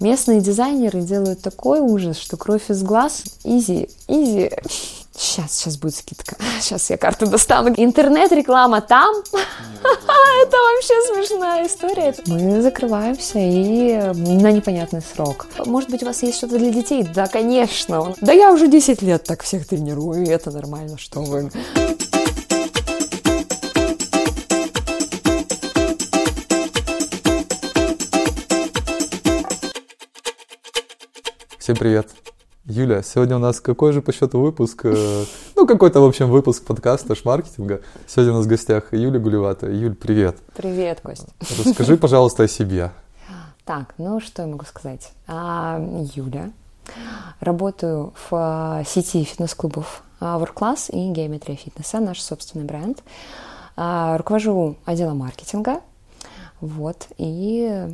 Местные 0.00 0.40
дизайнеры 0.40 1.02
делают 1.02 1.40
такой 1.40 1.78
ужас, 1.78 2.18
что 2.18 2.36
кровь 2.36 2.68
из 2.68 2.82
глаз. 2.82 3.22
Изи, 3.44 3.88
изи. 4.08 4.50
Сейчас, 5.16 5.52
сейчас 5.52 5.76
будет 5.76 5.94
скидка. 5.94 6.36
Сейчас 6.60 6.90
я 6.90 6.96
карту 6.96 7.26
достану. 7.28 7.72
Интернет-реклама 7.76 8.80
там. 8.80 9.14
Это 9.32 10.56
вообще 10.56 10.94
смешная 11.12 11.66
история. 11.68 12.12
Мы 12.26 12.60
закрываемся 12.60 13.38
и 13.38 13.96
на 14.12 14.50
непонятный 14.50 15.00
срок. 15.00 15.46
Может 15.64 15.90
быть, 15.90 16.02
у 16.02 16.06
вас 16.06 16.22
есть 16.24 16.38
что-то 16.38 16.58
для 16.58 16.70
детей? 16.70 17.04
Да, 17.04 17.28
конечно. 17.28 18.14
Да 18.20 18.32
я 18.32 18.52
уже 18.52 18.66
10 18.66 19.02
лет 19.02 19.22
так 19.22 19.44
всех 19.44 19.68
тренирую, 19.68 20.24
и 20.24 20.28
это 20.28 20.50
нормально, 20.50 20.98
что 20.98 21.20
вы. 21.20 21.50
Всем 31.64 31.76
привет. 31.76 32.10
Юля, 32.66 33.02
сегодня 33.02 33.36
у 33.36 33.38
нас 33.38 33.58
какой 33.58 33.94
же 33.94 34.02
по 34.02 34.12
счету 34.12 34.38
выпуск? 34.38 34.82
Э, 34.84 35.24
ну, 35.56 35.66
какой-то, 35.66 36.00
в 36.00 36.04
общем, 36.04 36.28
выпуск 36.28 36.62
подкаста 36.62 37.14
«Шмаркетинга». 37.14 37.80
Сегодня 38.06 38.34
у 38.34 38.36
нас 38.36 38.44
в 38.44 38.48
гостях 38.50 38.92
Юля 38.92 39.18
Гулевата. 39.18 39.70
Юль, 39.70 39.94
привет. 39.94 40.36
Привет, 40.54 41.00
Кость. 41.00 41.26
Расскажи, 41.64 41.96
пожалуйста, 41.96 42.42
о 42.42 42.48
себе. 42.48 42.90
Так, 43.64 43.94
ну, 43.96 44.20
что 44.20 44.42
я 44.42 44.48
могу 44.48 44.66
сказать? 44.66 45.12
А, 45.26 45.80
Юля. 46.14 46.50
Работаю 47.40 48.12
в 48.12 48.28
а, 48.32 48.84
сети 48.84 49.24
фитнес-клубов 49.24 50.02
а, 50.20 50.38
Work 50.38 50.90
и 50.90 51.12
Геометрия 51.12 51.56
фитнеса, 51.56 51.98
наш 51.98 52.20
собственный 52.20 52.66
бренд. 52.66 53.02
Руковожу 53.74 54.76
отделом 54.84 55.16
маркетинга. 55.16 55.80
Вот, 56.60 57.06
и 57.16 57.88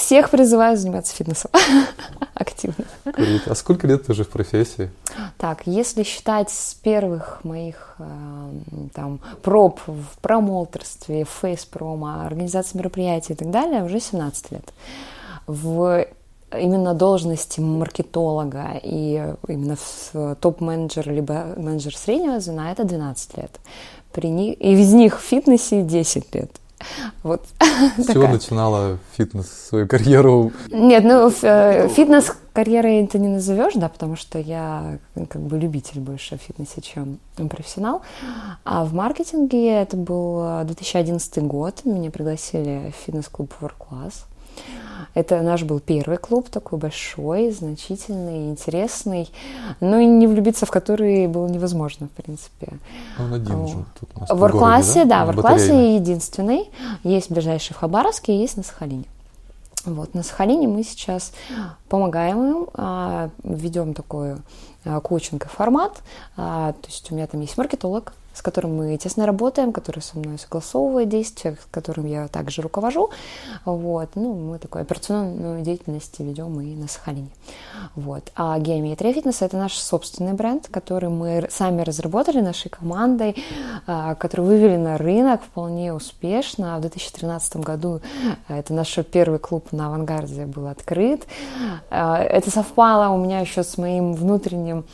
всех 0.00 0.30
призываю 0.30 0.76
заниматься 0.76 1.14
фитнесом 1.14 1.50
активно. 2.34 2.84
Круто. 3.04 3.50
А 3.50 3.54
сколько 3.54 3.86
лет 3.86 4.06
ты 4.06 4.12
уже 4.12 4.24
в 4.24 4.30
профессии? 4.30 4.90
Так, 5.36 5.66
если 5.66 6.02
считать 6.02 6.50
с 6.50 6.74
первых 6.74 7.44
моих 7.44 7.96
э, 7.98 8.50
там 8.94 9.20
проб 9.42 9.80
в 9.86 10.18
промоутерстве, 10.22 11.24
фейс-промо, 11.24 12.22
организации 12.24 12.78
мероприятий 12.78 13.34
и 13.34 13.36
так 13.36 13.50
далее, 13.50 13.84
уже 13.84 14.00
17 14.00 14.52
лет. 14.52 14.72
В 15.46 16.06
именно 16.58 16.94
должности 16.94 17.60
маркетолога 17.60 18.80
и 18.82 19.34
именно 19.46 19.76
в 19.76 20.34
топ-менеджер 20.36 21.10
либо 21.10 21.54
менеджер 21.56 21.96
среднего 21.96 22.40
звена 22.40 22.72
это 22.72 22.84
12 22.84 23.36
лет. 23.36 23.60
При 24.12 24.28
них, 24.28 24.60
и 24.60 24.72
из 24.72 24.92
них 24.92 25.20
в 25.20 25.22
фитнесе 25.22 25.82
10 25.82 26.34
лет. 26.34 26.50
Вот. 27.22 27.46
С 27.98 28.06
чего 28.12 28.28
начинала 28.28 28.98
фитнес 29.16 29.46
свою 29.68 29.86
карьеру? 29.86 30.52
Нет, 30.70 31.04
ну 31.04 31.32
э, 31.42 31.88
фитнес 31.88 32.32
карьерой 32.52 33.06
ты 33.06 33.18
не 33.18 33.28
назовешь, 33.28 33.74
да, 33.74 33.88
потому 33.88 34.16
что 34.16 34.38
я 34.38 34.98
как 35.28 35.40
бы 35.42 35.58
любитель 35.58 36.00
больше 36.00 36.36
в 36.38 36.40
фитнесе, 36.40 36.80
чем 36.80 37.18
профессионал. 37.48 38.02
А 38.64 38.84
в 38.84 38.94
маркетинге 38.94 39.82
это 39.82 39.96
был 39.96 40.64
2011 40.64 41.42
год. 41.44 41.84
Меня 41.84 42.10
пригласили 42.10 42.92
в 42.92 43.04
фитнес-клуб 43.06 43.52
Work 43.60 43.74
Class. 43.90 44.14
Это 45.14 45.42
наш 45.42 45.64
был 45.64 45.80
первый 45.80 46.18
клуб, 46.18 46.48
такой 46.50 46.78
большой, 46.78 47.50
значительный, 47.50 48.50
интересный, 48.50 49.28
но 49.80 49.98
и 49.98 50.06
не 50.06 50.28
влюбиться 50.28 50.66
в 50.66 50.70
который 50.70 51.26
было 51.26 51.48
невозможно, 51.48 52.06
в 52.06 52.22
принципе. 52.22 52.68
Он 53.18 53.34
один 53.34 53.66
же 53.66 53.84
тут 53.98 54.08
у 54.14 54.20
нас 54.20 54.30
В 54.30 54.44
Орклассе, 54.44 55.04
да, 55.04 55.20
да 55.20 55.26
в 55.26 55.30
Орклассе 55.30 55.96
единственный. 55.96 56.70
Есть 57.02 57.30
ближайший 57.30 57.74
в 57.74 57.78
Хабаровске, 57.78 58.38
есть 58.38 58.56
на 58.56 58.62
Сахалине. 58.62 59.04
Вот, 59.84 60.14
на 60.14 60.22
Сахалине 60.22 60.68
мы 60.68 60.84
сейчас 60.84 61.32
помогаем 61.88 62.44
им, 62.44 62.66
а, 62.74 63.30
ведем 63.42 63.94
такой 63.94 64.36
а, 64.84 65.00
коучинг 65.00 65.48
формат. 65.48 66.02
А, 66.36 66.74
то 66.74 66.88
есть 66.88 67.10
у 67.10 67.14
меня 67.14 67.26
там 67.26 67.40
есть 67.40 67.56
маркетолог, 67.56 68.12
с 68.34 68.42
которым 68.42 68.76
мы 68.76 68.96
тесно 68.96 69.26
работаем, 69.26 69.72
который 69.72 70.00
со 70.00 70.18
мной 70.18 70.38
согласовывает 70.38 71.08
действия, 71.08 71.56
с 71.60 71.66
которым 71.70 72.06
я 72.06 72.28
также 72.28 72.62
руковожу. 72.62 73.10
Вот. 73.64 74.10
Ну, 74.14 74.34
мы 74.34 74.58
такую 74.58 74.82
операционную 74.82 75.62
деятельность 75.62 76.18
ведем 76.20 76.60
и 76.60 76.74
на 76.74 76.88
Сахалине. 76.88 77.30
Вот. 77.94 78.30
А 78.36 78.58
геометрия 78.58 79.12
фитнеса– 79.12 79.44
это 79.46 79.56
наш 79.56 79.74
собственный 79.74 80.32
бренд, 80.32 80.68
который 80.70 81.08
мы 81.08 81.48
сами 81.50 81.82
разработали 81.82 82.40
нашей 82.40 82.68
командой, 82.70 83.36
а, 83.86 84.14
который 84.14 84.46
вывели 84.46 84.76
на 84.76 84.96
рынок 84.96 85.42
вполне 85.42 85.92
успешно. 85.92 86.78
В 86.78 86.82
2013 86.82 87.56
году 87.56 88.00
это 88.48 88.72
наш 88.74 88.96
первый 89.12 89.38
клуб 89.38 89.72
на 89.72 89.86
авангарде 89.86 90.46
был 90.46 90.68
открыт. 90.68 91.26
А, 91.90 92.22
это 92.22 92.50
совпало 92.50 93.12
у 93.12 93.18
меня 93.18 93.40
еще 93.40 93.62
с 93.62 93.76
моим 93.76 94.14
внутренним 94.14 94.84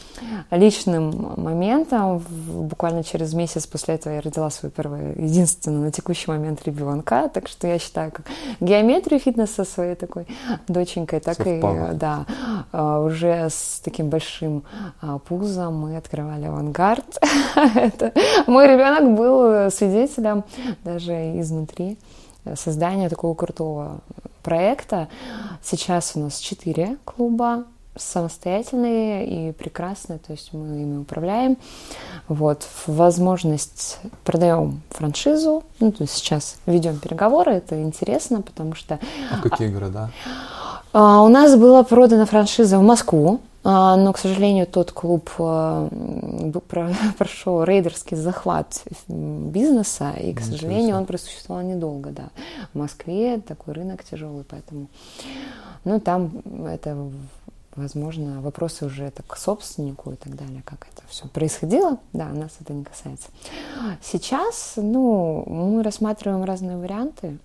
личным 0.51 1.35
моментом. 1.37 2.19
Буквально 2.19 3.05
через 3.05 3.26
через 3.27 3.35
месяц 3.35 3.67
после 3.67 3.95
этого 3.95 4.15
я 4.15 4.21
родила 4.21 4.51
свою 4.51 4.71
первую, 4.71 5.21
единственную 5.21 5.85
на 5.85 5.91
текущий 5.91 6.31
момент 6.31 6.63
ребенка, 6.65 7.29
так 7.33 7.49
что 7.49 7.67
я 7.67 7.79
считаю, 7.79 8.13
как 8.13 8.27
геометрию 8.61 9.21
фитнеса 9.21 9.65
своей 9.65 9.95
такой 9.97 10.27
доченькой, 10.69 11.21
так 11.21 11.37
Совпало. 11.37 11.93
и, 11.93 11.95
да, 11.95 12.27
а, 12.73 13.01
уже 13.01 13.49
с 13.51 13.81
таким 13.85 14.09
большим 14.09 14.63
а, 15.01 15.19
пузом 15.19 15.75
мы 15.75 15.97
открывали 15.97 16.47
авангард. 16.47 17.19
Это, 17.75 18.13
мой 18.47 18.67
ребенок 18.67 19.17
был 19.17 19.71
свидетелем 19.71 20.45
даже 20.85 21.41
изнутри 21.41 21.99
создания 22.55 23.09
такого 23.09 23.35
крутого 23.35 23.99
проекта. 24.43 25.09
Сейчас 25.63 26.13
у 26.15 26.21
нас 26.21 26.39
четыре 26.39 26.97
клуба, 27.05 27.65
самостоятельные 27.97 29.27
и 29.27 29.53
прекрасные, 29.53 30.19
то 30.19 30.33
есть 30.33 30.53
мы 30.53 30.83
ими 30.83 30.99
управляем. 30.99 31.57
Вот, 32.29 32.67
возможность 32.87 33.99
продаем 34.25 34.83
франшизу, 34.91 35.63
ну, 35.79 35.93
то 35.93 36.03
есть 36.03 36.15
сейчас 36.15 36.57
ведем 36.67 36.99
переговоры, 36.99 37.53
это 37.53 37.81
интересно, 37.81 38.43
потому 38.43 38.75
что... 38.75 38.99
А 39.31 39.41
какие 39.41 39.69
города? 39.69 40.11
А, 40.93 41.23
у 41.23 41.29
нас 41.29 41.55
была 41.55 41.85
продана 41.85 42.27
франшиза 42.27 42.79
в 42.79 42.83
Москву, 42.83 43.41
а, 43.63 43.97
но, 43.97 44.13
к 44.13 44.19
сожалению, 44.19 44.67
тот 44.67 44.91
клуб 44.93 45.31
а, 45.39 45.89
прошел 47.19 47.63
рейдерский 47.63 48.17
захват 48.17 48.83
бизнеса, 49.09 50.13
и, 50.19 50.33
к 50.33 50.41
сожалению, 50.41 50.97
он 50.97 51.07
просуществовал 51.07 51.63
недолго, 51.63 52.11
да. 52.11 52.29
В 52.73 52.79
Москве 52.79 53.39
такой 53.39 53.75
рынок 53.75 54.03
тяжелый, 54.03 54.45
поэтому, 54.49 54.89
ну, 55.85 56.01
там 56.01 56.31
это 56.67 56.97
возможно, 57.77 58.41
вопросы 58.41 58.87
уже 58.87 59.05
это 59.05 59.23
к 59.23 59.37
собственнику 59.37 60.13
и 60.13 60.17
так 60.17 60.35
далее, 60.35 60.63
как 60.65 60.87
это 60.93 61.03
все 61.09 61.29
происходило, 61.29 61.99
да, 62.13 62.27
нас 62.27 62.53
это 62.61 62.73
не 62.73 62.85
касается. 62.85 63.29
Сейчас, 64.03 64.75
ну, 64.77 65.45
мы 65.47 65.83
рассматриваем 65.83 66.45
разные 66.45 66.77
варианты, 66.77 67.39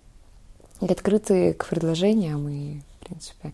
открыты 0.79 1.53
к 1.53 1.67
предложениям 1.67 2.47
и, 2.49 2.79
в 2.79 3.05
принципе, 3.05 3.53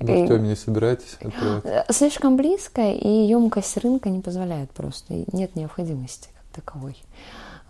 в 0.00 0.06
Тёме 0.28 0.50
не 0.50 0.56
собираетесь 0.56 1.16
открывать? 1.20 1.64
Слишком 1.90 2.36
близко, 2.36 2.88
и 2.90 3.08
емкость 3.08 3.76
рынка 3.78 4.10
не 4.10 4.20
позволяет 4.20 4.70
просто. 4.70 5.24
Нет 5.32 5.56
необходимости 5.56 6.28
как 6.34 6.64
таковой. 6.64 6.96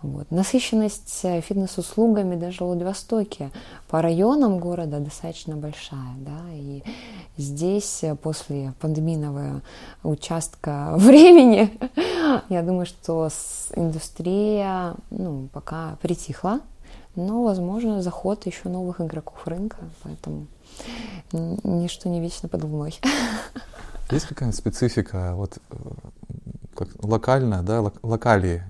Вот. 0.01 0.31
Насыщенность 0.31 1.19
э, 1.23 1.41
фитнес-услугами 1.41 2.35
даже 2.35 2.59
в 2.59 2.67
Владивостоке 2.67 3.51
по 3.89 4.01
районам 4.01 4.59
города 4.59 4.99
достаточно 4.99 5.57
большая. 5.57 6.15
Да? 6.19 6.39
И 6.53 6.83
здесь 7.35 8.03
э, 8.03 8.15
после 8.15 8.73
пандемийного 8.79 9.61
участка 10.03 10.93
времени, 10.97 11.77
я 12.49 12.61
думаю, 12.61 12.85
что 12.85 13.29
индустрия 13.75 14.95
ну, 15.09 15.49
пока 15.51 15.97
притихла, 16.01 16.61
но, 17.15 17.43
возможно, 17.43 18.01
заход 18.01 18.45
еще 18.45 18.69
новых 18.69 19.01
игроков 19.01 19.45
рынка, 19.45 19.77
поэтому 20.03 20.47
ничто 21.33 22.07
не 22.07 22.21
вечно 22.21 22.47
под 22.47 22.63
луной. 22.63 22.97
Есть 24.11 24.27
какая-нибудь 24.27 24.57
специфика, 24.57 25.33
вот 25.35 25.57
э, 25.71 25.75
как 26.73 26.87
локальная, 27.03 27.63
да, 27.63 27.91
локалии 28.01 28.63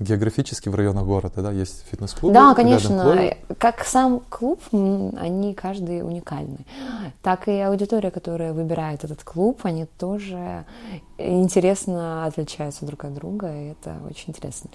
географически 0.00 0.68
в 0.68 0.74
районах 0.74 1.04
города, 1.04 1.42
да, 1.42 1.52
есть 1.52 1.84
фитнес-клубы? 1.90 2.34
Да, 2.34 2.54
конечно. 2.54 3.34
Как 3.58 3.84
сам 3.84 4.20
клуб, 4.28 4.60
они 4.72 5.54
каждый 5.54 6.02
уникальны. 6.02 6.58
Так 7.22 7.48
и 7.48 7.58
аудитория, 7.60 8.10
которая 8.10 8.52
выбирает 8.52 9.04
этот 9.04 9.22
клуб, 9.24 9.60
они 9.64 9.86
тоже 9.98 10.64
интересно 11.18 12.26
отличаются 12.26 12.86
друг 12.86 13.04
от 13.04 13.14
друга, 13.14 13.52
и 13.52 13.72
это 13.72 13.96
очень 14.08 14.30
интересно. 14.30 14.70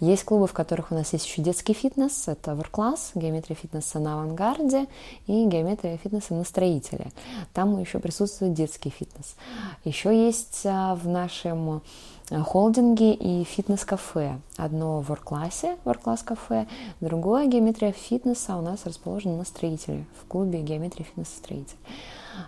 Есть 0.00 0.24
клубы, 0.24 0.46
в 0.46 0.52
которых 0.52 0.92
у 0.92 0.94
нас 0.94 1.12
есть 1.12 1.26
еще 1.26 1.42
детский 1.42 1.72
фитнес, 1.72 2.28
это 2.28 2.52
Work 2.52 2.98
геометрия 3.14 3.56
фитнеса 3.56 3.98
на 3.98 4.14
авангарде 4.14 4.86
и 5.26 5.46
геометрия 5.46 5.96
фитнеса 5.96 6.34
на 6.34 6.44
строителе. 6.44 7.10
Там 7.54 7.78
еще 7.80 7.98
присутствует 7.98 8.52
детский 8.52 8.90
фитнес. 8.90 9.36
Еще 9.84 10.26
есть 10.26 10.62
а, 10.64 10.94
в 10.94 11.08
нашем 11.08 11.82
холдинги 12.30 13.12
и 13.12 13.44
фитнес-кафе. 13.44 14.38
Одно 14.56 15.00
в 15.00 15.10
Орклассе, 15.12 15.76
в 15.84 16.24
кафе, 16.24 16.66
другое 17.00 17.46
геометрия 17.46 17.92
фитнеса 17.92 18.56
у 18.56 18.62
нас 18.62 18.84
расположено 18.84 19.36
на 19.36 19.44
строителе, 19.44 20.04
в 20.20 20.26
клубе 20.26 20.60
геометрия 20.60 21.04
фитнеса 21.04 21.36
строитель. 21.36 21.76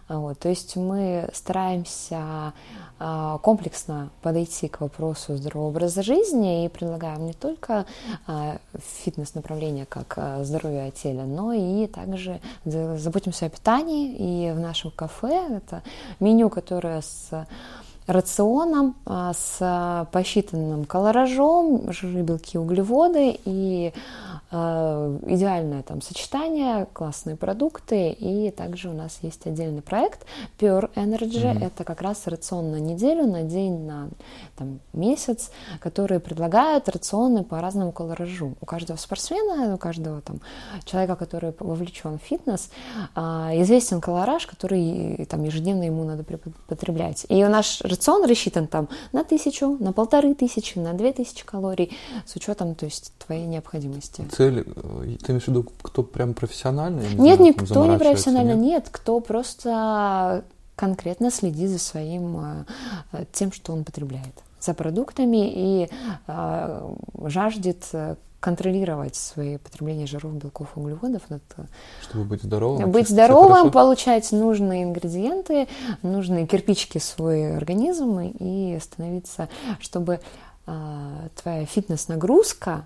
Вот, 0.08 0.38
то 0.38 0.48
есть 0.48 0.76
мы 0.76 1.28
стараемся 1.32 2.52
а, 2.98 3.38
комплексно 3.38 4.10
подойти 4.22 4.68
к 4.68 4.80
вопросу 4.80 5.36
здорового 5.36 5.68
образа 5.68 6.02
жизни 6.02 6.64
и 6.64 6.68
предлагаем 6.68 7.26
не 7.26 7.32
только 7.32 7.86
а, 8.26 8.58
фитнес-направление 9.02 9.86
как 9.86 10.14
а, 10.16 10.44
здоровье 10.44 10.90
теле, 10.90 11.24
но 11.24 11.52
и 11.52 11.86
также 11.86 12.40
заботимся 12.64 13.46
о 13.46 13.50
питании. 13.50 14.48
И 14.48 14.52
в 14.52 14.60
нашем 14.60 14.90
кафе 14.90 15.56
это 15.56 15.82
меню, 16.20 16.50
которое 16.50 17.00
с 17.00 17.46
рационом 18.08 18.96
с 19.06 20.08
посчитанным 20.10 20.84
колоражом, 20.86 21.92
жиры, 21.92 22.22
белки, 22.22 22.58
углеводы 22.58 23.38
и 23.44 23.92
идеальное 24.50 25.82
там 25.82 26.00
сочетание, 26.00 26.86
классные 26.94 27.36
продукты, 27.36 28.10
и 28.10 28.50
также 28.50 28.88
у 28.88 28.94
нас 28.94 29.18
есть 29.20 29.46
отдельный 29.46 29.82
проект 29.82 30.24
Pure 30.58 30.90
Energy, 30.94 31.42
mm-hmm. 31.42 31.66
это 31.66 31.84
как 31.84 32.00
раз 32.00 32.26
рацион 32.26 32.70
на 32.70 32.76
неделю, 32.76 33.26
на 33.26 33.42
день, 33.42 33.84
на 33.84 34.08
там, 34.56 34.80
месяц, 34.94 35.50
которые 35.80 36.18
предлагают 36.18 36.88
рационы 36.88 37.44
по 37.44 37.60
разному 37.60 37.92
колоражу. 37.92 38.54
У 38.62 38.64
каждого 38.64 38.96
спортсмена, 38.96 39.74
у 39.74 39.78
каждого 39.78 40.22
там 40.22 40.40
человека, 40.84 41.16
который 41.16 41.52
вовлечен 41.58 42.18
в 42.18 42.22
фитнес, 42.22 42.70
а, 43.14 43.50
известен 43.56 44.00
колораж, 44.00 44.46
который 44.46 45.26
там 45.26 45.44
ежедневно 45.44 45.82
ему 45.82 46.04
надо 46.04 46.24
потреблять. 46.66 47.26
И 47.28 47.44
наш 47.44 47.82
рацион 47.82 48.24
рассчитан 48.24 48.66
там 48.66 48.88
на 49.12 49.24
тысячу, 49.24 49.76
на 49.78 49.92
полторы 49.92 50.34
тысячи, 50.34 50.78
на 50.78 50.94
две 50.94 51.12
тысячи 51.12 51.44
калорий 51.44 51.94
с 52.24 52.34
учетом, 52.34 52.74
то 52.74 52.86
есть 52.86 53.12
твоей 53.18 53.46
необходимости 53.46 54.24
цель, 54.38 54.64
э, 54.64 55.16
ты 55.24 55.32
имеешь 55.32 55.44
в 55.44 55.48
виду, 55.48 55.66
кто 55.82 56.02
прям 56.02 56.32
профессиональный? 56.32 57.14
Не 57.14 57.30
нет, 57.30 57.36
знаю, 57.38 57.54
никто 57.58 57.86
не 57.86 57.98
профессиональный, 57.98 58.54
нет? 58.54 58.84
нет, 58.84 58.88
кто 58.90 59.18
просто 59.20 60.44
конкретно 60.76 61.30
следит 61.30 61.70
за 61.70 61.78
своим, 61.78 62.64
э, 63.12 63.24
тем, 63.32 63.50
что 63.52 63.72
он 63.72 63.84
потребляет, 63.84 64.34
за 64.60 64.74
продуктами 64.74 65.50
и 65.52 65.90
э, 66.28 66.94
жаждет 67.24 67.84
контролировать 68.38 69.16
свои 69.16 69.58
потребление 69.58 70.06
жиров, 70.06 70.32
белков, 70.34 70.68
углеводов. 70.76 71.22
Чтобы 72.02 72.24
быть 72.24 72.42
здоровым. 72.44 72.92
Быть 72.92 73.08
здоровым, 73.08 73.72
получать 73.72 74.30
нужные 74.30 74.84
ингредиенты, 74.84 75.66
нужные 76.02 76.46
кирпичики 76.46 76.98
в 76.98 77.02
свой 77.02 77.56
организм 77.56 78.20
и 78.20 78.78
становиться, 78.80 79.48
чтобы 79.80 80.20
твоя 80.64 81.66
фитнес-нагрузка 81.66 82.84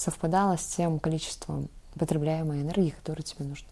совпадала 0.00 0.56
с 0.56 0.64
тем 0.64 0.98
количеством 0.98 1.68
потребляемой 1.94 2.62
энергии, 2.62 2.90
которая 2.90 3.22
тебе 3.22 3.44
нужна. 3.44 3.68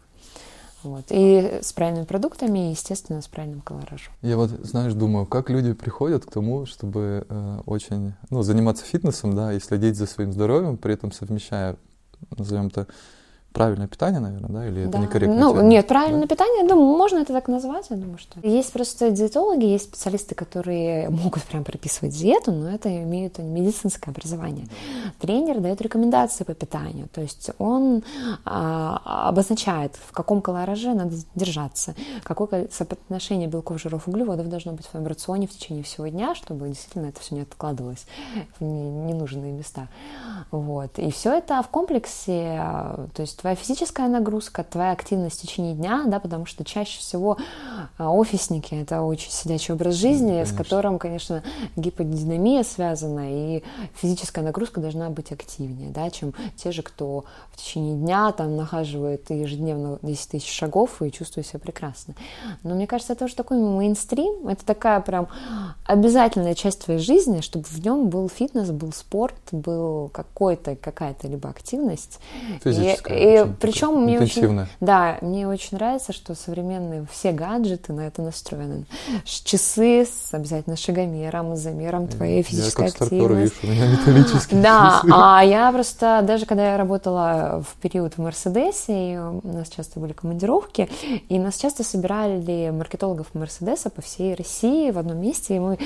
Вот. 0.83 1.07
И 1.11 1.59
с 1.61 1.73
правильными 1.73 2.05
продуктами, 2.05 2.69
и, 2.69 2.71
естественно, 2.71 3.21
с 3.21 3.27
правильным 3.27 3.63
колоражем. 3.63 4.13
Я 4.23 4.37
вот, 4.37 4.51
знаешь, 4.51 4.93
думаю, 4.93 5.27
как 5.27 5.51
люди 5.51 5.73
приходят 5.73 6.25
к 6.25 6.31
тому, 6.31 6.67
чтобы 6.67 7.27
э, 7.29 7.61
очень, 7.67 8.15
ну, 8.31 8.43
заниматься 8.43 8.85
фитнесом, 8.85 9.35
да, 9.35 9.53
и 9.53 9.59
следить 9.59 9.97
за 9.97 10.07
своим 10.07 10.33
здоровьем, 10.33 10.77
при 10.77 10.95
этом 10.95 11.11
совмещая, 11.11 11.77
назовем 12.37 12.69
это, 12.69 12.87
правильное 13.59 13.89
питание, 13.89 14.21
наверное, 14.21 14.51
да, 14.51 14.69
или 14.69 14.85
да. 14.85 14.89
это 14.89 14.99
некорректно? 14.99 15.37
Ну, 15.37 15.53
термин? 15.53 15.69
нет, 15.69 15.89
правильное 15.89 16.23
да? 16.23 16.27
питание, 16.29 16.63
я 16.63 16.69
думаю, 16.69 16.97
можно 16.97 17.19
это 17.19 17.33
так 17.33 17.49
назвать, 17.49 17.87
я 17.91 17.97
думаю, 17.97 18.19
что. 18.19 18.39
Есть 18.47 18.73
просто 18.73 19.11
диетологи, 19.11 19.65
есть 19.65 19.87
специалисты, 19.87 20.37
которые 20.37 21.09
могут 21.11 21.43
прям 21.43 21.65
прописывать 21.65 22.17
диету, 22.17 22.53
но 22.53 22.71
это 22.71 22.89
имеют 23.03 23.39
медицинское 23.39 24.13
образование. 24.13 24.69
Тренер 25.19 25.59
дает 25.59 25.83
рекомендации 25.83 26.45
по 26.45 26.55
питанию, 26.55 27.09
то 27.13 27.21
есть 27.21 27.51
он 27.59 28.05
а, 28.45 29.29
обозначает, 29.29 29.97
в 30.07 30.13
каком 30.13 30.41
колораже 30.41 30.95
надо 30.95 31.17
держаться, 31.35 31.97
какое 32.23 32.69
соотношение 32.71 33.49
белков, 33.49 33.83
жиров, 33.83 34.07
углеводов 34.07 34.49
должно 34.49 34.71
быть 34.71 34.87
в 34.87 34.91
твоем 34.91 35.09
рационе 35.09 35.49
в 35.49 35.51
течение 35.51 35.83
всего 35.83 36.07
дня, 36.07 36.37
чтобы 36.37 36.69
действительно 36.69 37.07
это 37.07 37.19
все 37.21 37.35
не 37.35 37.41
откладывалось 37.41 38.07
в 38.61 38.65
ненужные 38.65 39.51
места. 39.51 39.89
Вот. 40.53 40.97
И 41.01 41.11
все 41.11 41.37
это 41.37 41.61
в 41.65 41.69
комплексе, 41.69 42.55
то 43.15 43.19
есть 43.19 43.43
твоя 43.49 43.57
физическая 43.57 44.09
нагрузка, 44.09 44.63
твоя 44.63 44.93
активность 44.93 45.39
в 45.39 45.43
течение 45.43 45.75
дня, 45.75 46.05
да, 46.07 46.21
потому 46.21 46.45
что 46.45 46.65
чаще 46.65 46.99
всего 46.99 47.39
а, 47.97 48.13
офисники— 48.13 48.75
это 48.83 49.01
очень 49.01 49.31
сидячий 49.31 49.73
образ 49.73 49.95
жизни, 49.95 50.29
конечно. 50.29 50.55
с 50.55 50.57
которым, 50.57 50.99
конечно, 50.99 51.43
гиподинамия 51.77 52.63
связана, 52.63 53.27
и 53.31 53.63
физическая 53.95 54.45
нагрузка 54.45 54.81
должна 54.81 55.09
быть 55.09 55.33
активнее, 55.33 55.91
да, 55.91 56.11
чем 56.11 56.35
те 56.57 56.73
же, 56.73 56.83
кто 56.83 57.25
в 57.53 57.57
течение 57.57 57.97
дня 57.97 58.33
там 58.33 58.55
нахаживает 58.57 59.31
ежедневно 59.31 59.99
10 60.03 60.29
тысяч 60.29 60.53
шагов 60.53 61.01
и 61.01 61.11
чувствует 61.11 61.47
себя 61.47 61.61
прекрасно. 61.61 62.15
Но 62.65 62.75
мне 62.75 62.87
кажется, 62.87 63.15
это 63.15 63.25
уже 63.25 63.35
такой 63.35 63.59
мейнстрим, 63.59 64.49
это 64.49 64.67
такая 64.67 65.01
прям 65.01 65.29
обязательная 65.87 66.55
часть 66.55 66.85
твоей 66.85 67.01
жизни, 67.01 67.41
чтобы 67.41 67.65
в 67.65 67.79
нем 67.83 68.11
был 68.11 68.29
фитнес, 68.29 68.71
был 68.71 68.93
спорт, 68.93 69.37
был 69.53 70.11
какой-то, 70.11 70.77
какая-то 70.77 71.29
либо 71.29 71.49
активность. 71.49 72.21
Физическая. 72.63 73.17
И, 73.17 73.28
и 73.35 73.47
причем 73.61 74.03
мне 74.03 74.21
очень, 74.21 74.67
да, 74.81 75.19
мне 75.21 75.49
очень 75.49 75.77
нравится, 75.77 76.13
что 76.13 76.35
современные 76.35 77.07
все 77.11 77.33
гаджеты 77.33 77.93
на 77.93 78.03
это 78.03 78.23
настроены. 78.23 78.87
Часы 79.25 80.07
с 80.07 80.33
обязательно 80.33 80.77
шагомером, 80.77 81.57
замером 81.57 82.09
твоей 82.09 82.43
физической 82.43 82.87
я 82.87 82.93
как 82.93 83.03
активности. 83.03 83.67
Вижу, 83.67 83.73
у 83.73 83.77
меня 83.77 83.93
металлические 83.93 84.63
Да, 84.63 85.01
часы. 85.03 85.15
а 85.15 85.43
я 85.45 85.73
просто, 85.73 86.21
даже 86.23 86.47
когда 86.47 86.73
я 86.73 86.77
работала 86.77 87.65
в 87.67 87.81
период 87.81 88.15
в 88.15 88.19
Мерседесе, 88.19 89.13
и 89.13 89.17
у 89.17 89.41
нас 89.45 89.69
часто 89.69 90.01
были 90.01 90.13
командировки, 90.13 90.89
и 91.29 91.39
нас 91.39 91.57
часто 91.57 91.85
собирали 91.85 92.71
маркетологов 92.71 93.35
Мерседеса 93.35 93.91
по 93.91 94.03
всей 94.03 94.35
России 94.35 94.91
в 94.91 94.99
одном 94.99 95.19
месте, 95.19 95.57
и 95.57 95.59
мы 95.59 95.79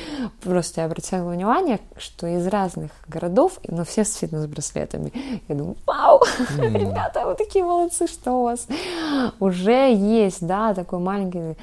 просто, 0.43 0.83
я 0.83 0.87
обратила 0.87 1.29
внимание, 1.31 1.81
что 1.97 2.27
из 2.27 2.47
разных 2.47 2.91
городов, 3.09 3.59
но 3.67 3.85
все 3.85 4.05
с 4.05 4.17
фитнес-браслетами. 4.17 5.13
Я 5.49 5.55
думаю, 5.55 5.77
вау, 5.87 6.23
mm. 6.59 6.79
ребята, 6.79 7.32
вы 7.33 7.37
такие 7.37 7.65
молодцы, 7.65 8.07
что 8.07 8.33
у 8.33 8.43
вас 8.45 8.67
уже 9.41 9.95
есть, 9.95 10.47
да, 10.47 10.75
такой 10.75 10.99
маленький 10.99 11.57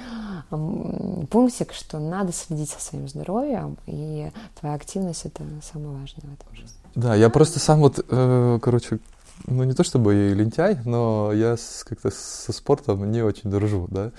пунктик, 1.29 1.73
что 1.73 1.99
надо 1.99 2.31
следить 2.31 2.71
за 2.71 2.79
своим 2.79 3.07
здоровьем, 3.07 3.77
и 3.85 4.31
твоя 4.59 4.75
активность 4.75 5.25
это 5.25 5.43
самое 5.61 5.91
важное 5.99 6.23
в 6.23 6.33
этом 6.33 6.55
жизни. 6.55 6.77
Да, 6.95 7.15
я 7.15 7.29
просто 7.29 7.59
сам 7.59 7.79
вот, 7.79 8.03
э, 8.07 8.59
короче, 8.61 8.99
ну 9.45 9.63
не 9.63 9.73
то 9.73 9.83
чтобы 9.83 10.33
лентяй, 10.35 10.79
но 10.85 11.31
я 11.31 11.55
как-то 11.85 12.09
со 12.09 12.51
спортом 12.51 13.11
не 13.11 13.21
очень 13.21 13.51
дружу, 13.51 13.87
да. 13.91 14.11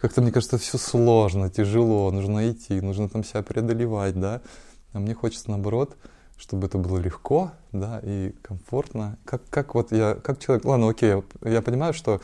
Как-то 0.00 0.20
мне 0.20 0.32
кажется, 0.32 0.58
все 0.58 0.78
сложно, 0.78 1.48
тяжело, 1.48 2.10
нужно 2.10 2.50
идти, 2.50 2.80
нужно 2.80 3.08
там 3.08 3.24
себя 3.24 3.42
преодолевать, 3.42 4.18
да. 4.18 4.42
А 4.92 4.98
мне 4.98 5.14
хочется 5.14 5.50
наоборот, 5.50 5.96
чтобы 6.42 6.66
это 6.66 6.76
было 6.76 6.98
легко, 6.98 7.52
да, 7.70 8.00
и 8.02 8.34
комфортно. 8.42 9.16
Как, 9.24 9.42
как 9.48 9.76
вот 9.76 9.92
я, 9.92 10.16
как 10.16 10.40
человек, 10.40 10.64
ладно, 10.64 10.88
окей, 10.88 11.22
я, 11.44 11.50
я 11.50 11.62
понимаю, 11.62 11.94
что 11.94 12.20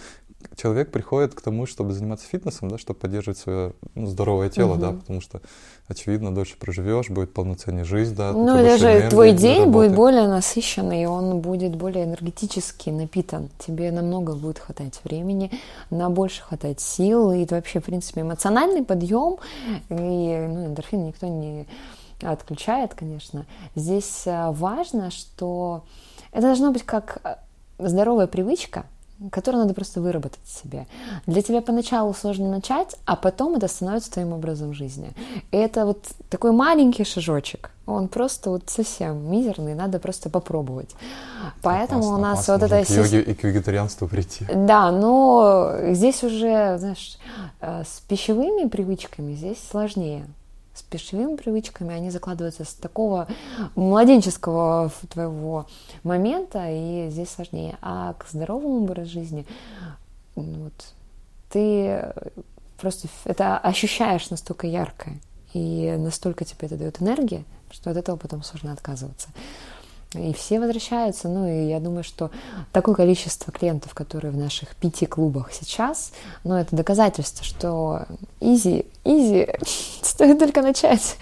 человек 0.56 0.90
приходит 0.90 1.34
к 1.34 1.40
тому, 1.40 1.66
чтобы 1.66 1.92
заниматься 1.92 2.26
фитнесом, 2.26 2.68
да, 2.68 2.78
чтобы 2.78 2.98
поддерживать 2.98 3.38
свое 3.38 3.74
ну, 3.94 4.06
здоровое 4.06 4.50
тело, 4.50 4.72
угу. 4.72 4.80
да, 4.80 4.92
потому 4.92 5.20
что, 5.20 5.40
очевидно, 5.86 6.34
дольше 6.34 6.56
проживешь, 6.58 7.10
будет 7.10 7.32
полноценнее 7.32 7.84
жизнь, 7.84 8.16
да. 8.16 8.32
Ну, 8.32 8.46
даже 8.56 9.06
твой 9.08 9.30
день 9.30 9.66
будет 9.66 9.94
более 9.94 10.26
насыщенный, 10.26 11.04
и 11.04 11.06
он 11.06 11.38
будет 11.38 11.76
более 11.76 12.04
энергетически 12.04 12.90
напитан. 12.90 13.50
Тебе 13.60 13.92
намного 13.92 14.34
будет 14.34 14.58
хватать 14.58 15.00
времени, 15.04 15.52
на 15.90 16.10
больше 16.10 16.42
хватать 16.42 16.80
сил, 16.80 17.30
и 17.30 17.46
вообще, 17.48 17.78
в 17.78 17.84
принципе, 17.84 18.22
эмоциональный 18.22 18.84
подъем, 18.84 19.36
и 19.90 19.94
ну, 19.94 20.66
эндорфин 20.66 21.06
никто 21.06 21.28
не 21.28 21.68
отключает, 22.22 22.94
конечно. 22.94 23.46
Здесь 23.74 24.22
э, 24.26 24.50
важно, 24.50 25.10
что 25.10 25.84
это 26.32 26.42
должно 26.42 26.72
быть 26.72 26.82
как 26.82 27.18
э, 27.24 27.36
здоровая 27.78 28.26
привычка, 28.26 28.84
которую 29.32 29.62
надо 29.62 29.74
просто 29.74 30.00
выработать 30.00 30.46
себе. 30.46 30.86
Для 31.26 31.42
тебя 31.42 31.60
поначалу 31.60 32.14
сложно 32.14 32.48
начать, 32.48 32.94
а 33.04 33.16
потом 33.16 33.56
это 33.56 33.66
становится 33.66 34.12
твоим 34.12 34.32
образом 34.32 34.74
жизни. 34.74 35.10
И 35.50 35.56
это 35.56 35.86
вот 35.86 36.04
такой 36.30 36.52
маленький 36.52 37.04
шажочек. 37.04 37.70
Он 37.86 38.06
просто 38.08 38.50
вот 38.50 38.68
совсем 38.68 39.30
мизерный, 39.30 39.74
надо 39.74 39.98
просто 39.98 40.30
попробовать. 40.30 40.90
Поэтому 41.62 42.00
опасно, 42.00 42.14
у 42.14 42.20
нас 42.20 42.48
опасно. 42.48 42.54
вот 42.54 42.62
это... 42.72 42.86
К 42.86 42.90
йоге 42.90 43.22
и 43.22 43.34
к 43.34 43.42
вегетарианству 43.42 44.06
прийти. 44.06 44.46
Да, 44.54 44.92
но 44.92 45.72
здесь 45.90 46.22
уже, 46.22 46.78
знаешь, 46.78 47.18
э, 47.60 47.82
с 47.84 48.00
пищевыми 48.00 48.68
привычками 48.68 49.34
здесь 49.34 49.58
сложнее 49.68 50.26
с 50.78 50.82
пищевыми 50.82 51.36
привычками, 51.36 51.94
они 51.94 52.10
закладываются 52.10 52.64
с 52.64 52.74
такого 52.74 53.26
младенческого 53.74 54.90
твоего 55.10 55.66
момента, 56.02 56.66
и 56.68 57.08
здесь 57.10 57.30
сложнее. 57.30 57.76
А 57.82 58.14
к 58.14 58.26
здоровому 58.28 58.84
образу 58.84 59.10
жизни, 59.10 59.46
вот, 60.34 60.94
ты 61.50 62.12
просто 62.80 63.08
это 63.24 63.58
ощущаешь 63.58 64.30
настолько 64.30 64.66
ярко. 64.66 65.10
И 65.54 65.94
настолько 65.98 66.44
тебе 66.44 66.66
это 66.66 66.76
дает 66.76 67.00
энергии, 67.02 67.44
что 67.70 67.90
от 67.90 67.96
этого 67.96 68.16
потом 68.16 68.42
сложно 68.42 68.72
отказываться. 68.72 69.28
И 70.14 70.32
все 70.32 70.58
возвращаются. 70.58 71.28
Ну, 71.28 71.46
и 71.46 71.68
я 71.68 71.80
думаю, 71.80 72.02
что 72.02 72.30
такое 72.72 72.94
количество 72.94 73.52
клиентов, 73.52 73.92
которые 73.92 74.30
в 74.30 74.38
наших 74.38 74.74
пяти 74.76 75.04
клубах 75.04 75.52
сейчас, 75.52 76.12
ну, 76.44 76.54
это 76.54 76.74
доказательство, 76.74 77.44
что 77.44 78.06
изи, 78.40 78.86
изи, 79.04 79.48
стоит 80.02 80.38
только 80.38 80.62
начать. 80.62 81.18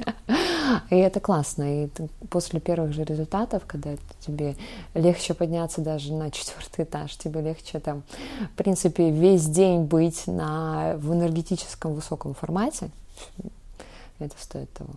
И 0.91 0.97
это 0.97 1.19
классно. 1.19 1.85
И 1.85 1.89
после 2.31 2.61
первых 2.61 2.93
же 2.93 3.03
результатов, 3.03 3.65
когда 3.67 3.91
тебе 4.21 4.55
легче 4.95 5.35
подняться 5.35 5.81
даже 5.81 6.13
на 6.13 6.31
четвертый 6.31 6.85
этаж, 6.85 7.17
тебе 7.17 7.41
легче 7.41 7.81
там, 7.81 8.05
в 8.53 8.57
принципе, 8.57 9.11
весь 9.11 9.47
день 9.47 9.83
быть 9.83 10.29
на, 10.29 10.95
в 10.99 11.13
энергетическом 11.13 11.93
высоком 11.95 12.35
формате, 12.35 12.91
это 14.21 14.35
стоит 14.39 14.73
того. 14.73 14.91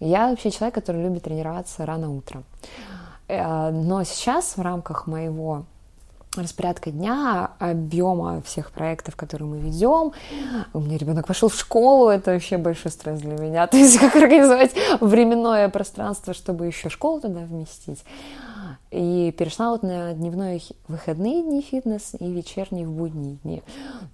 Я 0.00 0.28
вообще 0.28 0.50
человек, 0.50 0.74
который 0.74 1.00
любит 1.00 1.22
тренироваться 1.22 1.86
рано 1.86 2.10
утром. 2.10 2.44
Э, 3.28 3.70
но 3.70 4.04
сейчас 4.04 4.56
в 4.56 4.62
рамках 4.62 5.06
моего 5.06 5.64
распорядка 6.36 6.90
дня, 6.90 7.50
объема 7.58 8.42
всех 8.42 8.70
проектов, 8.70 9.16
которые 9.16 9.48
мы 9.48 9.58
ведем. 9.58 10.12
У 10.72 10.80
меня 10.80 10.96
ребенок 10.96 11.26
пошел 11.26 11.48
в 11.48 11.54
школу, 11.54 12.08
это 12.08 12.32
вообще 12.32 12.56
большой 12.56 12.90
стресс 12.90 13.20
для 13.20 13.36
меня. 13.36 13.66
То 13.68 13.76
есть 13.76 13.98
как 13.98 14.16
организовать 14.16 14.72
временное 15.00 15.68
пространство, 15.68 16.32
чтобы 16.34 16.66
еще 16.66 16.88
школу 16.88 17.20
туда 17.20 17.40
вместить. 17.40 18.04
И 18.90 19.34
перешла 19.38 19.70
вот 19.70 19.82
на 19.82 20.12
дневной 20.12 20.62
выходные 20.86 21.42
дни 21.42 21.62
фитнес 21.62 22.14
и 22.18 22.30
вечерние 22.30 22.86
в 22.86 22.92
будние 22.92 23.36
дни. 23.42 23.62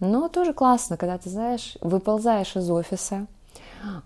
Но 0.01 0.29
тоже 0.29 0.53
классно, 0.53 0.97
когда 0.97 1.19
ты 1.19 1.31
знаешь, 1.31 1.77
выползаешь 1.81 2.57
из 2.57 2.71
офиса, 2.71 3.27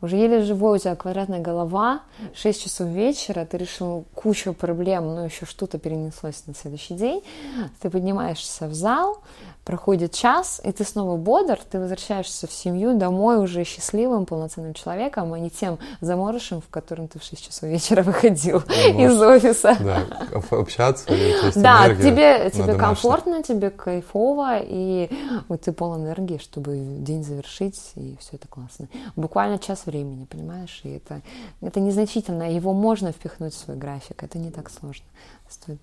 уже 0.00 0.16
еле 0.16 0.42
живой, 0.42 0.76
у 0.76 0.78
тебя 0.78 0.94
квадратная 0.96 1.40
голова, 1.40 2.02
6 2.34 2.62
часов 2.62 2.88
вечера, 2.88 3.44
ты 3.44 3.58
решил 3.58 4.04
кучу 4.14 4.52
проблем, 4.52 5.14
но 5.14 5.24
еще 5.24 5.46
что-то 5.46 5.78
перенеслось 5.78 6.44
на 6.46 6.54
следующий 6.54 6.94
день, 6.94 7.22
ты 7.80 7.90
поднимаешься 7.90 8.66
в 8.66 8.74
зал, 8.74 9.22
проходит 9.64 10.12
час, 10.12 10.60
и 10.64 10.72
ты 10.72 10.84
снова 10.84 11.16
бодр, 11.16 11.58
ты 11.70 11.78
возвращаешься 11.78 12.46
в 12.46 12.52
семью 12.52 12.98
домой 12.98 13.38
уже 13.38 13.64
счастливым, 13.64 14.26
полноценным 14.26 14.74
человеком, 14.74 15.32
а 15.32 15.38
не 15.38 15.50
тем 15.50 15.78
заморышем, 16.00 16.60
в 16.60 16.68
котором 16.68 17.08
ты 17.08 17.18
в 17.18 17.22
6 17.22 17.46
часов 17.46 17.68
вечера 17.68 18.02
выходил 18.02 18.62
ну, 18.66 19.06
из 19.06 19.20
офиса. 19.20 19.76
Да, 19.80 20.02
общаться. 20.50 21.06
Да, 21.54 21.94
тебе, 21.94 22.50
тебе 22.50 22.74
комфортно, 22.74 23.42
тебе 23.42 23.70
кайфово, 23.70 24.58
и 24.62 25.10
вот 25.48 25.62
ты 25.62 25.72
полон 25.72 26.02
энергии, 26.02 26.38
чтобы 26.38 26.76
день 26.76 27.22
завершить, 27.24 27.80
и 27.94 28.16
все 28.18 28.36
это 28.36 28.48
классно. 28.48 28.88
Буквально 29.16 29.58
час 29.58 29.71
времени, 29.86 30.24
понимаешь, 30.24 30.80
и 30.84 30.90
это, 30.90 31.22
это 31.60 31.80
незначительно, 31.80 32.54
его 32.54 32.72
можно 32.72 33.12
впихнуть 33.12 33.54
в 33.54 33.58
свой 33.58 33.76
график, 33.76 34.22
это 34.22 34.38
не 34.38 34.50
так 34.50 34.70
сложно. 34.70 35.06
Стоит 35.48 35.80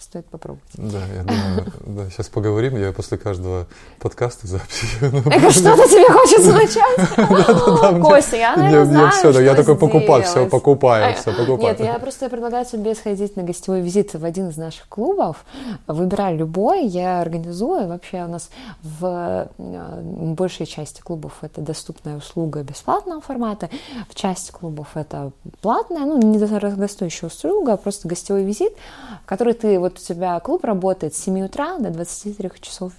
стоит 0.00 0.26
попробовать. 0.26 0.64
Да, 0.74 1.00
я 1.14 1.22
думаю, 1.22 1.72
да, 1.86 2.10
сейчас 2.10 2.28
поговорим, 2.28 2.76
я 2.76 2.92
после 2.92 3.18
каждого 3.18 3.66
подкаста 3.98 4.46
записи. 4.46 4.86
Это 5.02 5.50
что-то 5.50 5.88
тебе 5.88 6.10
хочется 6.10 6.52
начать? 6.52 8.02
Костя, 8.02 8.36
я, 8.36 8.56
наверное, 8.56 8.84
знаю, 8.84 9.12
все, 9.12 9.40
Я 9.40 9.54
такой 9.54 9.76
покупаю, 9.76 10.24
все 10.24 10.46
покупаю, 10.46 11.16
все 11.16 11.32
покупаю. 11.32 11.60
Нет, 11.60 11.80
я 11.80 11.98
просто 11.98 12.28
предлагаю 12.28 12.64
тебе 12.64 12.94
сходить 12.94 13.36
на 13.36 13.42
гостевой 13.42 13.80
визит 13.80 14.14
в 14.14 14.24
один 14.24 14.48
из 14.48 14.56
наших 14.56 14.88
клубов, 14.88 15.44
выбирай 15.86 16.36
любой, 16.36 16.86
я 16.86 17.20
организую. 17.20 17.88
Вообще 17.88 18.24
у 18.24 18.28
нас 18.28 18.50
в 18.82 19.48
большей 19.58 20.66
части 20.66 21.00
клубов 21.00 21.32
это 21.42 21.60
доступная 21.60 22.16
услуга 22.16 22.62
бесплатного 22.62 23.20
формата, 23.20 23.68
в 24.08 24.14
части 24.14 24.50
клубов 24.50 24.88
это 24.94 25.32
платная, 25.60 26.06
ну, 26.06 26.18
не 26.18 26.38
дорогостоящая 26.38 27.28
услуга, 27.28 27.74
а 27.74 27.76
просто 27.76 28.08
гостевой 28.08 28.44
визит, 28.44 28.72
который 29.26 29.54
ты 29.54 29.78
вот 29.78 29.89
вот 29.90 29.98
у 29.98 30.02
тебя 30.02 30.38
клуб 30.40 30.64
работает 30.64 31.14
с 31.14 31.18
7 31.18 31.44
утра 31.44 31.78
до 31.78 31.90
23 31.90 32.50
часов 32.60 32.92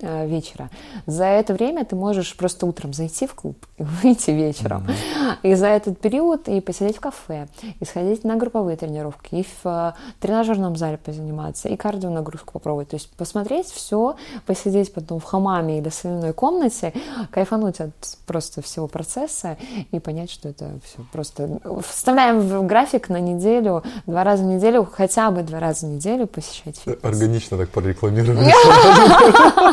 вечера. 0.00 0.70
За 1.06 1.24
это 1.24 1.54
время 1.54 1.84
ты 1.84 1.96
можешь 1.96 2.36
просто 2.36 2.66
утром 2.66 2.92
зайти 2.92 3.26
в 3.26 3.34
клуб 3.34 3.56
и 3.76 3.82
выйти 3.82 4.30
вечером. 4.30 4.86
Mm-hmm. 4.86 5.36
И 5.42 5.54
за 5.54 5.66
этот 5.68 5.98
период 6.00 6.48
и 6.48 6.60
посидеть 6.60 6.96
в 6.96 7.00
кафе, 7.00 7.48
и 7.80 7.84
сходить 7.84 8.24
на 8.24 8.36
групповые 8.36 8.76
тренировки, 8.76 9.34
и 9.34 9.42
в 9.42 9.66
э, 9.66 9.92
тренажерном 10.20 10.76
зале 10.76 10.98
позаниматься, 10.98 11.68
и 11.68 11.76
кардио 11.76 12.10
нагрузку 12.10 12.52
попробовать. 12.52 12.88
То 12.88 12.96
есть 12.96 13.10
посмотреть 13.10 13.66
все, 13.66 14.16
посидеть 14.46 14.92
потом 14.92 15.20
в 15.20 15.24
хамаме 15.24 15.78
или 15.78 15.88
в 15.88 15.94
соляной 15.94 16.32
комнате, 16.32 16.92
кайфануть 17.30 17.80
от 17.80 17.92
просто 18.26 18.62
всего 18.62 18.86
процесса 18.88 19.56
и 19.90 19.98
понять, 19.98 20.30
что 20.30 20.48
это 20.48 20.78
все 20.84 21.04
просто... 21.12 21.58
Вставляем 21.86 22.40
в 22.40 22.66
график 22.66 23.08
на 23.08 23.20
неделю, 23.20 23.82
два 24.06 24.24
раза 24.24 24.44
в 24.44 24.46
неделю, 24.46 24.88
хотя 24.90 25.30
бы 25.30 25.42
два 25.42 25.60
раза 25.60 25.86
в 25.86 25.90
неделю 25.90 26.26
посещать 26.26 26.78
фитнес. 26.78 26.98
Органично 27.02 27.56
так 27.56 27.68
прорекламировали. 27.70 28.52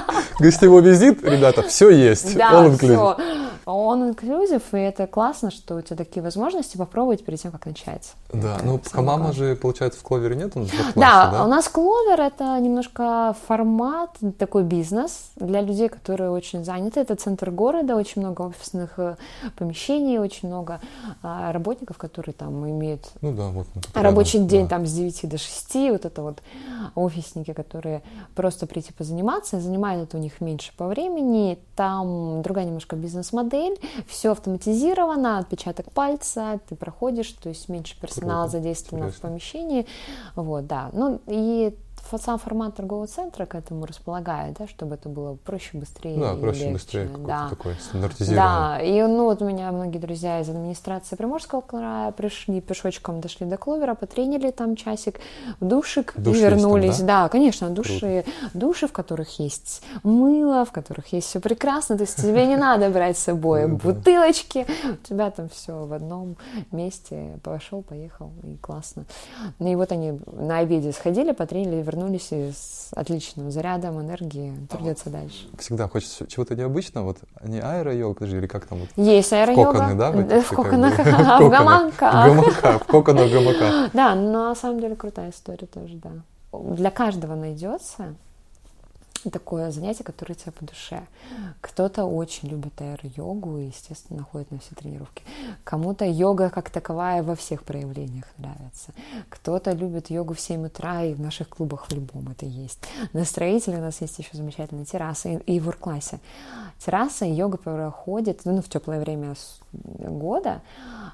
Гостевой 0.39 0.81
визит, 0.81 1.23
ребята, 1.23 1.63
все 1.63 1.89
есть. 1.89 2.35
Да, 2.35 2.69
все. 2.77 3.17
Он 3.65 4.09
инклюзив, 4.09 4.73
и 4.73 4.77
это 4.77 5.07
классно, 5.07 5.49
что 5.49 5.75
у 5.75 5.81
тебя 5.81 5.97
такие 5.97 6.21
возможности 6.21 6.77
попробовать 6.77 7.25
перед 7.25 7.41
тем, 7.41 7.51
как 7.51 7.65
начать. 7.65 8.13
Да, 8.31 8.57
это 8.57 8.65
ну 8.65 8.79
Камама 8.91 9.33
же, 9.33 9.55
получается, 9.55 9.99
в 9.99 10.03
Кловере 10.03 10.35
нет? 10.35 10.55
Он 10.55 10.67
классе, 10.67 10.91
да, 10.95 11.31
да, 11.31 11.43
у 11.43 11.47
нас 11.47 11.67
Кловер— 11.67 12.19
это 12.21 12.59
немножко 12.59 13.35
формат, 13.47 14.17
такой 14.37 14.63
бизнес 14.63 15.31
для 15.35 15.61
людей, 15.61 15.89
которые 15.89 16.29
очень 16.29 16.63
заняты. 16.63 16.99
Это 16.99 17.15
центр 17.15 17.49
города, 17.49 17.95
очень 17.95 18.21
много 18.21 18.43
офисных 18.43 18.99
э, 18.99 19.15
помещений, 19.57 20.19
очень 20.19 20.47
много 20.47 20.79
а, 21.23 21.51
работников, 21.51 21.97
которые 21.97 22.33
там 22.33 22.69
имеют 22.69 23.09
ну, 23.21 23.33
да, 23.33 23.47
вот, 23.47 23.67
рабочий 23.93 24.37
рядом, 24.37 24.47
день 24.47 24.63
да. 24.63 24.69
там 24.69 24.85
с 24.85 24.93
9 24.93 25.29
до 25.29 25.37
6, 25.37 25.75
вот 25.91 26.05
это 26.05 26.21
вот 26.21 26.37
офисники, 26.95 27.53
которые 27.53 28.03
просто 28.35 28.67
прийти 28.67 28.93
позаниматься, 28.93 29.59
занимают 29.59 30.09
это 30.09 30.17
у 30.17 30.19
них 30.19 30.41
меньше 30.41 30.71
по 30.77 30.87
времени, 30.87 31.57
там 31.75 32.41
другая 32.41 32.65
немножко 32.65 32.95
бизнес-модель, 32.95 33.54
все 34.07 34.31
автоматизировано, 34.31 35.37
отпечаток 35.39 35.91
пальца, 35.91 36.59
ты 36.67 36.75
проходишь, 36.75 37.31
то 37.31 37.49
есть 37.49 37.69
меньше 37.69 37.99
персонала 37.99 38.43
Круто. 38.43 38.57
задействовано 38.57 39.05
Интересно. 39.05 39.29
в 39.29 39.31
помещении, 39.31 39.85
вот, 40.35 40.67
да, 40.67 40.89
ну 40.93 41.19
и 41.27 41.75
сам 42.21 42.37
формат 42.39 42.75
торгового 42.75 43.07
центра 43.07 43.45
к 43.45 43.55
этому 43.55 43.85
располагает, 43.85 44.57
да, 44.59 44.67
чтобы 44.67 44.95
это 44.95 45.09
было 45.09 45.35
проще, 45.35 45.77
быстрее. 45.77 46.17
Да, 46.17 46.35
проще, 46.35 46.59
легче. 46.61 46.73
быстрее, 46.73 47.09
да. 47.19 47.49
такой 47.49 47.75
стандартизированный. 47.75 48.45
Да, 48.45 48.79
и 48.81 49.01
ну 49.01 49.25
вот 49.25 49.41
у 49.41 49.45
меня 49.45 49.71
многие 49.71 49.97
друзья 49.97 50.39
из 50.39 50.49
администрации 50.49 51.15
Приморского 51.15 51.61
края 51.61 52.11
пришли 52.11 52.61
пешочком, 52.61 53.21
дошли 53.21 53.45
до 53.45 53.57
Кловера, 53.57 53.95
потренили 53.95 54.51
там 54.51 54.75
часик, 54.75 55.19
в 55.59 55.65
душик 55.65 56.13
Душ 56.15 56.37
и 56.37 56.41
вернулись. 56.41 56.97
Там, 56.97 57.07
да? 57.07 57.23
да, 57.23 57.29
конечно, 57.29 57.69
души, 57.69 58.23
Круто. 58.23 58.57
души, 58.57 58.87
в 58.87 58.91
которых 58.91 59.39
есть 59.39 59.83
мыло, 60.03 60.65
в 60.65 60.71
которых 60.71 61.11
есть 61.11 61.27
все 61.27 61.39
прекрасно, 61.39 61.97
то 61.97 62.03
есть 62.03 62.17
тебе 62.17 62.45
не 62.45 62.55
надо 62.55 62.89
брать 62.89 63.17
с 63.17 63.23
собой 63.23 63.67
бутылочки, 63.67 64.65
у 64.85 65.07
тебя 65.07 65.31
там 65.31 65.49
все 65.49 65.85
в 65.85 65.93
одном 65.93 66.37
месте, 66.71 67.39
пошел, 67.43 67.81
поехал, 67.81 68.31
и 68.43 68.55
классно. 68.57 69.05
И 69.59 69.75
вот 69.75 69.91
они 69.91 70.19
на 70.31 70.59
обеде 70.59 70.91
сходили, 70.91 71.31
потренили, 71.31 71.81
вернулись 71.81 71.94
вернулись 71.95 72.27
и 72.31 72.51
с 72.51 72.89
отличным 72.95 73.51
зарядом 73.51 73.99
энергии 74.01 74.53
трудятся 74.69 75.09
дальше. 75.09 75.47
Всегда 75.57 75.87
хочется 75.87 76.27
чего-то 76.27 76.55
необычного, 76.55 77.05
вот 77.05 77.17
не 77.43 77.59
аэро-йога, 77.59 78.15
подожди, 78.15 78.37
или 78.37 78.47
как 78.47 78.65
там 78.65 78.79
вот? 78.79 78.89
Есть 78.95 79.31
аэро-йога. 79.33 79.71
В 79.71 79.73
коконы, 79.73 79.95
да? 79.95 80.41
В 80.41 80.49
коконах, 80.49 80.97
в 81.39 81.49
гамаках. 81.49 82.81
В 82.81 82.85
коконах, 82.85 83.31
гамаках. 83.31 83.91
Да, 83.93 84.15
но 84.15 84.49
на 84.49 84.55
самом 84.55 84.81
деле 84.81 84.95
крутая 84.95 85.31
история 85.31 85.67
тоже, 85.67 85.95
да. 85.95 86.11
Для 86.51 86.91
каждого 86.91 87.35
найдется 87.35 88.15
такое 89.29 89.71
занятие, 89.71 90.03
которое 90.03 90.35
тебе 90.35 90.51
по 90.51 90.65
душе. 90.65 91.05
Кто-то 91.61 92.05
очень 92.05 92.49
любит 92.49 92.81
аэр-йогу 92.81 93.59
и, 93.59 93.65
естественно, 93.65 94.23
ходит 94.23 94.51
на 94.51 94.59
все 94.59 94.75
тренировки. 94.75 95.23
Кому-то 95.63 96.05
йога 96.05 96.49
как 96.49 96.69
таковая 96.69 97.23
во 97.23 97.35
всех 97.35 97.63
проявлениях 97.63 98.25
нравится. 98.37 98.93
Кто-то 99.29 99.71
любит 99.71 100.09
йогу 100.09 100.33
в 100.33 100.39
7 100.39 100.65
утра, 100.65 101.03
и 101.03 101.13
в 101.13 101.21
наших 101.21 101.49
клубах 101.49 101.87
в 101.87 101.93
любом 101.93 102.29
это 102.29 102.45
есть. 102.45 102.79
На 103.13 103.25
строителе 103.25 103.77
у 103.77 103.81
нас 103.81 104.01
есть 104.01 104.17
еще 104.19 104.29
замечательная 104.33 104.85
терраса 104.85 105.29
и, 105.29 105.59
в 105.59 105.67
урклассе. 105.67 106.19
Терраса 106.79 107.25
и 107.25 107.31
йога 107.31 107.57
проходит 107.57 108.41
ну, 108.45 108.61
в 108.61 108.69
теплое 108.69 108.99
время 108.99 109.35
года 109.71 110.61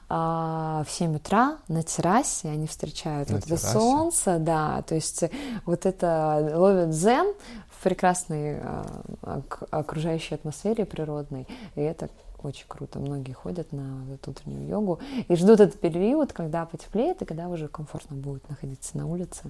а, 0.09 0.83
в 0.85 0.91
7 0.91 1.15
утра 1.15 1.57
на 1.67 1.83
террасе 1.83 2.49
они 2.49 2.67
встречают 2.67 3.29
на 3.29 3.35
вот 3.35 3.45
террасе. 3.45 3.67
это 3.67 3.79
солнце, 3.79 4.39
да, 4.39 4.81
то 4.81 4.95
есть 4.95 5.23
вот 5.65 5.85
это 5.85 6.51
ловят 6.53 6.89
дзен 6.89 7.33
в 7.81 7.83
прекрасной 7.83 8.59
а, 8.59 9.41
окружающей 9.71 10.35
атмосфере 10.35 10.85
природной, 10.85 11.47
и 11.73 11.81
это 11.81 12.09
очень 12.43 12.65
круто. 12.67 12.99
Многие 12.99 13.33
ходят 13.33 13.71
на 13.71 14.05
эту 14.13 14.31
утреннюю 14.31 14.67
йогу 14.67 14.99
и 15.27 15.35
ждут 15.35 15.59
этот 15.59 15.79
период, 15.79 16.31
когда 16.31 16.67
потеплеет 16.67 17.23
и 17.23 17.25
когда 17.25 17.49
уже 17.49 17.67
комфортно 17.67 18.15
будет 18.15 18.47
находиться 18.49 18.95
на 18.99 19.07
улице 19.07 19.49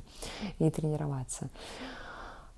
и 0.60 0.70
тренироваться. 0.72 1.50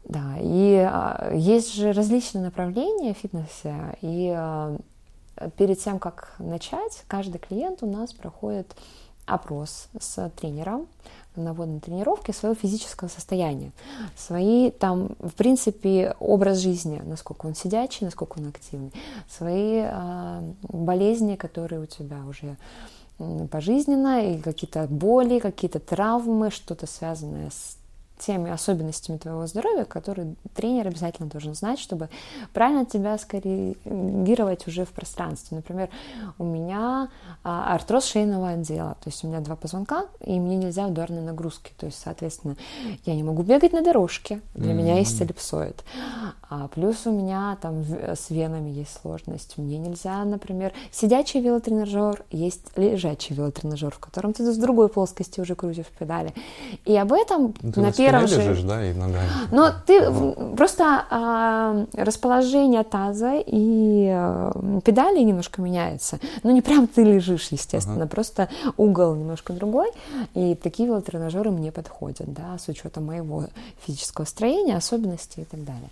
Да, 0.06 0.36
и 0.40 0.76
а, 0.76 1.32
есть 1.34 1.74
же 1.74 1.92
различные 1.92 2.44
направления 2.44 3.16
в 3.16 3.18
фитнесе, 3.18 3.98
и 4.02 4.32
а, 4.32 4.78
перед 5.58 5.80
тем, 5.80 5.98
как 5.98 6.36
начать, 6.38 7.04
каждый 7.08 7.40
клиент 7.40 7.82
у 7.82 7.88
нас 7.88 8.14
проходит 8.14 8.76
опрос 9.26 9.88
с 10.00 10.30
тренером 10.36 10.88
на 11.36 11.54
водной 11.54 11.80
тренировке 11.80 12.34
своего 12.34 12.56
физического 12.56 13.08
состояния, 13.08 13.72
свои 14.16 14.72
там, 14.72 15.16
в 15.20 15.32
принципе, 15.32 16.16
образ 16.20 16.60
жизни, 16.60 17.02
насколько 17.06 17.46
он 17.46 17.56
сидячий, 17.56 18.06
насколько 18.06 18.40
он 18.40 18.48
активный, 18.48 18.92
свои 19.30 19.82
э, 19.84 20.54
болезни, 20.64 21.36
которые 21.36 21.82
у 21.82 21.86
тебя 21.86 22.24
уже 22.28 22.58
пожизненно, 23.52 24.34
и 24.34 24.42
какие-то 24.42 24.88
боли, 24.88 25.40
какие-то 25.40 25.80
травмы, 25.80 26.52
что-то 26.52 26.88
связанное 26.88 27.50
с 27.50 27.78
теми 28.18 28.52
особенностями 28.52 29.18
твоего 29.18 29.48
здоровья, 29.48 29.86
которые 29.86 30.36
тренер 30.56 30.88
обязательно 30.88 31.30
должен 31.30 31.56
знать, 31.56 31.80
чтобы 31.80 32.10
правильно 32.54 32.86
тебя 32.86 33.18
скоррегировать 33.18 34.68
уже 34.68 34.86
в 34.86 34.90
пространстве. 34.90 35.58
Например, 35.58 35.90
у 36.38 36.44
меня 36.44 37.10
а, 37.44 37.74
артроз 37.74 38.06
шейного 38.06 38.50
отдела, 38.50 38.96
то 39.04 39.10
есть 39.10 39.24
у 39.24 39.28
меня 39.28 39.40
два 39.40 39.56
позвонка, 39.56 40.06
и 40.26 40.40
мне 40.40 40.56
нельзя 40.56 40.88
ударной 40.88 41.22
нагрузки, 41.22 41.74
то 41.78 41.86
есть, 41.86 42.00
соответственно, 42.00 42.56
я 43.06 43.16
не 43.16 43.24
могу 43.24 43.44
бегать 43.44 43.74
на 43.74 43.82
дорожке, 43.82 44.42
для 44.54 44.72
mm-hmm. 44.72 44.76
меня 44.76 45.00
есть 45.00 45.20
эллипсоид. 45.22 45.84
А 46.50 46.68
плюс 46.68 47.06
у 47.06 47.12
меня 47.12 47.58
там 47.62 47.84
с 47.84 48.30
венами 48.30 48.70
есть 48.70 49.00
сложность, 49.02 49.58
мне 49.58 49.78
нельзя, 49.78 50.24
например, 50.24 50.72
сидячий 50.92 51.42
велотренажер, 51.42 52.24
есть 52.30 52.78
лежачий 52.78 53.34
велотренажер, 53.34 53.92
в 53.92 54.00
котором 54.00 54.34
ты 54.34 54.52
с 54.52 54.58
другой 54.58 54.88
плоскости 54.88 55.40
уже 55.40 55.56
крутишь 55.56 55.88
педали. 55.98 56.34
И 56.86 56.96
об 56.96 57.12
этом 57.12 57.54
ну, 57.62 57.92
первом 58.12 58.28
же... 58.28 58.42
лежишь, 58.42 58.64
да, 58.64 58.86
и 58.86 58.94
ногами. 58.94 59.28
Но 59.52 59.72
ты 59.86 60.00
ага. 60.00 60.56
просто 60.56 61.06
а, 61.10 61.86
расположение 61.94 62.84
таза 62.84 63.36
и 63.46 64.10
а, 64.12 64.52
педали 64.84 65.20
немножко 65.20 65.62
меняется. 65.62 66.20
Ну, 66.44 66.52
не 66.52 66.62
прям 66.62 66.88
ты 66.88 67.04
лежишь, 67.04 67.48
естественно, 67.52 68.04
ага. 68.04 68.08
просто 68.08 68.50
угол 68.78 69.16
немножко 69.16 69.54
другой. 69.54 69.90
И 70.34 70.56
такие 70.56 70.88
велотренажеры 70.88 71.52
мне 71.52 71.72
подходят, 71.72 72.32
да, 72.34 72.58
с 72.58 72.68
учетом 72.68 73.06
моего 73.06 73.46
физического 73.86 74.26
строения, 74.26 74.78
особенностей 74.78 75.42
и 75.42 75.46
так 75.46 75.64
далее. 75.64 75.90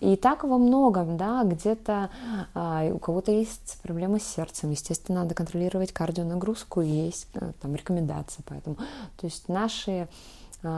И 0.00 0.16
так 0.16 0.44
во 0.44 0.58
многом, 0.58 1.16
да, 1.16 1.42
где-то 1.44 2.10
а, 2.54 2.88
у 2.92 2.98
кого-то 2.98 3.32
есть 3.32 3.78
проблемы 3.82 4.20
с 4.20 4.24
сердцем, 4.24 4.70
естественно, 4.70 5.22
надо 5.22 5.34
контролировать 5.34 5.92
кардионагрузку, 5.92 6.80
есть 6.80 7.26
э, 7.34 7.52
там 7.60 7.74
рекомендации 7.74 8.42
поэтому. 8.46 8.76
То 9.16 9.26
есть 9.26 9.48
наши 9.48 10.08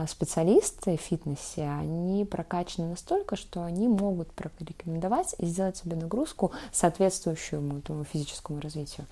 специалисты 0.07 0.97
в 0.97 1.01
фитнесе, 1.01 1.69
они 1.69 2.25
прокачаны 2.25 2.91
настолько, 2.91 3.37
что 3.37 3.63
они 3.63 3.89
могут 3.89 4.29
порекомендовать 4.33 5.35
и 5.39 5.47
сделать 5.47 5.79
себе 5.79 5.97
нагрузку, 5.97 6.53
соответствующую 6.73 7.79
этому 7.79 8.05
физическому 8.05 8.61
развитию. 8.61 9.07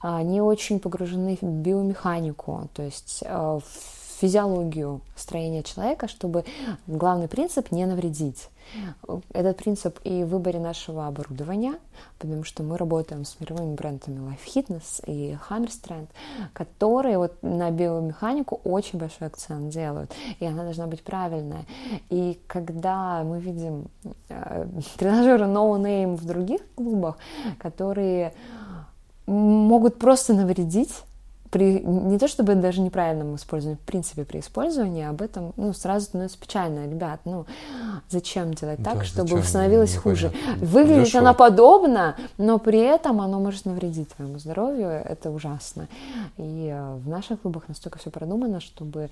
Они 0.00 0.40
очень 0.40 0.80
погружены 0.80 1.36
в 1.40 1.44
биомеханику, 1.44 2.68
то 2.72 2.82
есть 2.82 3.22
в 3.22 3.62
физиологию 4.20 5.00
строения 5.16 5.62
человека, 5.62 6.08
чтобы 6.08 6.44
главный 6.86 7.28
принцип 7.28 7.72
не 7.72 7.86
навредить. 7.86 8.48
Этот 9.32 9.56
принцип 9.56 9.98
и 10.04 10.22
в 10.22 10.28
выборе 10.28 10.60
нашего 10.60 11.06
оборудования, 11.06 11.74
потому 12.18 12.44
что 12.44 12.62
мы 12.62 12.76
работаем 12.76 13.24
с 13.24 13.40
мировыми 13.40 13.74
брендами 13.74 14.20
Life 14.30 14.46
Fitness 14.46 15.02
и 15.06 15.36
Hammerstrand, 15.48 16.08
которые 16.52 17.18
вот 17.18 17.42
на 17.42 17.70
биомеханику 17.70 18.60
очень 18.62 18.98
большой 18.98 19.26
акцент 19.26 19.70
делают, 19.72 20.12
и 20.38 20.46
она 20.46 20.62
должна 20.62 20.86
быть 20.86 21.02
правильная. 21.02 21.64
И 22.10 22.38
когда 22.46 23.24
мы 23.24 23.40
видим 23.40 23.86
э, 24.28 24.68
тренажеры 24.98 25.46
no 25.46 25.76
name 25.80 26.16
в 26.16 26.24
других 26.24 26.60
клубах, 26.74 27.16
которые 27.58 28.34
могут 29.26 29.98
просто 29.98 30.34
навредить, 30.34 31.02
при, 31.50 31.80
не 31.80 32.18
то 32.18 32.28
чтобы 32.28 32.54
даже 32.54 32.80
неправильном 32.80 33.34
использовании, 33.34 33.76
в 33.76 33.84
принципе, 33.86 34.24
при 34.24 34.38
использовании 34.38 35.04
об 35.04 35.20
этом 35.20 35.52
ну, 35.56 35.72
сразу 35.72 36.06
становится 36.06 36.38
печально. 36.38 36.88
Ребят, 36.88 37.20
ну 37.24 37.46
зачем 38.08 38.54
делать 38.54 38.82
так, 38.82 38.98
да, 38.98 39.04
чтобы 39.04 39.28
зачем? 39.28 39.44
становилось 39.44 39.96
хуже? 39.96 40.32
Выглядит 40.58 41.06
Дешево. 41.06 41.20
она 41.20 41.34
подобно, 41.34 42.16
но 42.38 42.58
при 42.58 42.78
этом 42.78 43.20
оно 43.20 43.40
может 43.40 43.64
навредить 43.64 44.08
твоему 44.10 44.38
здоровью. 44.38 44.88
Это 44.88 45.30
ужасно. 45.30 45.88
И 46.36 46.70
э, 46.72 46.94
в 46.96 47.08
наших 47.08 47.40
клубах 47.40 47.64
настолько 47.68 47.98
все 47.98 48.10
продумано, 48.10 48.60
чтобы 48.60 49.10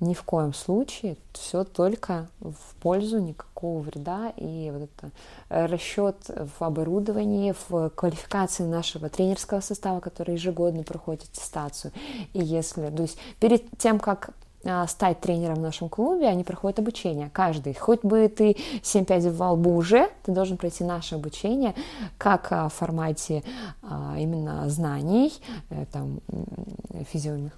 ни 0.00 0.12
в 0.12 0.22
коем 0.22 0.52
случае 0.52 1.16
все 1.32 1.64
только 1.64 2.28
в 2.40 2.74
пользу, 2.80 3.18
никакого 3.58 3.80
вреда. 3.80 4.32
И 4.36 4.70
вот 4.72 4.82
это 4.82 5.10
э, 5.48 5.66
расчет 5.66 6.16
в 6.28 6.62
оборудовании, 6.62 7.54
в 7.68 7.90
квалификации 7.90 8.64
нашего 8.64 9.08
тренерского 9.08 9.60
состава, 9.60 10.00
который 10.00 10.34
ежегодно 10.34 10.82
проходит 10.82 11.24
аттестацию. 11.24 11.92
И 12.32 12.40
если, 12.40 12.90
то 12.90 13.02
есть 13.02 13.18
перед 13.40 13.64
тем, 13.78 13.98
как 13.98 14.30
а, 14.64 14.86
стать 14.88 15.20
тренером 15.20 15.56
в 15.56 15.60
нашем 15.60 15.88
клубе, 15.88 16.26
они 16.26 16.42
проходят 16.42 16.80
обучение, 16.80 17.30
каждый. 17.32 17.74
Хоть 17.74 18.04
бы 18.04 18.28
ты 18.28 18.56
7-5 18.82 19.30
в 19.30 19.52
лбу 19.52 19.76
уже, 19.76 20.10
ты 20.24 20.32
должен 20.32 20.56
пройти 20.56 20.84
наше 20.84 21.14
обучение, 21.14 21.74
как 22.18 22.48
а, 22.50 22.68
в 22.68 22.74
формате 22.74 23.44
а, 23.82 24.16
именно 24.18 24.68
знаний, 24.68 25.32
э, 25.70 25.84
там, 25.92 26.20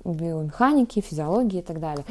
биомеханики, 0.05 1.01
физиологии 1.01 1.61
и 1.61 1.63
так 1.63 1.81
далее 1.81 2.05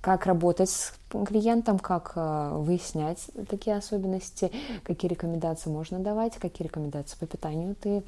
как 0.00 0.26
работать 0.26 0.70
с 0.70 0.94
клиентом, 1.10 1.78
как 1.78 2.12
выяснять 2.14 3.26
такие 3.48 3.76
особенности, 3.76 4.50
какие 4.82 5.10
рекомендации 5.10 5.70
можно 5.70 5.98
давать, 5.98 6.36
какие 6.36 6.66
рекомендации 6.66 7.16
по 7.18 7.26
питанию 7.26 7.74
ты 7.74 8.02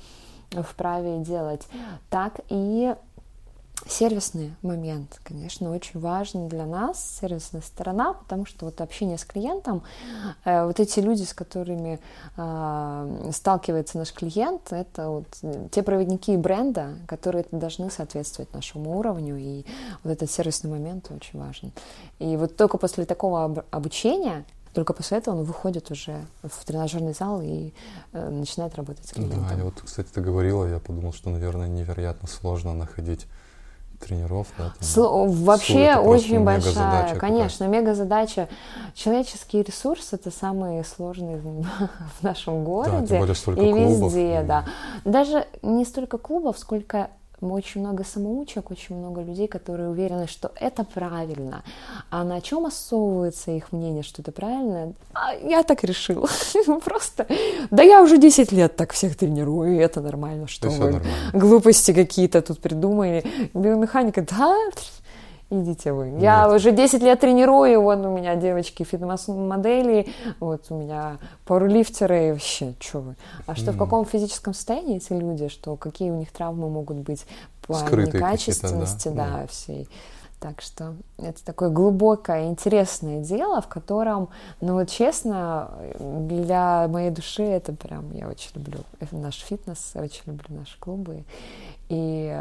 вправе 0.50 1.18
делать, 1.18 1.66
так 2.10 2.40
и 2.48 2.94
сервисный 3.88 4.54
момент, 4.62 5.20
конечно, 5.24 5.72
очень 5.74 6.00
важен 6.00 6.48
для 6.48 6.66
нас, 6.66 7.18
сервисная 7.20 7.62
сторона, 7.62 8.14
потому 8.14 8.46
что 8.46 8.66
вот 8.66 8.80
общение 8.80 9.18
с 9.18 9.24
клиентом, 9.24 9.82
э, 10.44 10.64
вот 10.64 10.80
эти 10.80 11.00
люди, 11.00 11.22
с 11.22 11.34
которыми 11.34 12.00
э, 12.36 13.30
сталкивается 13.32 13.98
наш 13.98 14.12
клиент, 14.12 14.72
это 14.72 15.08
вот 15.08 15.26
те 15.70 15.82
проводники 15.82 16.36
бренда, 16.36 16.98
которые 17.06 17.44
должны 17.50 17.90
соответствовать 17.90 18.52
нашему 18.54 18.98
уровню, 18.98 19.36
и 19.36 19.64
вот 20.04 20.12
этот 20.12 20.30
сервисный 20.30 20.70
момент 20.70 21.10
очень 21.10 21.38
важен. 21.38 21.72
И 22.18 22.36
вот 22.36 22.56
только 22.56 22.78
после 22.78 23.04
такого 23.04 23.44
об- 23.44 23.64
обучения 23.70 24.44
только 24.72 24.94
после 24.94 25.18
этого 25.18 25.36
он 25.36 25.44
выходит 25.44 25.90
уже 25.90 26.24
в 26.42 26.64
тренажерный 26.64 27.12
зал 27.12 27.42
и 27.42 27.72
э, 28.12 28.28
начинает 28.30 28.74
работать 28.74 29.06
с 29.06 29.12
клиентом. 29.12 29.46
Да, 29.48 29.54
я 29.54 29.64
вот, 29.64 29.82
кстати, 29.84 30.08
ты 30.08 30.20
говорила, 30.20 30.66
я 30.66 30.78
подумал, 30.78 31.12
что, 31.12 31.28
наверное, 31.28 31.68
невероятно 31.68 32.26
сложно 32.26 32.72
находить 32.72 33.26
тренеров. 34.02 34.48
Да, 34.58 34.72
там, 34.78 35.30
Вообще 35.30 35.96
очень 35.96 36.44
большая, 36.44 37.14
конечно, 37.16 37.64
мега 37.64 37.94
задача. 37.94 38.48
Человеческий 38.94 39.62
ресурс 39.62 40.12
это 40.12 40.30
самый 40.30 40.84
сложный 40.84 41.36
в 41.36 41.64
нашем 42.22 42.64
городе 42.64 42.98
да, 43.00 43.06
тем 43.06 43.18
более 43.20 43.34
столько 43.34 43.62
и 43.62 43.72
клубов, 43.72 44.12
везде, 44.12 44.40
и... 44.40 44.44
да. 44.44 44.64
Даже 45.04 45.46
не 45.62 45.84
столько 45.84 46.18
клубов, 46.18 46.58
сколько 46.58 47.10
очень 47.50 47.80
много 47.80 48.04
самоучек, 48.04 48.70
очень 48.70 48.96
много 48.96 49.22
людей, 49.22 49.48
которые 49.48 49.88
уверены, 49.88 50.26
что 50.28 50.52
это 50.54 50.84
правильно. 50.84 51.62
А 52.10 52.24
на 52.24 52.40
чем 52.40 52.66
основывается 52.66 53.50
их 53.50 53.72
мнение, 53.72 54.02
что 54.02 54.22
это 54.22 54.32
правильно? 54.32 54.92
А 55.14 55.34
я 55.34 55.62
так 55.62 55.84
решил. 55.84 56.28
Просто, 56.84 57.26
да 57.70 57.82
я 57.82 58.02
уже 58.02 58.18
10 58.18 58.52
лет 58.52 58.76
так 58.76 58.92
всех 58.92 59.16
тренирую, 59.16 59.74
и 59.74 59.78
это 59.78 60.00
нормально, 60.00 60.46
что 60.46 60.68
вы 60.68 61.02
глупости 61.32 61.92
какие-то 61.92 62.42
тут 62.42 62.60
придумали. 62.60 63.24
Биомеханика, 63.54 64.22
да, 64.22 64.56
идите 65.52 65.92
вы. 65.92 66.18
Я 66.18 66.44
Нет. 66.44 66.56
уже 66.56 66.72
10 66.72 67.02
лет 67.02 67.20
тренирую, 67.20 67.80
вот 67.82 67.98
у 67.98 68.10
меня 68.10 68.36
девочки 68.36 68.82
фитнес-модели, 68.82 70.08
вот 70.40 70.66
у 70.70 70.76
меня 70.76 71.18
пауэрлифтеры, 71.44 72.28
и 72.28 72.32
вообще, 72.32 72.74
что 72.80 73.00
вы. 73.00 73.16
А 73.46 73.54
что, 73.54 73.70
mm. 73.70 73.74
в 73.74 73.78
каком 73.78 74.04
физическом 74.04 74.54
состоянии 74.54 74.96
эти 74.96 75.12
люди, 75.12 75.48
что 75.48 75.76
какие 75.76 76.10
у 76.10 76.16
них 76.16 76.30
травмы 76.32 76.68
могут 76.68 76.98
быть 76.98 77.26
по 77.66 77.74
Скрытые 77.74 78.22
некачественности, 78.22 79.08
да, 79.08 79.14
да, 79.14 79.38
да, 79.40 79.46
всей. 79.46 79.88
Так 80.42 80.60
что 80.60 80.96
это 81.18 81.44
такое 81.44 81.68
глубокое, 81.68 82.48
интересное 82.48 83.20
дело, 83.20 83.62
в 83.62 83.68
котором, 83.68 84.28
ну 84.60 84.74
вот 84.74 84.90
честно, 84.90 85.70
для 86.00 86.88
моей 86.88 87.10
души 87.10 87.44
это 87.44 87.72
прям, 87.72 88.10
я 88.12 88.26
очень 88.26 88.50
люблю 88.56 88.80
наш 89.12 89.36
фитнес, 89.36 89.92
я 89.94 90.02
очень 90.02 90.22
люблю 90.26 90.56
наши 90.56 90.76
клубы. 90.80 91.22
И 91.92 92.34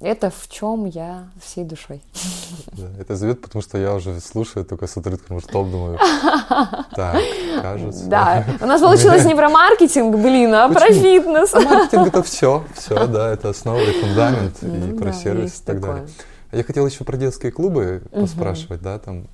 это 0.00 0.28
в 0.28 0.46
чем 0.50 0.84
я 0.84 1.30
всей 1.42 1.64
душой. 1.64 2.02
Да, 2.72 2.86
это 3.00 3.16
завет, 3.16 3.40
потому 3.40 3.62
что 3.62 3.78
я 3.78 3.94
уже 3.94 4.20
слушаю 4.20 4.66
только 4.66 4.86
с 4.86 4.98
открытым 4.98 5.38
ртом, 5.38 5.70
думаю, 5.70 5.98
так, 6.94 7.16
кажется. 7.62 8.04
Да, 8.06 8.44
у 8.60 8.66
нас 8.66 8.82
получилось 8.82 9.24
не 9.24 9.34
про 9.34 9.48
маркетинг, 9.48 10.16
блин, 10.16 10.52
а 10.52 10.68
про 10.68 10.92
фитнес. 10.92 11.54
А 11.54 11.60
маркетинг 11.60 12.08
это 12.08 12.22
все, 12.22 12.62
все, 12.76 13.06
да, 13.06 13.32
это 13.32 13.48
основа 13.48 13.80
и 13.80 14.00
фундамент, 14.02 14.62
и 14.62 14.66
ну 14.66 14.98
про 14.98 15.14
сервис 15.14 15.60
и 15.60 15.64
так 15.64 15.80
далее. 15.80 16.06
Я 16.52 16.62
хотел 16.62 16.86
еще 16.86 17.04
про 17.04 17.16
детские 17.16 17.52
клубы 17.52 18.02
поспрашивать, 18.12 18.82
да, 18.82 18.98
там 18.98 19.28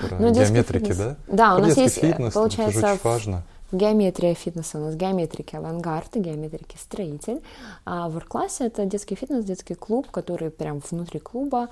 про 0.00 0.16
ну, 0.18 0.32
геометрики, 0.32 0.92
да? 0.92 1.14
Да, 1.28 1.54
у 1.54 1.60
нас 1.60 1.76
есть, 1.76 2.00
фитнес, 2.00 2.32
получается, 2.32 2.94
очень 2.94 3.00
важно 3.04 3.44
Геометрия 3.72 4.34
фитнеса 4.34 4.78
у 4.78 4.82
нас 4.82 4.96
геометрики 4.96 5.56
авангард 5.56 6.16
геометрики 6.16 6.76
строитель. 6.76 7.42
А 7.84 8.08
в 8.08 8.20
классе 8.20 8.66
это 8.66 8.84
детский 8.84 9.14
фитнес, 9.14 9.44
детский 9.44 9.74
клуб, 9.74 10.10
который 10.10 10.50
прям 10.50 10.80
внутри 10.90 11.20
клуба. 11.20 11.68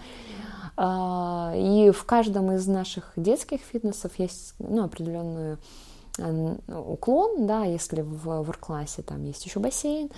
А, 0.77 1.53
и 1.55 1.91
в 1.91 2.05
каждом 2.05 2.53
из 2.53 2.67
наших 2.67 3.13
детских 3.17 3.61
фитнесов 3.61 4.19
есть 4.19 4.55
ну, 4.59 4.85
определенную 4.85 5.59
уклон, 6.69 7.47
да, 7.47 7.65
если 7.65 8.03
в 8.03 8.43
ворк-классе 8.43 9.03
там 9.03 9.25
есть 9.25 9.45
еще 9.45 9.61
бассейн, 9.61 10.11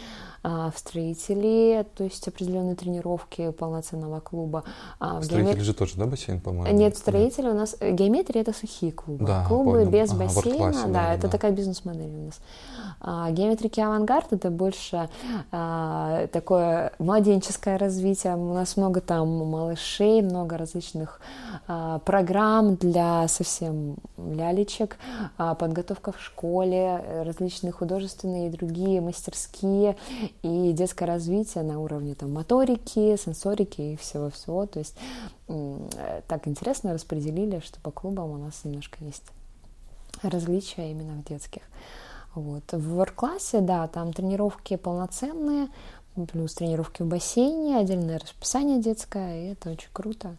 а 0.43 0.71
в 0.71 0.79
строителе, 0.79 1.85
то 1.95 2.05
есть 2.05 2.27
определенные 2.27 2.75
тренировки 2.75 3.51
полноценного 3.51 4.21
клуба. 4.21 4.65
А 4.99 5.21
в 5.21 5.25
строителе 5.25 5.53
геомет... 5.53 5.67
же 5.67 5.75
тоже, 5.75 5.95
да, 5.97 6.07
бассейн, 6.07 6.41
по-моему? 6.41 6.77
Нет, 6.77 6.97
строители 6.97 7.49
у 7.49 7.55
нас, 7.55 7.77
э, 7.81 7.93
геометрия 7.93 8.43
это 8.43 8.53
сухие 8.53 8.93
клубы. 8.93 9.25
Да, 9.25 9.45
клубы 9.47 9.85
понял. 9.85 9.91
без 9.91 10.11
ага, 10.12 10.25
бассейна, 10.25 10.73
да, 10.73 10.88
да, 10.88 11.15
это 11.15 11.23
да. 11.23 11.29
такая 11.29 11.53
бизнес-модель 11.53 12.15
у 12.15 12.27
нас. 12.27 12.41
А 13.01 13.31
геометрики 13.31 13.81
авангард 13.81 14.33
это 14.33 14.51
больше 14.51 15.09
а, 15.51 16.27
такое 16.29 16.93
младенческое 16.99 17.79
развитие. 17.79 18.37
У 18.37 18.55
нас 18.55 18.77
много 18.77 19.01
там 19.01 19.29
малышей, 19.29 20.23
много 20.23 20.57
различных 20.57 21.21
а, 21.67 21.99
программ 22.01 22.77
для 22.77 23.27
совсем 23.29 23.97
лялечек, 24.17 24.99
а, 25.37 25.55
подготовка 25.92 26.12
в 26.12 26.20
школе, 26.22 27.22
различные 27.24 27.72
художественные 27.72 28.48
и 28.48 28.50
другие 28.50 29.00
мастерские 29.00 29.96
и 30.42 30.72
детское 30.72 31.07
развитие 31.07 31.64
на 31.64 31.81
уровне 31.81 32.14
там, 32.14 32.33
моторики, 32.33 33.16
сенсорики 33.16 33.81
и 33.81 33.96
всего-всего. 33.96 34.66
То 34.66 34.78
есть 34.78 34.96
так 36.28 36.48
интересно 36.48 36.92
распределили, 36.92 37.61
что 37.61 37.81
по 37.81 37.90
клубам 37.90 38.31
у 38.31 38.37
нас 38.38 38.64
немножко 38.64 39.05
есть 39.05 39.24
различия 40.22 40.90
именно 40.90 41.14
в 41.14 41.24
детских. 41.24 41.62
Вот. 42.35 42.64
В 42.72 42.94
ворк-классе, 42.94 43.61
да, 43.61 43.87
там 43.88 44.12
тренировки 44.12 44.76
полноценные, 44.76 45.68
плюс 46.33 46.55
тренировки 46.55 47.02
в 47.02 47.07
бассейне, 47.07 47.78
отдельное 47.78 48.18
расписание 48.18 48.81
детское, 48.81 49.42
и 49.42 49.52
это 49.52 49.70
очень 49.70 49.90
круто. 49.92 50.37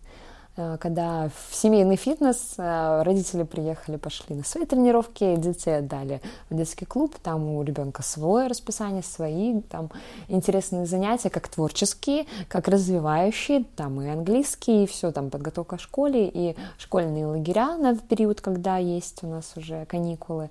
Э, 0.55 0.77
когда 0.79 1.29
в 1.29 1.55
семейный 1.55 1.95
фитнес 1.95 2.55
э, 2.57 3.01
родители 3.03 3.43
приехали, 3.43 3.97
пошли 3.97 4.35
на 4.35 4.43
свои 4.43 4.65
тренировки, 4.65 5.35
детей 5.35 5.79
отдали 5.79 6.21
в 6.49 6.55
детский 6.55 6.85
клуб, 6.85 7.15
там 7.21 7.47
у 7.47 7.63
ребенка 7.63 8.03
свое 8.03 8.47
расписание, 8.47 9.01
свои 9.01 9.61
там 9.61 9.89
интересные 10.27 10.85
занятия, 10.85 11.29
как 11.29 11.47
творческие, 11.47 12.25
как 12.47 12.67
развивающие, 12.67 13.63
там 13.75 14.01
и 14.01 14.07
английский, 14.07 14.83
и 14.83 14.87
все, 14.87 15.11
там 15.11 15.29
подготовка 15.29 15.77
к 15.77 15.81
школе, 15.81 16.29
и 16.31 16.55
школьные 16.77 17.25
лагеря 17.25 17.75
на 17.77 17.97
период, 17.97 18.41
когда 18.41 18.77
есть 18.77 19.23
у 19.23 19.27
нас 19.27 19.53
уже 19.55 19.85
каникулы. 19.85 20.49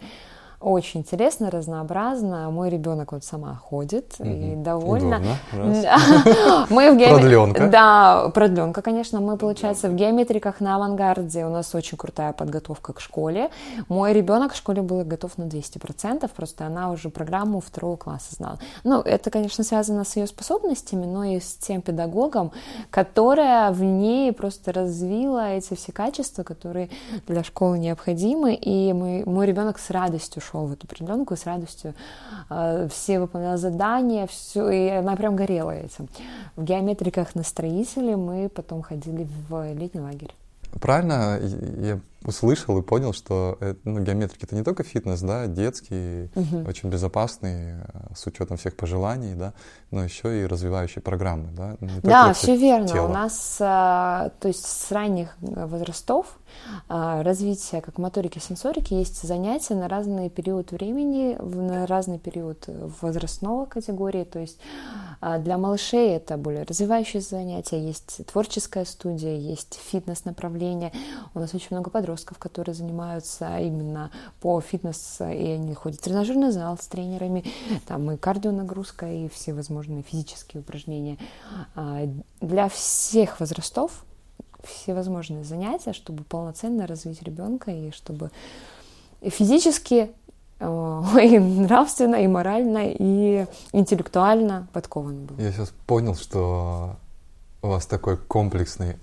Очень 0.62 1.00
интересно, 1.00 1.50
разнообразно. 1.50 2.48
Мой 2.50 2.70
ребенок 2.70 3.12
вот 3.12 3.24
сама 3.24 3.56
ходит 3.56 4.14
угу. 4.20 4.28
и 4.28 4.54
довольна. 4.54 5.20
Мы 6.70 6.92
в 6.92 6.96
геометриках. 6.96 7.20
Продленка. 7.20 7.68
Да, 7.68 8.28
продленка, 8.32 8.82
конечно. 8.82 9.20
Мы, 9.20 9.36
получается, 9.36 9.88
в 9.88 9.94
геометриках 9.94 10.60
на 10.60 10.76
авангарде 10.76 11.44
у 11.44 11.50
нас 11.50 11.74
очень 11.74 11.98
крутая 11.98 12.32
подготовка 12.32 12.92
к 12.92 13.00
школе. 13.00 13.50
Мой 13.88 14.12
ребенок 14.12 14.52
в 14.52 14.56
школе 14.56 14.82
был 14.82 15.04
готов 15.04 15.36
на 15.36 15.44
200%, 15.44 16.30
просто 16.34 16.66
она 16.66 16.90
уже 16.92 17.10
программу 17.10 17.60
второго 17.60 17.96
класса 17.96 18.34
знала. 18.36 18.58
Ну, 18.84 19.00
это, 19.00 19.30
конечно, 19.30 19.64
связано 19.64 20.04
с 20.04 20.16
ее 20.16 20.28
способностями, 20.28 21.06
но 21.06 21.24
и 21.24 21.40
с 21.40 21.54
тем 21.54 21.82
педагогом, 21.82 22.52
которая 22.90 23.72
в 23.72 23.82
ней 23.82 24.32
просто 24.32 24.72
развила 24.72 25.50
эти 25.50 25.74
все 25.74 25.90
качества, 25.90 26.44
которые 26.44 26.88
для 27.26 27.42
школы 27.42 27.78
необходимы. 27.78 28.54
И 28.54 28.92
мой, 28.92 29.24
мой 29.24 29.46
ребенок 29.46 29.78
с 29.78 29.90
радостью 29.90 30.40
шел 30.40 30.51
в 30.52 30.72
эту 30.72 30.86
продленку 30.86 31.34
и 31.34 31.36
с 31.36 31.46
радостью 31.46 31.94
э, 32.50 32.88
все 32.90 33.20
выполняла 33.20 33.56
задания, 33.56 34.26
все, 34.26 34.68
и 34.68 34.88
она 34.88 35.16
прям 35.16 35.36
горела 35.36 35.70
этим. 35.70 36.08
В 36.56 36.64
геометриках 36.64 37.34
на 37.34 37.42
строителе 37.42 38.16
мы 38.16 38.48
потом 38.48 38.82
ходили 38.82 39.26
в 39.48 39.72
летний 39.74 40.00
лагерь. 40.00 40.34
Правильно 40.80 41.38
я 41.80 41.98
услышал 42.24 42.78
и 42.78 42.82
понял, 42.82 43.12
что 43.12 43.56
э, 43.60 43.74
ну, 43.84 44.00
геометрики 44.00 44.44
это 44.44 44.54
не 44.54 44.62
только 44.62 44.82
фитнес, 44.82 45.20
да, 45.20 45.46
детский, 45.46 46.30
угу. 46.34 46.68
очень 46.68 46.88
безопасный, 46.88 47.74
э, 47.74 48.14
с 48.14 48.26
учетом 48.26 48.56
всех 48.56 48.76
пожеланий, 48.76 49.34
да, 49.34 49.54
но 49.90 50.04
еще 50.04 50.42
и 50.42 50.46
развивающие 50.46 51.02
программы, 51.02 51.48
да. 51.52 51.76
Не 51.80 52.00
да, 52.00 52.32
все 52.32 52.56
верно. 52.56 52.88
Тело. 52.88 53.06
У 53.06 53.12
нас, 53.12 53.56
то 53.58 54.30
есть 54.44 54.66
с 54.66 54.90
ранних 54.90 55.36
возрастов 55.40 56.38
а, 56.88 57.22
развития 57.22 57.80
как 57.80 57.98
моторики, 57.98 58.38
сенсорики 58.38 58.94
есть 58.94 59.22
занятия 59.22 59.74
на 59.74 59.88
разный 59.88 60.28
период 60.30 60.72
времени, 60.72 61.36
на 61.40 61.86
разный 61.86 62.18
период 62.18 62.68
возрастного 63.00 63.66
категории. 63.66 64.24
То 64.24 64.38
есть 64.38 64.58
а, 65.20 65.38
для 65.38 65.58
малышей 65.58 66.10
это 66.10 66.36
более 66.36 66.64
развивающие 66.64 67.22
занятия, 67.22 67.80
есть 67.80 68.26
творческая 68.26 68.84
студия, 68.84 69.36
есть 69.36 69.78
фитнес-направление. 69.90 70.92
У 71.34 71.40
нас 71.40 71.54
очень 71.54 71.68
много 71.70 71.90
подростков, 72.12 72.38
которые 72.38 72.74
занимаются 72.74 73.58
именно 73.58 74.10
по 74.40 74.60
фитнес, 74.60 75.18
и 75.20 75.24
они 75.24 75.74
ходят 75.74 75.98
в 75.98 76.02
тренажерный 76.02 76.50
зал 76.50 76.76
с 76.78 76.86
тренерами, 76.86 77.44
там 77.86 78.10
и 78.10 78.16
кардионагрузка, 78.16 79.06
и 79.06 79.28
все 79.28 79.54
возможные 79.54 80.02
физические 80.02 80.60
упражнения. 80.60 81.16
А, 81.74 82.02
для 82.40 82.68
всех 82.68 83.40
возрастов 83.40 84.04
всевозможные 84.62 85.44
занятия, 85.44 85.92
чтобы 85.92 86.22
полноценно 86.24 86.86
развить 86.86 87.22
ребенка 87.22 87.70
и 87.70 87.90
чтобы 87.92 88.30
физически, 89.22 90.10
э, 90.60 90.64
и 91.22 91.38
нравственно, 91.38 92.16
и 92.16 92.26
морально, 92.26 92.90
и 92.90 93.46
интеллектуально 93.72 94.68
подкован 94.72 95.24
был. 95.24 95.36
Я 95.38 95.50
сейчас 95.50 95.72
понял, 95.86 96.14
что 96.14 96.96
у 97.62 97.68
вас 97.68 97.86
такой 97.86 98.18
комплексный 98.18 98.96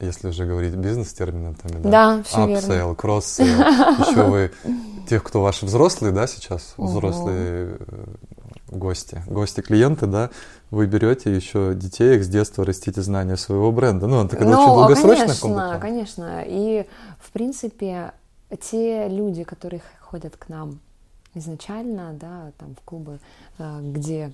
если 0.00 0.28
уже 0.28 0.46
говорить 0.46 0.74
бизнес-терминами, 0.74 1.56
да? 1.62 1.90
Да, 1.90 2.22
все 2.22 2.46
Upsell, 2.46 2.68
верно. 2.68 2.94
кросс 2.94 3.38
еще 3.38 4.22
вы, 4.22 4.50
тех, 5.08 5.22
кто 5.22 5.42
ваши 5.42 5.66
взрослые, 5.66 6.12
да, 6.12 6.26
сейчас, 6.26 6.74
взрослые 6.76 7.76
э, 7.78 8.04
гости, 8.70 9.22
гости-клиенты, 9.26 10.06
да, 10.06 10.30
вы 10.70 10.86
берете 10.86 11.34
еще 11.34 11.74
детей, 11.74 12.16
их 12.16 12.24
с 12.24 12.28
детства 12.28 12.64
растите 12.64 13.02
знания 13.02 13.36
своего 13.36 13.70
бренда. 13.72 14.06
Ну, 14.06 14.24
это 14.24 14.36
ну, 14.42 14.50
очень 14.50 14.74
долгосрочная 14.74 15.36
конечно, 15.40 15.78
конечно. 15.80 16.44
И, 16.46 16.86
в 17.20 17.30
принципе, 17.30 18.12
те 18.60 19.08
люди, 19.08 19.44
которые 19.44 19.82
ходят 20.00 20.36
к 20.36 20.48
нам 20.48 20.80
изначально, 21.34 22.12
да, 22.12 22.52
там 22.58 22.74
в 22.74 22.84
клубы, 22.84 23.18
э, 23.58 23.80
где 23.82 24.32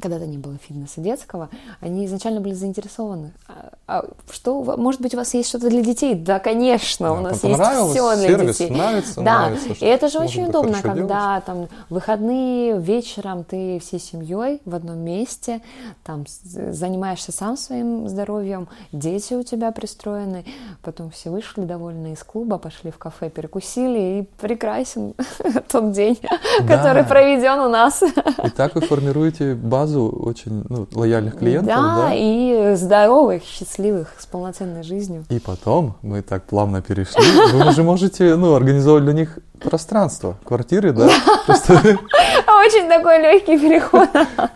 когда-то 0.00 0.26
не 0.26 0.38
было 0.38 0.56
фитнеса 0.58 1.00
детского, 1.00 1.48
они 1.80 2.06
изначально 2.06 2.40
были 2.40 2.54
заинтересованы. 2.54 3.32
А, 3.48 3.72
а 3.86 4.04
что, 4.30 4.62
может 4.76 5.00
быть, 5.00 5.14
у 5.14 5.16
вас 5.16 5.32
есть 5.34 5.48
что-то 5.48 5.68
для 5.68 5.82
детей? 5.82 6.14
Да, 6.14 6.38
конечно, 6.38 7.08
да, 7.08 7.12
у 7.12 7.20
нас 7.20 7.44
есть 7.44 7.60
все 7.60 8.16
для 8.16 8.28
сервис, 8.28 8.58
детей. 8.58 8.70
Нравится, 8.70 9.20
да, 9.20 9.48
нравится, 9.48 9.84
и 9.84 9.84
это 9.84 10.08
же 10.08 10.18
очень 10.18 10.46
удобно, 10.46 10.82
когда 10.82 11.40
делать. 11.40 11.44
там 11.44 11.68
выходные 11.88 12.78
вечером 12.78 13.44
ты 13.44 13.78
всей 13.80 14.00
семьей 14.00 14.60
в 14.64 14.74
одном 14.74 14.98
месте, 14.98 15.62
там 16.04 16.24
занимаешься 16.44 17.32
сам 17.32 17.56
своим 17.56 18.08
здоровьем, 18.08 18.68
дети 18.92 19.34
у 19.34 19.42
тебя 19.42 19.72
пристроены, 19.72 20.44
потом 20.82 21.10
все 21.10 21.30
вышли 21.30 21.62
довольны 21.62 22.12
из 22.12 22.22
клуба, 22.22 22.58
пошли 22.58 22.90
в 22.90 22.98
кафе, 22.98 23.30
перекусили, 23.30 24.20
и 24.20 24.28
прекрасен 24.40 25.14
тот 25.68 25.92
день, 25.92 26.18
который 26.66 27.04
проведен 27.04 27.60
у 27.60 27.68
нас. 27.68 28.02
И 28.02 28.50
так 28.50 28.74
вы 28.74 28.82
формируете 28.82 29.54
базу 29.54 29.85
базу 29.86 30.08
очень 30.08 30.64
ну, 30.68 30.86
лояльных 30.92 31.38
клиентов. 31.38 31.66
Да, 31.66 31.96
да, 31.96 32.10
и 32.12 32.74
здоровых, 32.74 33.42
счастливых, 33.44 34.14
с 34.18 34.26
полноценной 34.26 34.82
жизнью. 34.82 35.24
И 35.28 35.38
потом 35.38 35.96
мы 36.02 36.22
так 36.22 36.44
плавно 36.44 36.82
перешли. 36.82 37.22
Вы 37.52 37.68
уже 37.68 37.82
можете 37.82 38.36
ну, 38.36 38.54
организовать 38.54 39.04
для 39.04 39.12
них 39.12 39.38
пространство, 39.60 40.36
квартиры, 40.44 40.92
да? 40.92 41.06
Очень 41.46 42.88
такой 42.88 43.18
легкий 43.22 43.58
переход. 43.58 44.08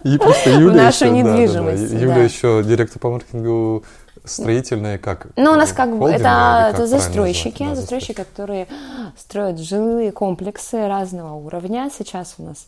И 0.03 0.19
просто 0.19 0.51
Юля 0.51 0.73
в 0.73 0.77
нашу 0.77 1.07
недвижимость. 1.07 1.93
Юля 1.93 2.25
еще 2.25 2.63
директор 2.65 2.99
по 2.99 3.11
маркетингу 3.11 3.85
строительные 4.31 4.99
как? 4.99 5.29
Ну, 5.37 5.53
у 5.53 5.57
нас 5.57 5.73
как 5.73 5.97
бы 5.97 6.11
это, 6.11 6.71
это 6.73 6.87
застройщики, 6.87 7.65
да, 7.65 7.75
застройщики, 7.75 8.13
которые 8.13 8.67
строят 9.17 9.59
жилые 9.59 10.13
комплексы 10.13 10.87
разного 10.87 11.35
уровня. 11.35 11.91
Сейчас 11.97 12.35
у 12.39 12.45
нас 12.45 12.67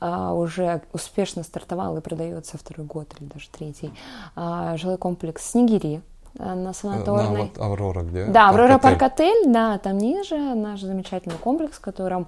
а, 0.00 0.34
уже 0.34 0.82
успешно 0.92 1.42
стартовал 1.42 1.96
и 1.96 2.00
продается 2.00 2.58
второй 2.58 2.86
год 2.86 3.08
или 3.18 3.28
даже 3.28 3.48
третий 3.50 3.92
а, 4.34 4.76
жилой 4.76 4.98
комплекс 4.98 5.50
Снегири 5.50 6.02
а, 6.38 6.54
на 6.54 6.72
санаторной. 6.72 7.38
На, 7.38 7.44
вот 7.44 7.58
Аврора 7.58 8.02
где? 8.02 8.26
Да, 8.26 8.48
Аврора 8.48 8.78
Парк 8.78 9.02
Отель, 9.02 9.52
да, 9.52 9.78
там 9.78 9.98
ниже 9.98 10.36
наш 10.36 10.80
замечательный 10.80 11.38
комплекс, 11.38 11.76
в 11.76 11.80
котором 11.80 12.26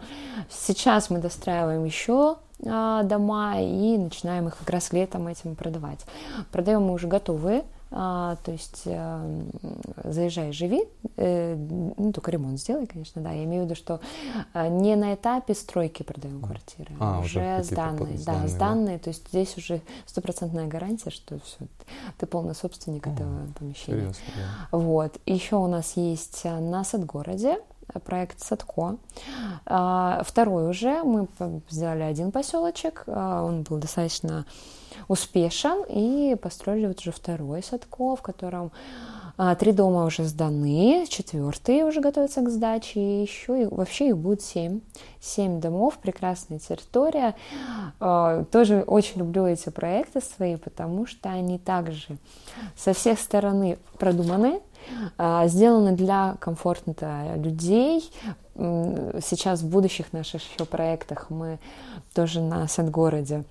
сейчас 0.51 1.11
мы 1.11 1.18
достраиваем 1.18 1.85
еще 1.85 2.37
дома 2.61 3.61
и 3.61 3.99
начинаем 3.99 4.49
их 4.49 4.57
как 4.57 4.70
раз 4.70 4.92
летом 4.92 5.27
этим 5.27 5.55
продавать. 5.57 5.99
Продаем 6.53 6.85
мы 6.85 6.92
уже 6.92 7.09
готовые 7.09 7.64
а, 7.90 8.37
то 8.44 8.51
есть 8.51 8.83
э, 8.87 9.42
заезжай, 10.05 10.53
живи, 10.53 10.83
э, 11.16 11.55
ну, 11.55 12.12
только 12.12 12.31
ремонт 12.31 12.59
сделай, 12.59 12.87
конечно, 12.87 13.23
да. 13.23 13.31
Я 13.31 13.44
имею 13.44 13.62
в 13.62 13.66
виду, 13.66 13.77
что 13.77 14.01
э, 14.53 14.68
не 14.68 14.97
на 14.97 15.14
этапе 15.14 15.55
стройки 15.55 16.03
продаем 16.03 16.40
квартиры, 16.40 16.92
а 16.99 17.20
уже 17.20 17.62
сданные, 17.62 18.18
да, 18.25 18.49
сданные, 18.49 18.97
да. 18.99 19.05
то 19.05 19.09
есть 19.11 19.29
здесь 19.29 19.57
уже 19.57 19.81
стопроцентная 20.07 20.66
гарантия, 20.66 21.11
что 21.11 21.38
все, 21.40 21.59
ты 22.18 22.27
полный 22.27 22.55
собственник 22.55 23.07
О, 23.07 23.11
этого 23.11 23.47
помещения. 23.59 24.12
Серьезно, 24.12 24.23
да. 24.37 24.79
Вот. 24.79 25.20
Еще 25.27 25.57
у 25.57 25.66
нас 25.66 25.97
есть 25.97 26.44
на 26.44 26.83
Садгороде 26.85 27.59
проект 28.05 28.40
Садко. 28.40 28.97
А, 29.66 30.23
второй 30.25 30.68
уже, 30.68 31.03
мы 31.03 31.29
сделали 31.68 32.03
один 32.03 32.33
поселочек, 32.33 33.05
а, 33.07 33.44
он 33.44 33.62
был 33.62 33.79
достаточно 33.79 34.47
успешен, 35.09 35.85
и 35.88 36.37
построили 36.37 36.87
вот 36.87 37.01
уже 37.01 37.12
второй 37.12 37.62
Садко, 37.62 38.17
в 38.17 38.23
котором 38.23 38.73
а, 39.37 39.57
три 39.57 39.73
дома 39.73 40.05
уже 40.05 40.23
сданы, 40.25 41.07
четвертый 41.09 41.83
уже 41.83 42.01
готовится 42.01 42.40
к 42.43 42.49
сдаче, 42.49 43.01
и 43.01 43.23
еще 43.23 43.62
и, 43.62 43.67
вообще 43.67 44.09
их 44.09 44.17
будет 44.17 44.43
семь. 44.43 44.81
Семь 45.21 45.61
домов, 45.61 45.99
прекрасная 46.01 46.61
территория. 46.61 47.35
А, 47.99 48.45
тоже 48.45 48.85
очень 48.87 49.19
люблю 49.19 49.47
эти 49.47 49.71
проекты 49.71 50.21
свои, 50.21 50.57
потому 50.57 51.07
что 51.07 51.31
они 51.31 51.59
также 51.59 52.17
со 52.77 52.93
всех 52.93 53.19
сторон 53.19 53.77
продуманы, 53.99 54.61
а, 55.19 55.49
сделаны 55.49 55.93
для 55.93 56.37
комфорта 56.38 57.35
людей. 57.35 58.09
Сейчас 58.55 59.62
в 59.62 59.69
будущих 59.69 60.12
наших 60.12 60.43
еще 60.43 60.64
проектах 60.64 61.29
мы 61.31 61.59
тоже 62.14 62.40
на 62.40 62.69
Сент-городе 62.69 63.43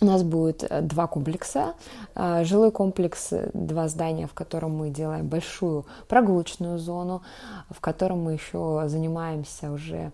у 0.00 0.04
нас 0.04 0.22
будет 0.22 0.64
э, 0.64 0.80
два 0.82 1.06
комплекса. 1.06 1.74
Э, 2.14 2.44
жилой 2.44 2.70
комплекс, 2.70 3.32
э, 3.32 3.50
два 3.52 3.88
здания, 3.88 4.26
в 4.26 4.34
котором 4.34 4.76
мы 4.76 4.90
делаем 4.90 5.26
большую 5.26 5.86
прогулочную 6.08 6.78
зону, 6.78 7.22
в 7.70 7.80
котором 7.80 8.22
мы 8.22 8.34
еще 8.34 8.84
занимаемся 8.86 9.72
уже 9.72 10.12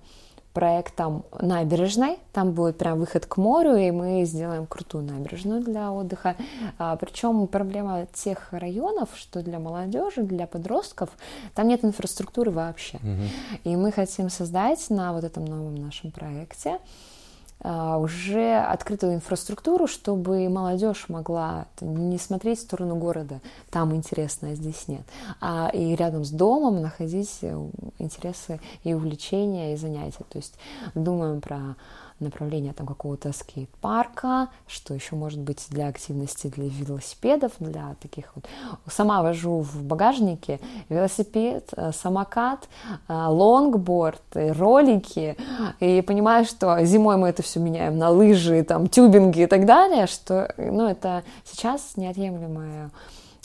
проектом 0.54 1.24
набережной. 1.40 2.16
Там 2.32 2.52
будет 2.52 2.78
прям 2.78 3.00
выход 3.00 3.26
к 3.26 3.36
морю, 3.36 3.74
и 3.74 3.90
мы 3.90 4.24
сделаем 4.24 4.66
крутую 4.66 5.04
набережную 5.04 5.60
для 5.60 5.90
отдыха. 5.92 6.36
А, 6.78 6.96
причем 6.96 7.48
проблема 7.48 8.06
тех 8.14 8.52
районов, 8.52 9.08
что 9.16 9.42
для 9.42 9.58
молодежи, 9.58 10.22
для 10.22 10.46
подростков, 10.46 11.10
там 11.54 11.66
нет 11.66 11.84
инфраструктуры 11.84 12.52
вообще. 12.52 12.98
Угу. 12.98 13.70
И 13.70 13.76
мы 13.76 13.90
хотим 13.90 14.30
создать 14.30 14.88
на 14.90 15.12
вот 15.12 15.24
этом 15.24 15.44
новом 15.44 15.74
нашем 15.74 16.12
проекте 16.12 16.78
уже 17.64 18.58
открытую 18.58 19.14
инфраструктуру, 19.14 19.86
чтобы 19.86 20.48
молодежь 20.50 21.06
могла 21.08 21.66
не 21.80 22.18
смотреть 22.18 22.58
в 22.58 22.62
сторону 22.62 22.96
города, 22.96 23.40
там 23.70 23.94
интересно, 23.94 24.50
а 24.50 24.54
здесь 24.54 24.86
нет, 24.86 25.02
а 25.40 25.70
и 25.72 25.94
рядом 25.96 26.24
с 26.24 26.30
домом 26.30 26.82
находить 26.82 27.38
э, 27.40 27.68
интересы 27.98 28.60
и 28.82 28.92
увлечения 28.92 29.72
и 29.72 29.76
занятия. 29.76 30.24
То 30.28 30.38
есть 30.38 30.54
думаем 30.94 31.40
про 31.40 31.76
направление 32.20 32.72
там 32.72 32.86
какого-то 32.86 33.32
скейт-парка, 33.32 34.48
что 34.66 34.94
еще 34.94 35.16
может 35.16 35.40
быть 35.40 35.66
для 35.70 35.88
активности 35.88 36.46
для 36.46 36.68
велосипедов, 36.68 37.52
для 37.58 37.96
таких 38.00 38.34
вот. 38.34 38.46
Сама 38.90 39.22
вожу 39.22 39.60
в 39.60 39.82
багажнике 39.82 40.60
велосипед, 40.88 41.70
э, 41.76 41.92
самокат, 41.92 42.68
э, 43.08 43.12
лонгборд, 43.12 44.22
ролики, 44.34 45.36
и 45.80 46.02
понимаю, 46.02 46.44
что 46.44 46.84
зимой 46.84 47.16
мы 47.16 47.28
это 47.28 47.42
все 47.42 47.60
меняем 47.60 47.98
на 47.98 48.10
лыжи, 48.10 48.62
там, 48.62 48.88
тюбинги 48.88 49.42
и 49.42 49.46
так 49.46 49.66
далее, 49.66 50.06
что, 50.06 50.52
ну, 50.56 50.88
это 50.88 51.24
сейчас 51.44 51.96
неотъемлемая 51.96 52.90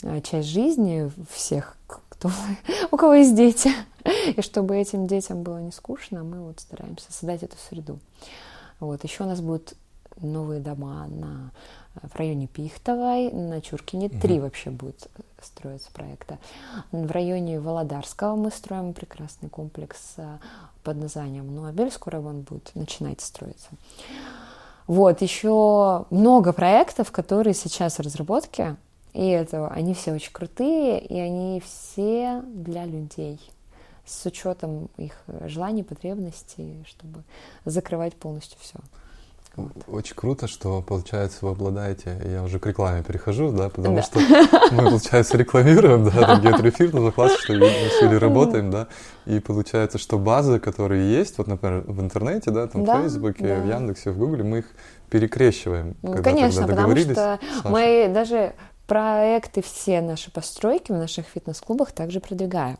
э, 0.02 0.20
часть 0.22 0.48
жизни 0.48 1.10
всех, 1.30 1.76
кто, 1.86 2.30
у 2.90 2.96
кого 2.96 3.14
есть 3.14 3.34
дети. 3.34 3.70
И 4.36 4.42
чтобы 4.42 4.76
этим 4.76 5.06
детям 5.06 5.42
было 5.42 5.58
не 5.58 5.72
скучно, 5.72 6.24
мы 6.24 6.40
вот 6.40 6.60
стараемся 6.60 7.12
создать 7.12 7.42
эту 7.42 7.56
среду. 7.68 7.98
Вот. 8.80 9.04
Еще 9.04 9.24
у 9.24 9.26
нас 9.26 9.40
будут 9.40 9.74
новые 10.20 10.60
дома 10.60 11.06
на, 11.06 11.52
в 12.02 12.16
районе 12.16 12.46
Пихтовой, 12.46 13.30
на 13.30 13.60
Чуркине. 13.60 14.06
Угу. 14.06 14.18
Три 14.20 14.40
вообще 14.40 14.70
будет 14.70 15.08
строиться 15.40 15.90
проекта. 15.92 16.38
В 16.92 17.10
районе 17.10 17.60
Володарского 17.60 18.36
мы 18.36 18.50
строим 18.50 18.92
прекрасный 18.92 19.48
комплекс 19.48 20.14
э, 20.16 20.38
под 20.82 20.96
названием 20.96 21.54
Нобель. 21.54 21.90
Скоро 21.90 22.20
он 22.20 22.42
будет 22.42 22.74
начинать 22.74 23.20
строиться. 23.20 23.68
Вот, 24.86 25.22
еще 25.22 26.06
много 26.10 26.52
проектов, 26.52 27.12
которые 27.12 27.54
сейчас 27.54 27.98
в 27.98 28.02
разработке. 28.02 28.76
И 29.12 29.26
это, 29.26 29.68
они 29.68 29.94
все 29.94 30.12
очень 30.12 30.32
крутые, 30.32 31.00
и 31.00 31.18
они 31.18 31.60
все 31.60 32.42
для 32.42 32.84
людей 32.84 33.40
с 34.10 34.26
учетом 34.26 34.90
их 34.96 35.14
желаний, 35.46 35.82
потребностей, 35.82 36.84
чтобы 36.86 37.22
закрывать 37.64 38.14
полностью 38.14 38.58
все. 38.60 38.78
Вот. 39.56 39.72
Очень 39.88 40.14
круто, 40.14 40.46
что, 40.46 40.80
получается, 40.80 41.38
вы 41.42 41.50
обладаете, 41.50 42.20
я 42.24 42.44
уже 42.44 42.60
к 42.60 42.66
рекламе 42.66 43.02
перехожу, 43.02 43.50
да, 43.50 43.68
потому 43.68 43.96
да. 43.96 44.02
что 44.02 44.20
мы, 44.70 44.84
получается, 44.84 45.36
рекламируем, 45.36 46.04
да, 46.04 46.10
там 46.10 46.40
геотрефир, 46.40 46.94
но 46.94 47.10
классно, 47.10 47.36
что 47.38 47.54
мы 47.54 47.66
с 47.66 48.20
работаем, 48.20 48.70
да, 48.70 48.86
и 49.26 49.40
получается, 49.40 49.98
что 49.98 50.18
базы, 50.18 50.60
которые 50.60 51.12
есть, 51.12 51.36
вот, 51.38 51.48
например, 51.48 51.82
в 51.86 52.00
интернете, 52.00 52.52
да, 52.52 52.68
там 52.68 52.84
да, 52.84 52.98
в 52.98 53.02
Фейсбуке, 53.02 53.42
да. 53.44 53.60
в 53.60 53.66
Яндексе, 53.66 54.12
в 54.12 54.18
Гугле, 54.18 54.44
мы 54.44 54.58
их 54.58 54.66
перекрещиваем. 55.10 55.96
Когда, 56.00 56.22
Конечно, 56.22 56.66
когда 56.66 56.86
потому 56.86 56.96
что 56.96 57.40
мы 57.64 58.10
даже 58.14 58.54
проекты 58.90 59.62
все 59.62 60.00
наши 60.00 60.32
постройки 60.32 60.90
в 60.90 60.96
наших 60.96 61.24
фитнес-клубах 61.26 61.92
также 61.92 62.18
продвигаем, 62.18 62.76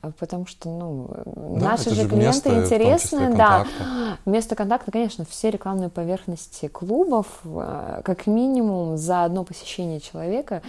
а, 0.00 0.10
потому 0.12 0.46
что, 0.46 0.70
ну, 0.70 1.10
да, 1.26 1.72
наши 1.72 1.90
же 1.90 2.08
клиенты 2.08 2.48
интересны, 2.48 3.36
да, 3.36 3.66
место 4.24 4.56
контакта, 4.56 4.90
конечно, 4.90 5.26
все 5.26 5.50
рекламные 5.50 5.90
поверхности 5.90 6.68
клубов, 6.68 7.26
а, 7.44 8.00
как 8.06 8.26
минимум 8.26 8.96
за 8.96 9.24
одно 9.24 9.44
посещение 9.44 10.00
человека 10.00 10.62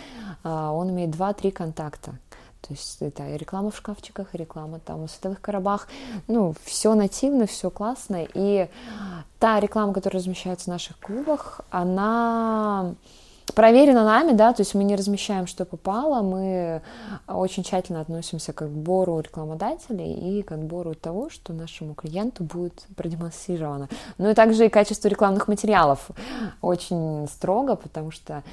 а, 0.43 0.73
он 0.73 0.89
имеет 0.89 1.11
2-3 1.11 1.51
контакта. 1.51 2.11
То 2.59 2.73
есть 2.73 2.97
это 3.01 3.25
и 3.29 3.37
реклама 3.37 3.71
в 3.71 3.77
шкафчиках, 3.77 4.35
и 4.35 4.37
реклама 4.37 4.79
там 4.79 5.07
в 5.07 5.09
световых 5.09 5.39
коробах. 5.39 5.87
Ну, 6.27 6.53
все 6.65 6.95
нативно, 6.95 7.47
все 7.47 7.69
классно. 7.69 8.27
И 8.33 8.67
та 9.39 9.61
реклама, 9.61 9.93
которая 9.93 10.19
размещается 10.19 10.65
в 10.65 10.67
наших 10.67 10.99
клубах, 10.99 11.61
она 11.69 12.93
проверено 13.53 14.03
нами, 14.03 14.31
да, 14.31 14.53
то 14.53 14.61
есть 14.61 14.73
мы 14.75 14.83
не 14.83 14.95
размещаем, 14.95 15.47
что 15.47 15.65
попало, 15.65 16.21
мы 16.21 16.81
очень 17.27 17.63
тщательно 17.63 18.01
относимся 18.01 18.53
к 18.53 18.61
отбору 18.61 19.19
рекламодателей 19.19 20.39
и 20.39 20.41
к 20.41 20.51
отбору 20.51 20.95
того, 20.95 21.29
что 21.29 21.53
нашему 21.53 21.93
клиенту 21.93 22.43
будет 22.43 22.83
продемонстрировано. 22.95 23.89
Ну 24.17 24.29
и 24.29 24.33
также 24.33 24.65
и 24.65 24.69
качество 24.69 25.07
рекламных 25.07 25.47
материалов 25.47 26.09
очень 26.61 27.27
строго, 27.27 27.75
потому 27.75 28.11
что 28.11 28.43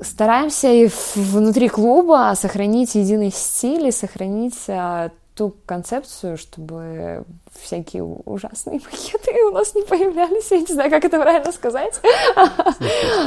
стараемся 0.00 0.68
и 0.68 0.88
внутри 1.14 1.68
клуба 1.68 2.32
сохранить 2.36 2.94
единый 2.94 3.30
стиль 3.30 3.88
и 3.88 3.92
сохранить 3.92 4.58
а, 4.68 5.10
ту 5.34 5.56
концепцию, 5.66 6.38
чтобы 6.38 7.24
всякие 7.60 8.02
ужасные 8.04 8.80
макеты 8.84 9.44
у 9.48 9.50
нас 9.50 9.74
не 9.74 9.82
появлялись. 9.82 10.50
Я 10.50 10.60
не 10.60 10.66
знаю, 10.66 10.90
как 10.90 11.04
это 11.04 11.20
правильно 11.20 11.52
сказать. 11.52 12.00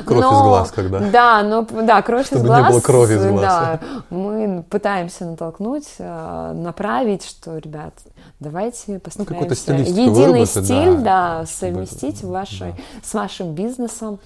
Кровь 0.06 0.22
но, 0.22 0.40
из 0.40 0.44
глаз, 0.44 0.72
когда. 0.72 1.00
Да, 1.00 1.44
но 1.44 1.62
да, 1.64 2.02
кровь 2.02 2.26
чтобы 2.28 2.44
из 2.44 2.48
глаз. 2.48 2.64
не 2.64 2.72
было 2.72 2.82
крови 2.82 3.16
из 3.16 3.26
глаз. 3.26 3.42
Да, 3.42 3.80
мы 4.10 4.64
пытаемся 4.64 5.26
натолкнуть, 5.26 5.88
э, 6.00 6.52
направить, 6.54 7.26
что, 7.26 7.58
ребят, 7.58 7.94
давайте 8.40 8.94
ну, 8.94 9.00
постараемся 9.00 9.94
ну, 9.94 10.02
единый 10.02 10.46
стиль, 10.46 10.98
да, 10.98 11.40
да 11.40 11.46
совместить 11.46 12.24
ваши, 12.24 12.60
да. 12.60 12.76
с 13.04 13.14
вашим 13.14 13.54
бизнесом. 13.54 14.20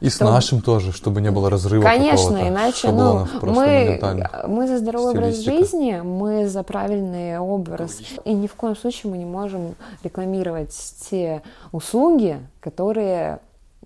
И 0.00 0.08
с 0.08 0.20
нашим 0.20 0.60
тоже, 0.60 0.92
чтобы 0.92 1.20
не 1.20 1.30
было 1.30 1.50
разрыва 1.50 1.82
Конечно, 1.82 2.48
иначе 2.48 2.90
ну, 2.90 3.26
мы, 3.42 4.00
мы 4.46 4.68
за 4.68 4.78
здоровый 4.78 5.12
образ 5.12 5.38
жизни, 5.38 6.00
мы 6.04 6.48
за 6.48 6.62
правильный 6.62 7.38
образ. 7.38 7.98
И 8.24 8.32
ни 8.32 8.46
в 8.46 8.54
коем 8.54 8.76
случае 8.76 9.10
мы 9.10 9.18
не 9.18 9.24
можем 9.24 9.76
рекламировать 10.02 10.76
те 11.08 11.42
услуги, 11.72 12.38
которые 12.60 13.40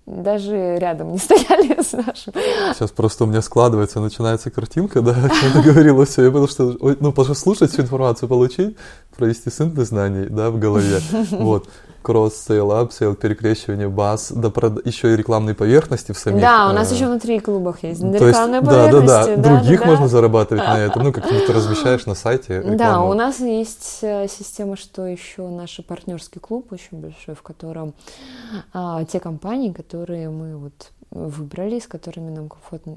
даже 0.06 0.76
рядом 0.78 1.12
не 1.12 1.18
стояли 1.18 1.80
с 1.80 1.92
нашим. 1.92 2.32
Сейчас 2.74 2.90
просто 2.90 3.24
у 3.24 3.26
меня 3.26 3.42
складывается, 3.42 4.00
начинается 4.00 4.50
картинка, 4.50 5.00
да, 5.00 5.12
о 5.12 5.28
чем 5.28 5.52
ты 5.52 5.62
говорила 5.62 6.04
все. 6.04 6.24
Я 6.24 6.30
понял, 6.30 6.48
что, 6.48 6.76
ну, 7.00 7.12
послушать 7.12 7.72
всю 7.72 7.82
информацию, 7.82 8.28
получить, 8.28 8.76
провести 9.16 9.50
синтез 9.50 9.88
знаний, 9.88 10.26
да, 10.28 10.50
в 10.50 10.58
голове. 10.58 11.00
Вот 11.30 11.68
cross-sale, 12.02 12.72
upsell, 12.72 13.14
перекрещивание 13.14 13.88
баз, 13.88 14.32
да, 14.32 14.50
прод... 14.50 14.84
еще 14.86 15.12
и 15.12 15.16
рекламные 15.16 15.54
поверхности 15.54 16.12
в 16.12 16.18
самих. 16.18 16.40
Да, 16.40 16.68
у 16.68 16.72
нас 16.72 16.90
э... 16.90 16.94
еще 16.94 17.06
внутри 17.06 17.40
клубах 17.40 17.82
есть 17.82 18.00
То 18.00 18.12
рекламные 18.12 18.60
есть, 18.60 18.70
поверхности. 18.70 19.06
Да, 19.06 19.26
да, 19.26 19.36
да, 19.36 19.42
других 19.42 19.80
да, 19.80 19.86
можно 19.86 20.04
да. 20.04 20.08
зарабатывать 20.08 20.64
на 20.64 20.78
этом, 20.78 21.02
ну, 21.04 21.12
как 21.12 21.28
ты 21.28 21.52
размещаешь 21.52 22.06
на 22.06 22.14
сайте 22.14 22.58
рекламу. 22.58 22.76
Да, 22.80 23.02
у 23.02 23.14
нас 23.14 23.40
есть 23.40 23.98
э, 24.02 24.26
система, 24.28 24.76
что 24.76 25.06
еще 25.06 25.48
наш 25.48 25.80
партнерский 25.86 26.40
клуб 26.40 26.72
очень 26.72 27.00
большой, 27.00 27.34
в 27.34 27.42
котором 27.42 27.94
а, 28.72 29.04
те 29.04 29.20
компании, 29.20 29.72
которые 29.72 30.30
мы 30.30 30.56
вот 30.56 30.92
выбрали, 31.10 31.80
с 31.80 31.86
которыми 31.86 32.30
нам 32.30 32.48
комфортно, 32.48 32.96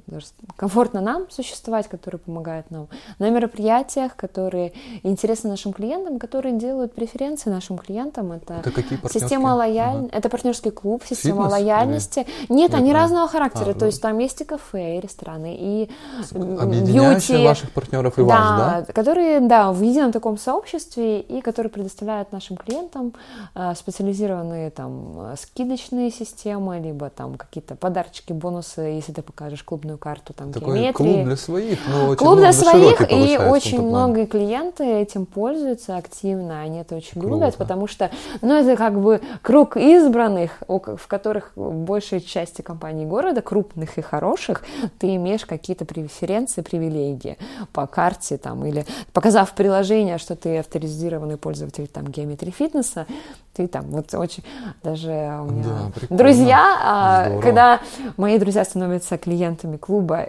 комфортно 0.55 1.01
нам 1.01 1.29
существовать, 1.31 1.87
которые 1.87 2.19
помогают 2.19 2.69
нам 2.69 2.87
на 3.19 3.29
мероприятиях, 3.29 4.15
которые 4.15 4.73
интересны 5.01 5.49
нашим 5.49 5.73
клиентам, 5.73 6.19
которые 6.19 6.55
делают 6.57 6.93
преференции 6.93 7.49
нашим 7.49 7.77
клиентам. 7.77 8.31
Это, 8.31 8.55
это 8.55 8.71
какие 8.71 8.99
система 9.11 9.55
лояльности, 9.55 10.09
ага. 10.09 10.17
это 10.17 10.29
партнерский 10.29 10.69
клуб, 10.71 11.03
система 11.07 11.45
Фитнес 11.45 11.51
лояльности. 11.51 12.19
Или? 12.19 12.27
Нет, 12.49 12.71
Нет, 12.71 12.73
они 12.75 12.91
да. 12.91 12.99
разного 12.99 13.27
характера, 13.27 13.71
а, 13.71 13.73
то 13.73 13.79
да. 13.81 13.85
есть 13.87 14.01
там 14.01 14.19
есть 14.19 14.41
и 14.41 14.43
кафе, 14.43 14.97
и 14.97 14.99
рестораны, 14.99 15.55
и 15.59 15.89
Объединяющие 16.31 17.37
бьюти, 17.37 17.47
ваших 17.47 17.71
партнеров 17.71 18.19
и 18.19 18.25
да, 18.25 18.27
вас, 18.27 18.85
да? 18.87 18.93
которые, 18.93 19.39
да, 19.39 19.71
в 19.71 19.81
едином 19.81 20.11
таком 20.11 20.37
сообществе 20.37 21.19
и 21.19 21.41
которые 21.41 21.71
предоставляют 21.71 22.31
нашим 22.31 22.57
клиентам 22.57 23.13
э, 23.55 23.73
специализированные 23.75 24.69
там 24.69 25.35
скидочные 25.37 26.11
системы, 26.11 26.79
либо 26.79 27.09
там 27.09 27.35
какие-то 27.35 27.75
подарочки, 28.03 28.33
бонусы, 28.33 28.81
если 28.81 29.13
ты 29.13 29.21
покажешь 29.21 29.63
клубную 29.63 29.97
карту, 29.97 30.33
там 30.33 30.51
Такой 30.51 30.79
геометрии. 30.79 30.93
клуб 30.93 31.25
для 31.25 31.35
своих, 31.35 31.79
но 31.87 32.07
очень 32.07 32.17
Клуб 32.17 32.37
для 32.37 32.53
своих, 32.53 33.11
и 33.11 33.37
очень 33.37 33.81
многие 33.81 34.25
клиенты 34.25 34.83
этим 34.83 35.25
пользуются 35.25 35.97
активно, 35.97 36.61
они 36.61 36.79
это 36.79 36.95
очень 36.95 37.19
Круто. 37.19 37.27
любят, 37.35 37.55
потому 37.55 37.87
что, 37.87 38.11
ну, 38.41 38.53
это 38.55 38.75
как 38.75 38.99
бы 38.99 39.21
круг 39.41 39.77
избранных, 39.77 40.51
в 40.67 41.07
которых 41.07 41.51
большей 41.55 42.21
части 42.21 42.61
компаний 42.61 43.05
города, 43.05 43.41
крупных 43.41 43.97
и 43.97 44.01
хороших, 44.01 44.63
ты 44.99 45.15
имеешь 45.15 45.45
какие-то 45.45 45.85
преференции, 45.85 46.61
привилегии 46.61 47.37
по 47.71 47.87
карте 47.87 48.37
там, 48.37 48.65
или 48.65 48.85
показав 49.13 49.53
приложение, 49.53 50.17
что 50.17 50.35
ты 50.35 50.57
авторизированный 50.57 51.37
пользователь 51.37 51.87
там 51.87 52.07
геометрии 52.07 52.51
фитнеса, 52.51 53.05
ты 53.53 53.67
там 53.67 53.85
вот 53.91 54.13
очень 54.15 54.43
даже 54.81 55.11
у 55.41 55.51
меня 55.51 55.63
да, 56.09 56.15
друзья, 56.15 56.77
а, 56.81 57.25
Здорово. 57.25 57.41
когда 57.41 57.79
мои 58.17 58.37
друзья 58.39 58.65
становятся 58.65 59.17
клиентами 59.17 59.77
клуба 59.77 60.27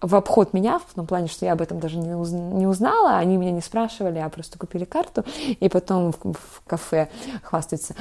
в 0.00 0.14
обход 0.14 0.52
меня, 0.52 0.80
в 0.80 0.94
том 0.94 1.06
плане, 1.06 1.28
что 1.28 1.46
я 1.46 1.52
об 1.52 1.62
этом 1.62 1.78
даже 1.78 1.98
не, 1.98 2.14
уз, 2.14 2.30
не 2.30 2.66
узнала, 2.66 3.16
они 3.16 3.36
меня 3.36 3.52
не 3.52 3.60
спрашивали, 3.60 4.18
а 4.18 4.28
просто 4.28 4.58
купили 4.58 4.84
карту, 4.84 5.24
и 5.60 5.68
потом 5.68 6.12
в, 6.12 6.32
в 6.32 6.62
кафе 6.66 7.08
хвастаются, 7.42 7.94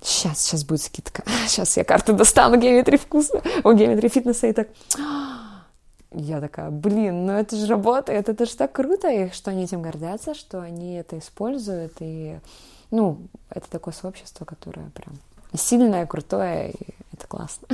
сейчас, 0.00 0.40
сейчас 0.40 0.64
будет 0.64 0.82
скидка, 0.82 1.22
сейчас 1.46 1.76
я 1.76 1.84
карту 1.84 2.14
достану 2.14 2.56
геометрии 2.56 2.96
вкуса, 2.96 3.42
у 3.62 3.72
геометрии 3.72 4.08
фитнеса, 4.08 4.46
и 4.46 4.52
так 4.52 4.68
я 6.16 6.40
такая, 6.40 6.70
блин, 6.70 7.26
ну 7.26 7.32
это 7.32 7.56
же 7.56 7.66
работает, 7.66 8.28
это 8.28 8.46
же 8.46 8.56
так 8.56 8.72
круто, 8.72 9.08
и 9.08 9.30
что 9.32 9.50
они 9.50 9.64
этим 9.64 9.82
гордятся, 9.82 10.34
что 10.34 10.60
они 10.60 10.94
это 10.94 11.18
используют, 11.18 11.94
и, 12.00 12.38
ну, 12.94 13.18
это 13.50 13.68
такое 13.68 13.92
сообщество, 13.92 14.44
которое 14.44 14.88
прям 14.90 15.18
сильное, 15.54 16.06
крутое, 16.06 16.70
и 16.70 16.76
классно. 17.34 17.66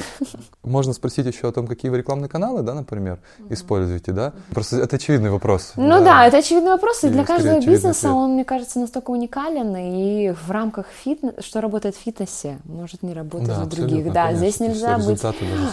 Можно 0.62 0.92
спросить 0.92 1.26
еще 1.26 1.48
о 1.48 1.52
том, 1.52 1.66
какие 1.66 1.90
вы 1.90 1.98
рекламные 1.98 2.28
каналы, 2.28 2.62
да, 2.62 2.74
например, 2.74 3.18
mm-hmm. 3.18 3.52
используете, 3.52 4.12
да? 4.12 4.32
Просто 4.50 4.76
это 4.76 4.96
очевидный 4.96 5.30
вопрос. 5.30 5.72
Ну 5.76 5.98
да, 5.98 6.04
да 6.04 6.26
это 6.26 6.38
очевидный 6.38 6.72
вопрос, 6.72 7.04
и, 7.04 7.08
и 7.08 7.10
для 7.10 7.24
каждого 7.24 7.60
бизнеса 7.60 8.08
ответ. 8.08 8.12
он, 8.12 8.32
мне 8.34 8.44
кажется, 8.44 8.78
настолько 8.78 9.10
уникален, 9.10 9.76
и 9.76 10.30
в 10.30 10.50
рамках 10.50 10.86
фитнеса, 10.86 11.42
что 11.42 11.60
работает 11.60 11.94
в 11.94 11.98
фитнесе, 11.98 12.58
может 12.64 13.02
не 13.02 13.12
работать 13.12 13.48
да, 13.48 13.64
в 13.64 13.68
других. 13.68 14.12
Да, 14.12 14.26
конечно, 14.26 14.38
здесь 14.38 14.60
нельзя 14.60 14.98
быть, 14.98 15.22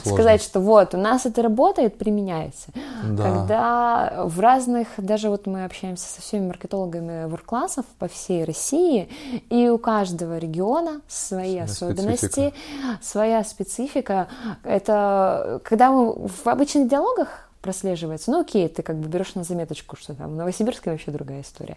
сказать, 0.06 0.42
что 0.42 0.60
вот, 0.60 0.94
у 0.94 0.98
нас 0.98 1.26
это 1.26 1.42
работает, 1.42 1.98
применяется. 1.98 2.68
Да. 3.04 3.24
Когда 3.24 4.24
в 4.26 4.40
разных, 4.40 4.88
даже 4.98 5.30
вот 5.30 5.48
мы 5.48 5.64
общаемся 5.64 6.10
со 6.10 6.22
всеми 6.22 6.48
маркетологами 6.48 7.26
ворк-классов 7.28 7.86
по 8.00 8.08
всей 8.08 8.44
России, 8.44 9.10
и 9.50 9.70
у 9.70 9.78
каждого 9.78 10.38
региона 10.38 11.02
свои 11.08 11.58
особенности, 11.58 12.26
специфика. 12.26 12.54
своя 13.02 13.44
специфика 13.44 13.77
специфика. 13.78 14.28
Это 14.64 15.62
когда 15.64 15.92
мы 15.92 16.28
в 16.28 16.48
обычных 16.48 16.88
диалогах 16.88 17.47
прослеживается. 17.68 18.32
Ну, 18.32 18.40
окей, 18.40 18.70
ты 18.70 18.82
как 18.82 18.96
бы 18.96 19.10
берешь 19.10 19.36
на 19.36 19.44
заметочку, 19.44 19.98
что 19.98 20.14
там 20.14 20.30
в 20.30 20.36
Новосибирске 20.38 20.90
вообще 20.90 21.12
другая 21.12 21.42
история. 21.42 21.76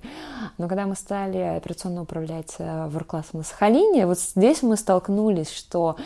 Но 0.57 0.69
когда 0.69 0.87
мы 0.87 0.95
стали 0.95 1.39
операционно 1.39 2.03
управлять 2.03 2.55
ворклассом 2.59 3.41
на 3.41 3.43
Сахалине, 3.43 4.07
вот 4.07 4.21
здесь 4.21 4.63
мы 4.63 4.77
столкнулись, 4.77 5.51
что 5.51 5.97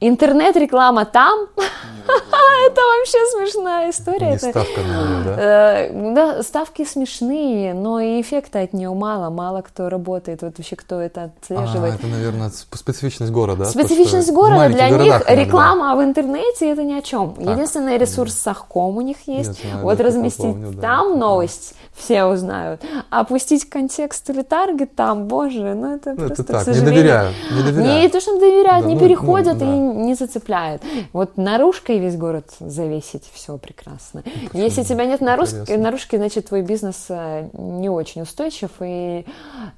интернет-реклама 0.00 1.04
там, 1.04 1.48
это 1.56 2.80
вообще 2.80 3.18
смешная 3.36 3.90
история. 3.90 4.38
ставка 4.38 4.80
на 4.80 5.24
да? 5.24 5.36
Э, 5.38 6.14
да, 6.14 6.42
ставки 6.42 6.86
смешные, 6.86 7.74
но 7.74 8.00
и 8.00 8.22
эффекта 8.22 8.60
от 8.60 8.72
нее 8.72 8.94
мало, 8.94 9.28
мало 9.28 9.60
кто 9.60 9.90
работает, 9.90 10.40
вот 10.40 10.56
вообще 10.56 10.76
кто 10.76 10.98
это 10.98 11.24
отслеживает. 11.24 11.92
А, 11.92 11.96
это, 11.96 12.06
наверное, 12.06 12.50
специфичность 12.72 13.32
города. 13.32 13.66
Специфичность 13.66 14.32
города, 14.32 14.70
для 14.70 14.88
них 14.88 15.22
реклама 15.28 15.94
в 15.94 16.02
интернете 16.02 16.70
это 16.70 16.84
ни 16.84 16.94
о 16.94 17.02
чем. 17.02 17.36
Единственный 17.38 17.98
ресурс 17.98 18.34
Сахком 18.34 18.96
у 18.96 19.00
них 19.00 19.25
есть. 19.26 19.60
Знаю, 19.60 19.82
вот 19.84 20.00
разместить 20.00 20.40
помню, 20.40 20.72
да. 20.72 20.80
там 20.82 21.18
новость, 21.18 21.74
все 21.96 22.24
узнают. 22.24 22.82
А 23.10 23.24
пустить 23.24 23.68
контекст 23.68 24.28
или 24.30 24.42
таргет 24.42 24.94
там, 24.94 25.26
боже, 25.26 25.74
ну 25.74 25.96
это 25.96 26.10
ну, 26.10 26.26
просто, 26.26 26.42
это 26.42 26.44
так, 26.44 26.62
к 26.62 26.64
сожалению... 26.64 26.92
Не 26.92 26.96
доверяю, 26.96 27.32
не 27.50 27.62
доверяю. 27.62 28.02
Не 28.02 28.08
то, 28.08 28.20
что 28.20 28.38
доверяют, 28.38 28.84
да, 28.84 28.88
не 28.88 28.94
ну, 28.94 29.00
переходят 29.00 29.54
ну, 29.54 29.60
да. 29.60 29.66
и 29.66 29.78
не 30.06 30.14
зацепляют. 30.14 30.82
Вот 31.12 31.36
наружкой 31.36 31.98
весь 31.98 32.16
город 32.16 32.50
завесить, 32.60 33.24
все 33.32 33.56
прекрасно. 33.56 34.22
Почему? 34.22 34.62
Если 34.62 34.82
тебя 34.82 35.06
нет 35.06 35.20
наружки, 35.20 35.72
наружки, 35.72 36.16
значит, 36.16 36.48
твой 36.48 36.62
бизнес 36.62 37.06
э, 37.08 37.48
не 37.54 37.88
очень 37.88 38.22
устойчив, 38.22 38.70
и 38.80 39.24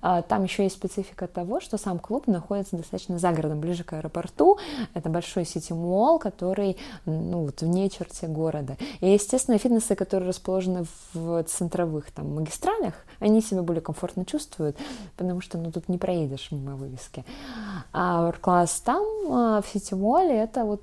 а, 0.03 0.23
там 0.23 0.45
еще 0.45 0.65
есть 0.65 0.77
специфика 0.77 1.29
того, 1.29 1.61
что 1.61 1.79
сам 1.79 1.99
клуб 1.99 2.27
находится 2.27 2.77
достаточно 2.77 3.19
за 3.19 3.31
городом, 3.31 3.61
ближе 3.61 3.85
к 3.85 3.93
аэропорту. 3.93 4.59
Это 4.95 5.09
большой 5.09 5.45
сити-молл, 5.45 6.19
который, 6.19 6.77
ну, 7.07 7.45
вот 7.45 7.61
вне 7.63 7.89
черте 7.91 8.27
города. 8.27 8.77
И, 9.01 9.11
естественно, 9.11 9.59
фитнесы, 9.59 9.95
которые 9.95 10.29
расположены 10.29 10.85
в 11.15 11.45
центровых 11.45 12.08
там 12.13 12.35
магистралях, 12.35 12.95
они 13.21 13.41
себя 13.41 13.63
более 13.63 13.81
комфортно 13.81 14.25
чувствуют, 14.25 14.77
потому 15.17 15.41
что 15.41 15.59
ну, 15.59 15.71
тут 15.71 15.89
не 15.89 15.99
проедешь 15.99 16.49
мимо 16.51 16.77
вывески. 16.77 17.25
А 17.93 18.33
класс 18.33 18.81
там, 18.81 19.03
а, 19.31 19.63
в 19.63 19.69
сити-молле, 19.69 20.37
это 20.37 20.65
вот 20.65 20.83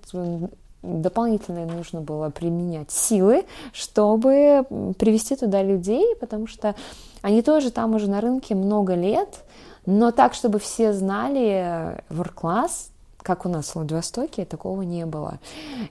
дополнительно 0.81 1.65
нужно 1.65 2.01
было 2.01 2.29
применять 2.29 2.91
силы, 2.91 3.45
чтобы 3.73 4.65
привести 4.97 5.35
туда 5.35 5.63
людей, 5.63 6.15
потому 6.19 6.47
что 6.47 6.75
они 7.21 7.41
тоже 7.41 7.71
там 7.71 7.95
уже 7.95 8.09
на 8.09 8.21
рынке 8.21 8.55
много 8.55 8.93
лет, 8.93 9.43
но 9.85 10.11
так, 10.11 10.33
чтобы 10.33 10.59
все 10.59 10.93
знали 10.93 12.01
work-class, 12.09 12.89
как 13.25 13.45
у 13.47 13.49
нас 13.49 13.69
в 13.69 13.75
Владивостоке, 13.75 14.45
такого 14.45 14.83
не 14.83 15.07
было. 15.07 15.39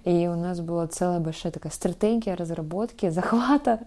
И 0.04 0.28
у 0.28 0.36
нас 0.36 0.60
была 0.60 0.86
целая 0.86 1.18
большая 1.18 1.50
такая 1.52 1.72
стратегия 1.72 2.34
разработки, 2.34 3.08
захвата 3.10 3.80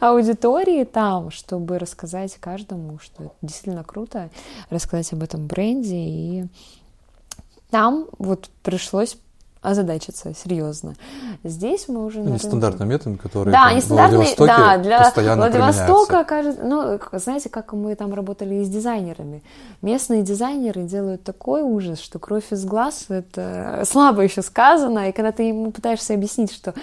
аудитории 0.00 0.84
там, 0.84 1.30
чтобы 1.30 1.78
рассказать 1.78 2.34
каждому, 2.40 2.98
что 2.98 3.24
это 3.24 3.34
действительно 3.42 3.84
круто, 3.84 4.30
рассказать 4.70 5.12
об 5.12 5.22
этом 5.22 5.46
бренде. 5.46 5.96
И 5.96 6.46
там 7.70 8.06
вот 8.18 8.48
пришлось 8.62 9.18
озадачиться 9.64 10.34
серьезно. 10.34 10.94
Здесь 11.42 11.88
мы 11.88 12.04
уже... 12.04 12.20
Ну, 12.20 12.34
нестандартный 12.34 12.86
метод, 12.86 13.20
который 13.20 13.50
да, 13.50 13.68
там, 13.68 13.76
нестандартный, 13.76 14.34
да, 14.38 14.78
для 14.78 15.10
Владивостока, 15.36 16.24
кажется, 16.24 16.62
ну, 16.62 17.00
знаете, 17.12 17.48
как 17.48 17.72
мы 17.72 17.94
там 17.94 18.12
работали 18.12 18.56
и 18.56 18.64
с 18.64 18.68
дизайнерами. 18.68 19.42
Местные 19.82 20.22
дизайнеры 20.22 20.82
делают 20.82 21.24
такой 21.24 21.62
ужас, 21.62 21.98
что 22.00 22.18
кровь 22.18 22.52
из 22.52 22.64
глаз, 22.64 23.06
это 23.08 23.82
слабо 23.90 24.22
еще 24.22 24.42
сказано, 24.42 25.08
и 25.08 25.12
когда 25.12 25.32
ты 25.32 25.44
ему 25.44 25.72
пытаешься 25.72 26.14
объяснить, 26.14 26.52
что 26.52 26.74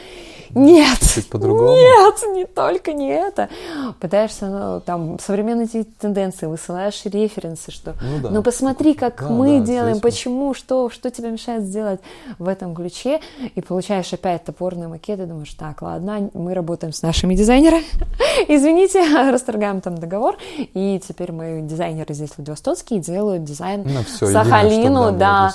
нет, 0.55 0.99
нет, 1.15 2.35
не 2.35 2.45
только 2.45 2.93
не 2.93 3.09
это, 3.09 3.49
пытаешься, 3.99 4.47
ну, 4.47 4.81
там, 4.81 5.19
современные 5.19 5.67
тенденции, 5.99 6.45
высылаешь 6.45 7.01
референсы, 7.05 7.71
что, 7.71 7.95
ну, 8.01 8.19
да. 8.19 8.29
ну 8.29 8.43
посмотри, 8.43 8.93
как 8.93 9.21
да, 9.21 9.29
мы 9.29 9.59
да, 9.59 9.65
делаем, 9.65 9.99
почему, 9.99 10.53
что, 10.53 10.89
что 10.89 11.11
тебе 11.11 11.31
мешает 11.31 11.63
сделать 11.63 11.99
в 12.39 12.47
этом 12.47 12.75
ключе, 12.75 13.19
и 13.55 13.61
получаешь 13.61 14.11
опять 14.13 14.43
топорные 14.43 14.87
макеты, 14.87 15.25
думаешь, 15.25 15.53
так, 15.53 15.81
ладно, 15.81 16.29
мы 16.33 16.53
работаем 16.53 16.93
с 16.93 17.01
нашими 17.01 17.35
дизайнерами, 17.35 17.85
извините, 18.47 19.03
расторгаем 19.31 19.81
там 19.81 19.97
договор, 19.97 20.37
и 20.57 21.01
теперь 21.05 21.31
мои 21.31 21.61
дизайнеры 21.61 22.13
здесь 22.13 22.31
владивостокские 22.35 22.99
делают 22.99 23.43
дизайн 23.43 23.83
ну, 23.85 24.03
все, 24.03 24.27
Сахалину, 24.27 25.11
да, 25.11 25.53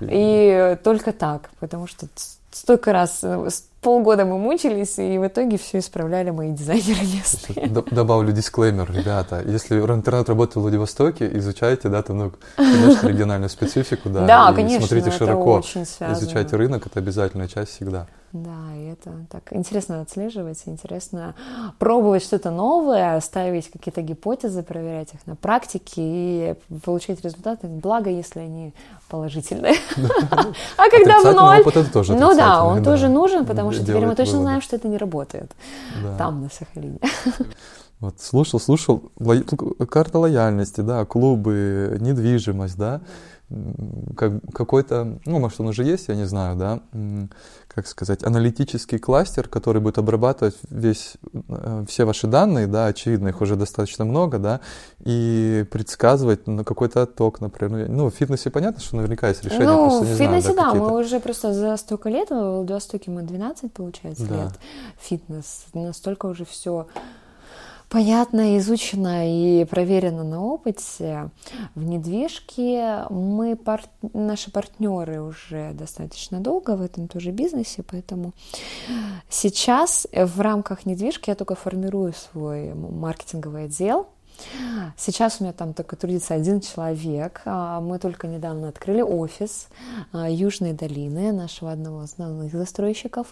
и 0.00 0.76
только 0.82 1.12
так, 1.12 1.50
потому 1.60 1.86
что 1.86 2.06
столько 2.52 2.92
раз, 2.92 3.20
э, 3.22 3.48
полгода 3.80 4.24
мы 4.24 4.38
мучились, 4.38 4.98
и 4.98 5.18
в 5.18 5.26
итоге 5.26 5.56
все 5.58 5.78
исправляли 5.78 6.30
мои 6.30 6.52
дизайнеры 6.52 7.00
местные. 7.00 7.68
Добавлю 7.90 8.32
дисклеймер, 8.32 8.92
ребята. 8.92 9.42
Если 9.46 9.80
интернет 9.80 10.28
работает 10.28 10.56
в 10.56 10.60
Владивостоке, 10.60 11.30
изучайте, 11.38 11.88
да, 11.88 12.02
там, 12.02 12.18
ну, 12.18 12.32
конечно, 12.56 13.08
региональную 13.08 13.50
специфику, 13.50 14.08
да. 14.10 14.26
Да, 14.26 14.52
конечно, 14.52 14.86
Смотрите 14.86 15.10
широко, 15.10 15.60
изучайте 15.60 16.56
рынок, 16.56 16.86
это 16.86 16.98
обязательная 16.98 17.48
часть 17.48 17.72
всегда. 17.72 18.06
Да, 18.32 18.76
и 18.76 18.92
это 18.92 19.10
так 19.28 19.52
интересно 19.52 20.02
отслеживать, 20.02 20.62
интересно 20.66 21.34
пробовать 21.80 22.22
что-то 22.22 22.52
новое, 22.52 23.18
ставить 23.20 23.68
какие-то 23.68 24.02
гипотезы, 24.02 24.62
проверять 24.62 25.12
их 25.14 25.26
на 25.26 25.34
практике 25.34 25.94
и 25.96 26.54
получать 26.84 27.24
результаты. 27.24 27.66
Благо, 27.66 28.08
если 28.08 28.38
они 28.38 28.72
положительные. 29.08 29.74
А 30.76 30.88
когда 30.88 31.20
в 31.20 31.34
ноль... 31.34 31.64
Ну 32.08 32.34
да, 32.34 32.64
он 32.64 32.82
тоже 32.82 33.08
нужен, 33.08 33.44
потому 33.44 33.69
что 33.72 33.84
теперь 33.84 34.06
мы 34.06 34.14
точно 34.14 34.38
знаем, 34.40 34.60
что 34.60 34.76
это 34.76 34.88
не 34.88 34.96
работает. 34.96 35.54
Там, 36.18 36.42
на 36.42 36.50
Сахалине. 36.50 36.98
Вот, 38.00 38.18
слушал, 38.18 38.58
слушал, 38.58 39.12
ло... 39.18 39.42
карта 39.86 40.18
лояльности, 40.18 40.80
да, 40.80 41.04
клубы, 41.04 41.98
недвижимость, 42.00 42.78
да, 42.78 43.02
как, 44.16 44.32
какой-то, 44.52 45.18
ну, 45.26 45.38
может, 45.38 45.60
он 45.60 45.68
уже 45.68 45.84
есть, 45.84 46.08
я 46.08 46.14
не 46.14 46.24
знаю, 46.24 46.56
да, 46.56 46.80
как 47.68 47.86
сказать, 47.86 48.22
аналитический 48.22 48.98
кластер, 48.98 49.48
который 49.48 49.80
будет 49.80 49.98
обрабатывать 49.98 50.56
весь, 50.70 51.14
э, 51.48 51.84
все 51.88 52.04
ваши 52.04 52.26
данные, 52.26 52.66
да, 52.66 52.86
очевидно, 52.86 53.28
их 53.28 53.40
уже 53.40 53.56
достаточно 53.56 54.04
много, 54.04 54.38
да, 54.38 54.60
и 55.04 55.64
предсказывать 55.70 56.46
на 56.46 56.64
какой-то 56.64 57.02
отток, 57.02 57.40
например. 57.40 57.88
Ну, 57.88 58.10
в 58.10 58.14
фитнесе 58.14 58.50
понятно, 58.50 58.80
что 58.80 58.96
наверняка 58.96 59.28
есть 59.28 59.44
решение, 59.44 59.66
ну, 59.66 59.88
просто 59.88 60.04
не 60.06 60.14
в 60.14 60.16
фитнесе, 60.16 60.52
знаю, 60.52 60.74
да, 60.74 60.78
да 60.78 60.84
мы 60.84 61.00
уже 61.00 61.20
просто 61.20 61.52
за 61.52 61.76
столько 61.76 62.08
лет, 62.08 62.30
в 62.30 62.34
Владивостоке 62.34 63.10
мы 63.10 63.22
12, 63.22 63.72
получается, 63.72 64.26
да. 64.26 64.44
лет 64.44 64.52
фитнес, 64.98 65.66
настолько 65.74 66.26
уже 66.26 66.44
все 66.44 66.86
понятно, 67.90 68.56
изучено 68.58 69.28
и 69.28 69.64
проверено 69.64 70.24
на 70.24 70.42
опыте. 70.42 71.30
В 71.74 71.84
недвижке 71.84 73.04
мы, 73.10 73.56
пар... 73.56 73.82
наши 74.14 74.50
партнеры 74.50 75.20
уже 75.20 75.72
достаточно 75.74 76.40
долго 76.40 76.76
в 76.76 76.82
этом 76.82 77.08
тоже 77.08 77.32
бизнесе, 77.32 77.82
поэтому 77.82 78.32
сейчас 79.28 80.06
в 80.12 80.40
рамках 80.40 80.86
недвижки 80.86 81.28
я 81.28 81.34
только 81.34 81.54
формирую 81.54 82.14
свой 82.14 82.72
маркетинговый 82.72 83.64
отдел– 83.64 84.06
Сейчас 84.96 85.40
у 85.40 85.44
меня 85.44 85.52
там 85.52 85.74
только 85.74 85.96
трудится 85.96 86.34
один 86.34 86.60
человек. 86.60 87.42
А, 87.44 87.80
мы 87.80 87.98
только 87.98 88.26
недавно 88.26 88.68
открыли 88.68 89.02
офис 89.02 89.68
а, 90.12 90.28
Южной 90.30 90.72
долины, 90.72 91.32
нашего 91.32 91.72
одного 91.72 92.04
из 92.04 92.12
основных 92.12 92.52
застройщиков. 92.52 93.28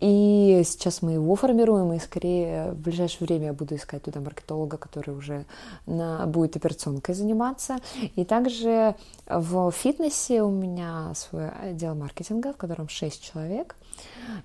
И 0.00 0.62
сейчас 0.64 1.02
мы 1.02 1.12
его 1.12 1.34
формируем, 1.34 1.92
и 1.92 1.98
скорее 1.98 2.72
в 2.72 2.76
ближайшее 2.76 3.26
время 3.26 3.46
я 3.46 3.52
буду 3.52 3.74
искать 3.76 4.02
туда 4.02 4.20
маркетолога, 4.20 4.76
который 4.76 5.14
уже 5.14 5.44
на, 5.86 6.26
будет 6.26 6.56
операционкой 6.56 7.14
заниматься. 7.14 7.78
И 8.16 8.24
также 8.24 8.94
в 9.26 9.70
фитнесе 9.70 10.42
у 10.42 10.50
меня 10.50 11.12
свой 11.14 11.48
отдел 11.48 11.94
маркетинга, 11.94 12.52
в 12.52 12.56
котором 12.56 12.88
6 12.88 13.22
человек. 13.22 13.76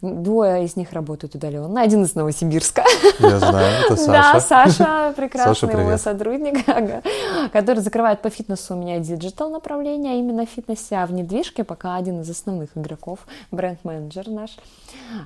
Двое 0.01 0.65
из 0.65 0.75
них 0.75 0.91
работают 0.93 1.35
удаленно, 1.35 1.81
один 1.81 2.03
из 2.03 2.13
Новосибирска. 2.13 2.83
Я 3.19 3.39
знаю, 3.39 3.85
это 3.85 3.95
Саша. 3.95 4.07
Да, 4.07 4.39
Саша, 4.39 5.13
прекрасный 5.17 5.55
Саша, 5.55 5.67
мой 5.83 5.97
сотрудник, 5.97 6.65
который 7.51 7.79
закрывает 7.79 8.21
по 8.21 8.29
фитнесу 8.29 8.75
у 8.75 8.77
меня 8.77 8.99
digital 8.99 9.49
направление, 9.49 10.13
а 10.13 10.15
именно 10.15 10.45
в 10.45 10.49
фитнесе, 10.49 10.97
а 10.97 11.05
в 11.05 11.13
недвижке 11.13 11.63
пока 11.63 11.95
один 11.95 12.21
из 12.21 12.29
основных 12.29 12.77
игроков, 12.77 13.19
бренд-менеджер 13.51 14.29
наш. 14.29 14.57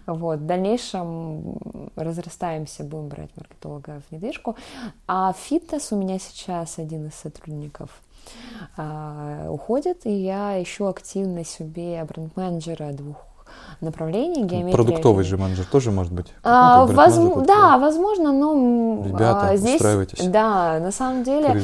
Вот, 0.05 0.39
в 0.39 0.45
дальнейшем 0.45 1.57
разрастаемся, 1.95 2.83
будем 2.83 3.07
брать 3.07 3.29
маркетолога 3.35 4.01
в 4.09 4.13
недвижку. 4.13 4.55
А 5.07 5.33
фитнес 5.33 5.91
у 5.91 5.95
меня 5.95 6.19
сейчас 6.19 6.77
один 6.79 7.07
из 7.07 7.15
сотрудников 7.15 7.89
а, 8.77 9.47
уходит, 9.49 10.05
и 10.05 10.11
я 10.11 10.61
ищу 10.61 10.85
активно 10.85 11.43
себе 11.43 12.03
бренд-менеджера 12.03 12.91
двух 12.91 13.30
направлений 13.81 14.43
геометрия. 14.43 14.73
Продуктовый 14.73 15.25
же 15.25 15.37
менеджер 15.37 15.65
тоже 15.65 15.91
может 15.91 16.13
быть? 16.13 16.27
А, 16.43 16.85
возможно, 16.85 17.45
да, 17.45 17.77
возможно, 17.77 18.31
но 18.31 19.03
Ребята, 19.05 19.49
а, 19.49 19.55
здесь, 19.57 19.75
устраивайтесь. 19.75 20.23
Да, 20.25 20.79
на 20.79 20.91
самом 20.91 21.23
деле, 21.23 21.63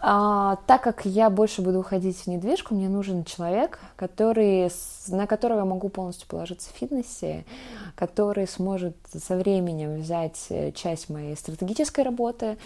а, 0.00 0.56
так 0.66 0.82
как 0.82 1.06
я 1.06 1.30
больше 1.30 1.62
буду 1.62 1.80
уходить 1.80 2.18
в 2.18 2.26
недвижку, 2.26 2.74
мне 2.74 2.88
нужен 2.88 3.24
человек, 3.24 3.78
который, 3.96 4.70
на 5.08 5.26
которого 5.26 5.60
я 5.60 5.64
могу 5.64 5.88
полностью 5.88 6.26
положиться 6.26 6.70
в 6.70 6.76
фитнесе, 6.76 7.44
который 7.94 8.48
сможет 8.48 8.96
со 9.12 9.36
временем 9.36 10.00
взять 10.00 10.46
э, 10.48 10.72
часть 10.72 11.08
моей 11.08 11.36
стратегической 11.36 12.04
работы, 12.04 12.56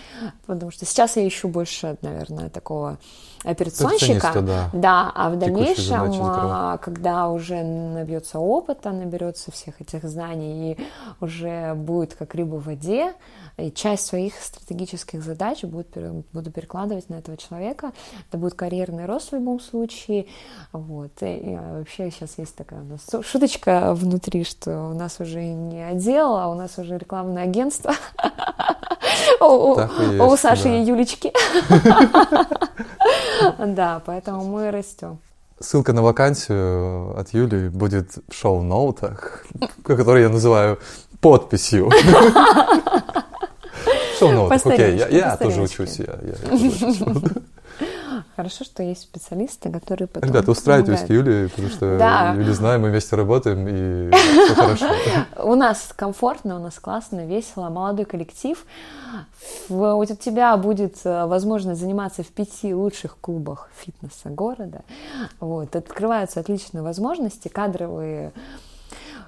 потому 0.47 0.71
что 0.71 0.87
сейчас 0.87 1.17
я 1.17 1.27
ищу 1.27 1.49
больше, 1.49 1.97
наверное, 2.01 2.49
такого 2.49 2.99
операционщика. 3.47 4.43
Да. 4.43 4.71
да, 4.73 5.13
а 5.15 5.31
в 5.31 5.39
дальнейшем, 5.39 6.13
а, 6.21 6.79
когда 6.79 7.29
уже 7.29 7.63
набьется 7.63 8.39
опыта, 8.39 8.91
наберется 8.91 9.53
всех 9.53 9.81
этих 9.81 10.05
знаний 10.05 10.73
и 10.73 10.79
уже 11.21 11.75
будет 11.75 12.15
как 12.15 12.35
рыба 12.35 12.57
в 12.57 12.67
воде, 12.67 13.15
и 13.57 13.71
часть 13.71 14.07
своих 14.07 14.35
стратегических 14.35 15.23
задач 15.23 15.63
будет, 15.63 15.97
буду 16.33 16.51
перекладывать 16.51 17.09
на 17.09 17.15
этого 17.15 17.39
человека. 17.39 17.93
Это 18.29 18.37
будет 18.37 18.55
карьерный 18.55 19.07
рост 19.07 19.31
в 19.31 19.35
любом 19.35 19.61
случае. 19.61 20.27
Вот. 20.73 21.23
И, 21.23 21.37
и 21.37 21.57
вообще 21.57 22.11
сейчас 22.11 22.37
есть 22.37 22.55
такая 22.55 22.81
у 22.81 22.85
нас 22.85 23.07
шуточка 23.25 23.95
внутри, 23.95 24.45
что 24.45 24.91
у 24.91 24.95
нас 24.95 25.21
уже 25.21 25.43
не 25.43 25.83
отдел, 25.83 26.37
а 26.37 26.49
у 26.49 26.55
нас 26.55 26.79
уже 26.79 26.99
рекламное 26.99 27.45
агентство. 27.45 27.95
У 29.41 30.37
Саши 30.37 30.69
и 30.69 30.83
Юлечки. 30.83 31.33
Да, 33.59 34.01
поэтому 34.05 34.45
мы 34.45 34.71
растем. 34.71 35.19
Ссылка 35.59 35.93
на 35.93 36.03
вакансию 36.03 37.19
от 37.19 37.33
Юли 37.33 37.69
будет 37.69 38.19
в 38.29 38.35
шоу-ноутах, 38.35 39.45
который 39.85 40.23
я 40.23 40.29
называю 40.29 40.79
подписью. 41.21 41.91
Шоу-ноутах, 44.19 44.67
окей, 44.67 44.97
я 45.11 45.37
тоже 45.37 45.63
учусь. 45.63 46.01
Хорошо, 48.37 48.65
что 48.65 48.83
есть 48.83 49.01
специалисты, 49.01 49.71
которые 49.71 50.09
потом 50.09 50.29
Ребята, 50.29 50.51
устраивайтесь 50.51 51.07
к 51.07 51.09
Юле, 51.09 51.49
потому 51.49 51.69
что 51.71 51.97
да. 51.97 52.35
Юли 52.35 52.53
знаем, 52.53 52.83
мы 52.83 52.91
вместе 52.91 53.17
работаем, 53.17 53.67
и 53.67 54.11
все 54.13 54.55
хорошо. 54.55 54.87
У 55.43 55.55
нас 55.55 55.95
комфортно, 55.97 56.57
у 56.57 56.59
нас 56.59 56.79
классно, 56.79 57.25
весело, 57.25 57.71
молодой 57.71 58.05
коллектив. 58.05 58.63
У 59.71 60.05
тебя 60.05 60.55
будет 60.59 60.99
э, 61.05 61.25
возможность 61.25 61.81
заниматься 61.81 62.23
в 62.23 62.29
пяти 62.29 62.75
лучших 62.75 63.17
клубах 63.21 63.71
фитнеса 63.75 64.29
города. 64.29 64.83
Вот. 65.41 65.75
Открываются 65.75 66.41
отличные 66.41 66.83
возможности, 66.83 67.49
кадровые 67.49 68.33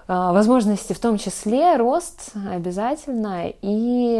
возможности 0.09 0.95
в 0.95 0.99
том 0.99 1.19
числе, 1.19 1.77
рост 1.77 2.33
обязательно, 2.51 3.53
и 3.61 4.19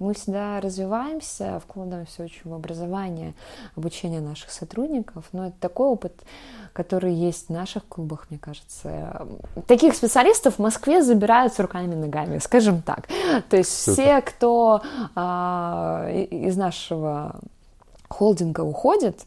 мы 0.00 0.14
всегда 0.14 0.60
развиваемся, 0.60 1.60
вкладываемся 1.64 2.24
очень 2.24 2.50
в 2.50 2.54
образование, 2.54 3.34
обучение 3.76 4.20
наших 4.20 4.50
сотрудников, 4.50 5.26
но 5.32 5.46
это 5.46 5.56
такой 5.60 5.86
опыт, 5.86 6.12
который 6.72 7.14
есть 7.14 7.46
в 7.46 7.52
наших 7.52 7.86
клубах, 7.86 8.26
мне 8.30 8.38
кажется. 8.38 9.26
Таких 9.66 9.94
специалистов 9.94 10.56
в 10.56 10.58
Москве 10.58 11.02
забирают 11.02 11.54
с 11.54 11.60
руками 11.60 11.92
и 11.92 11.96
ногами, 11.96 12.38
скажем 12.38 12.82
так. 12.82 13.08
То 13.48 13.56
есть 13.56 13.72
Супер. 13.72 13.92
все, 13.92 14.20
кто 14.22 14.82
а, 15.14 16.08
из 16.10 16.56
нашего 16.56 17.36
холдинга 18.08 18.62
уходит, 18.62 19.20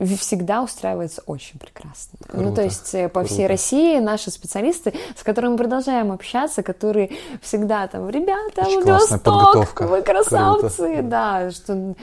всегда 0.00 0.62
устраивается 0.62 1.22
очень 1.26 1.58
прекрасно. 1.58 2.18
Круто, 2.26 2.48
ну, 2.48 2.54
то 2.54 2.62
есть 2.62 2.94
э, 2.94 3.08
по 3.08 3.20
круто. 3.20 3.34
всей 3.34 3.46
России 3.46 3.98
наши 3.98 4.30
специалисты, 4.30 4.94
с 5.16 5.22
которыми 5.22 5.52
мы 5.52 5.58
продолжаем 5.58 6.12
общаться, 6.12 6.62
которые 6.62 7.10
всегда 7.40 7.86
там, 7.88 8.08
ребята, 8.08 8.62
Владивосток, 8.64 9.80
вы 9.82 10.02
красавцы, 10.02 10.94
круто. 10.94 11.02
да, 11.02 11.50
что, 11.50 11.94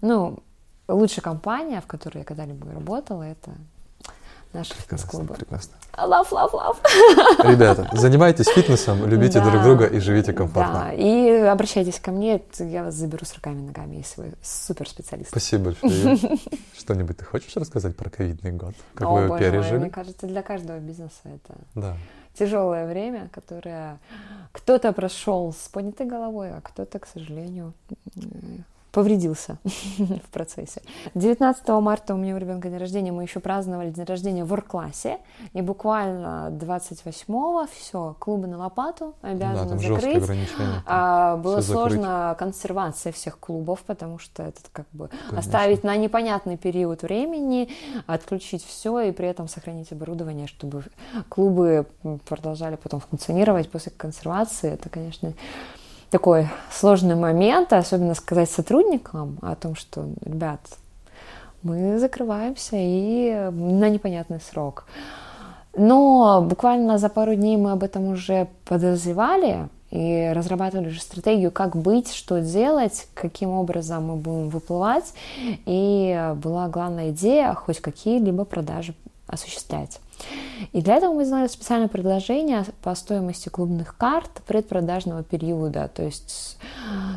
ну, 0.00 0.38
лучшая 0.88 1.22
компания, 1.22 1.80
в 1.80 1.86
которой 1.86 2.18
я 2.18 2.24
когда-либо 2.24 2.70
работала, 2.72 3.22
это 3.24 3.50
наши 4.52 4.74
фитнес-клубы. 4.74 5.34
Прекрасно. 5.34 5.74
Love, 5.96 6.30
love, 6.30 6.52
love. 6.52 7.50
Ребята, 7.50 7.88
занимайтесь 7.92 8.46
фитнесом, 8.46 9.06
любите 9.06 9.40
да, 9.40 9.50
друг 9.50 9.62
друга 9.62 9.86
и 9.86 9.98
живите 9.98 10.32
комфортно. 10.32 10.86
Да, 10.86 10.92
и 10.92 11.30
обращайтесь 11.30 12.00
ко 12.00 12.10
мне, 12.10 12.42
я 12.58 12.84
вас 12.84 12.94
заберу 12.94 13.24
с 13.24 13.34
руками 13.34 13.60
и 13.60 13.64
ногами, 13.64 13.96
если 13.96 14.22
вы 14.22 14.32
супер 14.42 14.88
специалист. 14.88 15.30
Спасибо 15.30 15.64
большое. 15.64 16.18
Что-нибудь 16.78 17.18
ты 17.18 17.24
хочешь 17.24 17.54
рассказать 17.56 17.96
про 17.96 18.10
ковидный 18.10 18.52
год? 18.52 18.74
Как 18.94 19.08
О, 19.08 19.12
вы 19.12 19.20
его 19.22 19.38
пережили? 19.38 19.72
Мой, 19.72 19.80
мне 19.80 19.90
кажется, 19.90 20.26
для 20.26 20.42
каждого 20.42 20.78
бизнеса 20.78 21.20
это 21.24 21.54
да. 21.74 21.96
тяжелое 22.34 22.86
время, 22.86 23.28
которое 23.32 23.98
кто-то 24.52 24.92
прошел 24.92 25.52
с 25.52 25.68
поднятой 25.68 26.06
головой, 26.06 26.50
а 26.50 26.60
кто-то, 26.60 26.98
к 26.98 27.06
сожалению, 27.06 27.74
повредился 28.92 29.56
в 29.64 30.30
процессе. 30.30 30.82
19 31.14 31.68
марта 31.68 32.14
у 32.14 32.18
меня 32.18 32.34
у 32.36 32.38
ребенка 32.38 32.68
день 32.68 32.78
рождения, 32.78 33.10
мы 33.10 33.22
еще 33.22 33.40
праздновали 33.40 33.90
день 33.90 34.04
рождения 34.04 34.44
в 34.44 34.52
орг-классе, 34.52 35.18
и 35.54 35.62
буквально 35.62 36.50
28-го 36.52 37.66
все, 37.72 38.14
клубы 38.18 38.46
на 38.46 38.58
лопату 38.58 39.14
обязаны 39.22 39.76
да, 39.76 39.78
закрыть. 39.78 40.24
А, 40.86 41.36
было 41.38 41.62
все 41.62 41.72
сложно 41.72 42.02
закрыть. 42.02 42.38
консервация 42.38 43.12
всех 43.12 43.38
клубов, 43.38 43.80
потому 43.86 44.18
что 44.18 44.42
это 44.42 44.60
как 44.72 44.86
бы 44.92 45.08
Конечно. 45.08 45.38
оставить 45.38 45.84
на 45.84 45.96
непонятный 45.96 46.58
период 46.58 47.02
времени, 47.02 47.70
отключить 48.06 48.64
все 48.64 49.00
и 49.00 49.12
при 49.12 49.26
этом 49.26 49.48
сохранить 49.48 49.90
оборудование, 49.92 50.46
чтобы 50.46 50.84
клубы 51.30 51.86
продолжали 52.28 52.76
потом 52.76 53.00
функционировать 53.00 53.70
после 53.70 53.90
консервации. 53.92 54.72
Это, 54.72 54.90
конечно, 54.90 55.32
такой 56.12 56.48
сложный 56.70 57.14
момент, 57.14 57.72
особенно 57.72 58.14
сказать 58.14 58.50
сотрудникам 58.50 59.38
о 59.40 59.56
том, 59.56 59.74
что, 59.74 60.04
ребят, 60.20 60.60
мы 61.62 61.98
закрываемся 61.98 62.76
и 62.76 63.48
на 63.50 63.88
непонятный 63.88 64.38
срок. 64.40 64.84
Но 65.74 66.42
буквально 66.46 66.98
за 66.98 67.08
пару 67.08 67.34
дней 67.34 67.56
мы 67.56 67.72
об 67.72 67.82
этом 67.82 68.08
уже 68.08 68.48
подозревали 68.66 69.70
и 69.90 70.30
разрабатывали 70.34 70.88
уже 70.88 71.00
стратегию, 71.00 71.50
как 71.50 71.76
быть, 71.76 72.12
что 72.12 72.40
делать, 72.42 73.08
каким 73.14 73.48
образом 73.48 74.08
мы 74.08 74.16
будем 74.16 74.50
выплывать. 74.50 75.14
И 75.64 76.34
была 76.36 76.68
главная 76.68 77.08
идея 77.08 77.54
хоть 77.54 77.80
какие-либо 77.80 78.44
продажи 78.44 78.94
осуществлять. 79.26 79.98
И 80.72 80.80
для 80.80 80.96
этого 80.96 81.12
мы 81.12 81.24
сделали 81.24 81.48
специальное 81.48 81.88
предложение 81.88 82.64
по 82.82 82.94
стоимости 82.94 83.48
клубных 83.48 83.96
карт 83.96 84.30
предпродажного 84.46 85.22
периода, 85.22 85.90
то 85.92 86.02
есть 86.02 86.58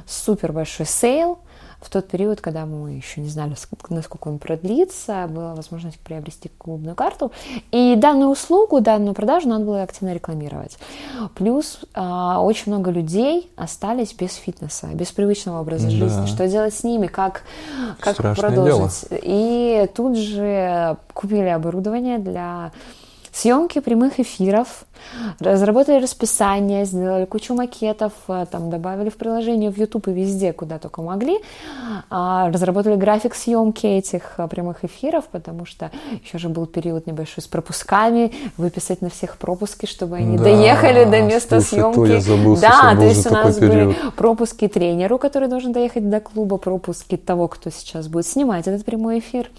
супер 0.08 0.52
большой 0.52 0.86
sale, 0.86 1.40
в 1.82 1.90
тот 1.90 2.08
период, 2.08 2.42
когда 2.42 2.66
мы 2.66 2.92
еще 2.92 3.22
не 3.22 3.30
знали, 3.30 3.56
насколько 3.90 4.28
он 4.28 4.40
продлится, 4.40 5.28
была 5.30 5.56
возможность 5.56 6.00
приобрести 6.00 6.50
клубную 6.58 6.96
карту. 6.96 7.32
И 7.72 7.96
данную 7.96 8.30
услугу, 8.30 8.82
данную 8.82 9.14
продажу 9.14 9.50
надо 9.50 9.66
было 9.66 9.84
активно 9.84 10.14
рекламировать. 10.14 10.78
Плюс 11.36 11.82
а, 11.94 12.42
очень 12.42 12.72
много 12.72 12.92
людей 12.92 13.52
остались 13.56 14.14
без 14.14 14.34
фитнеса, 14.34 14.88
без 14.94 15.12
привычного 15.12 15.62
образа 15.62 15.86
да. 15.86 15.92
жизни. 15.92 16.26
Что 16.26 16.48
делать 16.48 16.74
с 16.74 16.84
ними, 16.84 17.08
как, 17.08 17.44
как 18.00 18.18
продолжить. 18.18 19.10
Дело. 19.10 19.20
И 19.24 19.90
тут 19.94 20.18
же 20.18 20.98
купили 21.14 21.48
оборудование 21.48 22.20
для 22.20 22.72
съемки 23.36 23.80
прямых 23.80 24.20
эфиров, 24.20 24.86
разработали 25.40 26.02
расписание, 26.02 26.86
сделали 26.86 27.26
кучу 27.26 27.54
макетов, 27.54 28.14
э, 28.30 28.46
там 28.50 28.70
добавили 28.70 29.10
в 29.10 29.18
приложение 29.18 29.70
в 29.70 29.78
YouTube 29.78 30.08
и 30.08 30.12
везде, 30.12 30.54
куда 30.54 30.80
только 30.80 31.02
могли, 31.02 31.40
а, 32.10 32.50
разработали 32.50 32.96
график 32.96 33.36
съемки 33.36 33.86
этих 33.86 34.36
э, 34.38 34.48
прямых 34.48 34.86
эфиров, 34.86 35.26
потому 35.26 35.66
что 35.66 35.92
еще 36.24 36.38
же 36.38 36.48
был 36.48 36.66
период 36.66 37.08
небольшой 37.08 37.44
с 37.44 37.48
пропусками, 37.48 38.32
выписать 38.56 39.02
на 39.02 39.10
всех 39.10 39.38
пропуски, 39.38 39.86
чтобы 39.86 40.16
они 40.16 40.38
да, 40.38 40.46
доехали 40.46 41.04
до 41.04 41.22
места 41.22 41.60
слушай, 41.60 41.82
съемки. 41.82 41.96
То 41.96 42.06
я 42.06 42.22
забыл, 42.22 42.56
да, 42.56 42.96
то 42.96 43.04
есть 43.04 43.28
у 43.28 43.34
нас 43.34 43.56
период. 43.58 43.74
были 43.74 44.12
пропуски 44.16 44.70
тренеру, 44.70 45.18
который 45.18 45.50
должен 45.50 45.74
доехать 45.74 46.10
до 46.10 46.22
клуба, 46.22 46.56
пропуски 46.56 47.18
того, 47.18 47.50
кто 47.50 47.70
сейчас 47.70 48.08
будет 48.08 48.26
снимать 48.26 48.66
этот 48.68 48.86
прямой 48.86 49.20
эфир. 49.20 49.50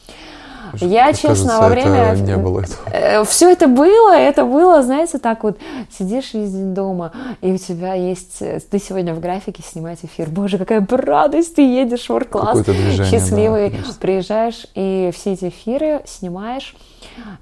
Я, 0.74 1.12
честно, 1.12 1.28
кажется, 1.28 1.60
во 1.60 1.68
время... 1.68 2.14
не 2.16 2.36
было 2.36 2.60
этого. 2.60 2.78
Э, 2.90 3.24
Все 3.24 3.50
это 3.50 3.68
было, 3.68 4.16
это 4.16 4.44
было, 4.44 4.82
знаете, 4.82 5.18
так 5.18 5.42
вот, 5.44 5.58
сидишь 5.96 6.34
весь 6.34 6.52
день 6.52 6.74
дома, 6.74 7.12
и 7.40 7.52
у 7.52 7.58
тебя 7.58 7.94
есть... 7.94 8.40
Э, 8.40 8.60
ты 8.60 8.78
сегодня 8.78 9.14
в 9.14 9.20
графике 9.20 9.62
снимать 9.62 10.00
эфир. 10.02 10.28
Боже, 10.28 10.58
какая 10.58 10.86
радость, 10.90 11.56
ты 11.56 11.62
едешь 11.62 12.06
в 12.06 12.10
ворк-класс, 12.10 12.64
счастливый, 13.08 13.70
да, 13.70 13.92
приезжаешь, 14.00 14.66
и 14.74 15.10
все 15.14 15.32
эти 15.32 15.48
эфиры 15.48 16.02
снимаешь. 16.06 16.74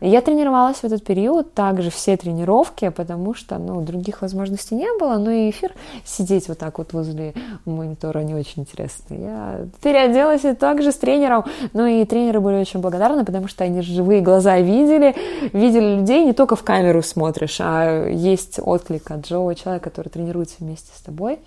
Я 0.00 0.20
тренировалась 0.20 0.78
в 0.78 0.84
этот 0.84 1.04
период, 1.04 1.54
также 1.54 1.90
все 1.90 2.16
тренировки, 2.16 2.88
потому 2.88 3.34
что, 3.34 3.58
ну, 3.58 3.80
других 3.80 4.22
возможностей 4.22 4.74
не 4.74 4.88
было, 4.98 5.18
но 5.18 5.30
и 5.30 5.50
эфир 5.50 5.72
сидеть 6.04 6.48
вот 6.48 6.58
так 6.58 6.78
вот 6.78 6.92
возле 6.92 7.34
монитора 7.64 8.20
не 8.20 8.34
очень 8.34 8.62
интересно. 8.62 9.14
Я 9.14 9.60
переоделась 9.82 10.44
и 10.44 10.54
также 10.54 10.92
с 10.92 10.96
тренером, 10.96 11.44
ну 11.72 11.86
и 11.86 12.04
тренеры 12.04 12.40
были 12.40 12.56
очень 12.56 12.80
благодарны, 12.80 13.24
потому 13.24 13.48
что 13.48 13.64
они 13.64 13.82
живые 13.82 14.20
глаза 14.20 14.58
видели, 14.58 15.14
видели 15.52 15.96
людей, 15.96 16.24
не 16.24 16.32
только 16.32 16.56
в 16.56 16.62
камеру 16.62 17.02
смотришь, 17.02 17.58
а 17.60 18.08
есть 18.08 18.58
отклик 18.62 19.10
от 19.10 19.26
живого 19.26 19.54
человека, 19.54 19.90
который 19.90 20.08
тренируется 20.08 20.56
вместе 20.60 20.90
с 20.94 21.00
тобой. 21.00 21.38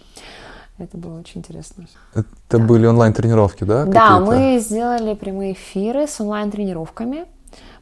Это 0.77 0.95
было 0.95 1.19
очень 1.19 1.39
интересно. 1.39 1.87
Это 2.13 2.27
да. 2.51 2.59
были 2.59 2.85
онлайн-тренировки, 2.85 3.63
да? 3.63 3.85
Да, 3.85 4.19
мы 4.19 4.59
сделали 4.59 5.15
прямые 5.15 5.53
эфиры 5.53 6.07
с 6.07 6.21
онлайн-тренировками 6.21 7.25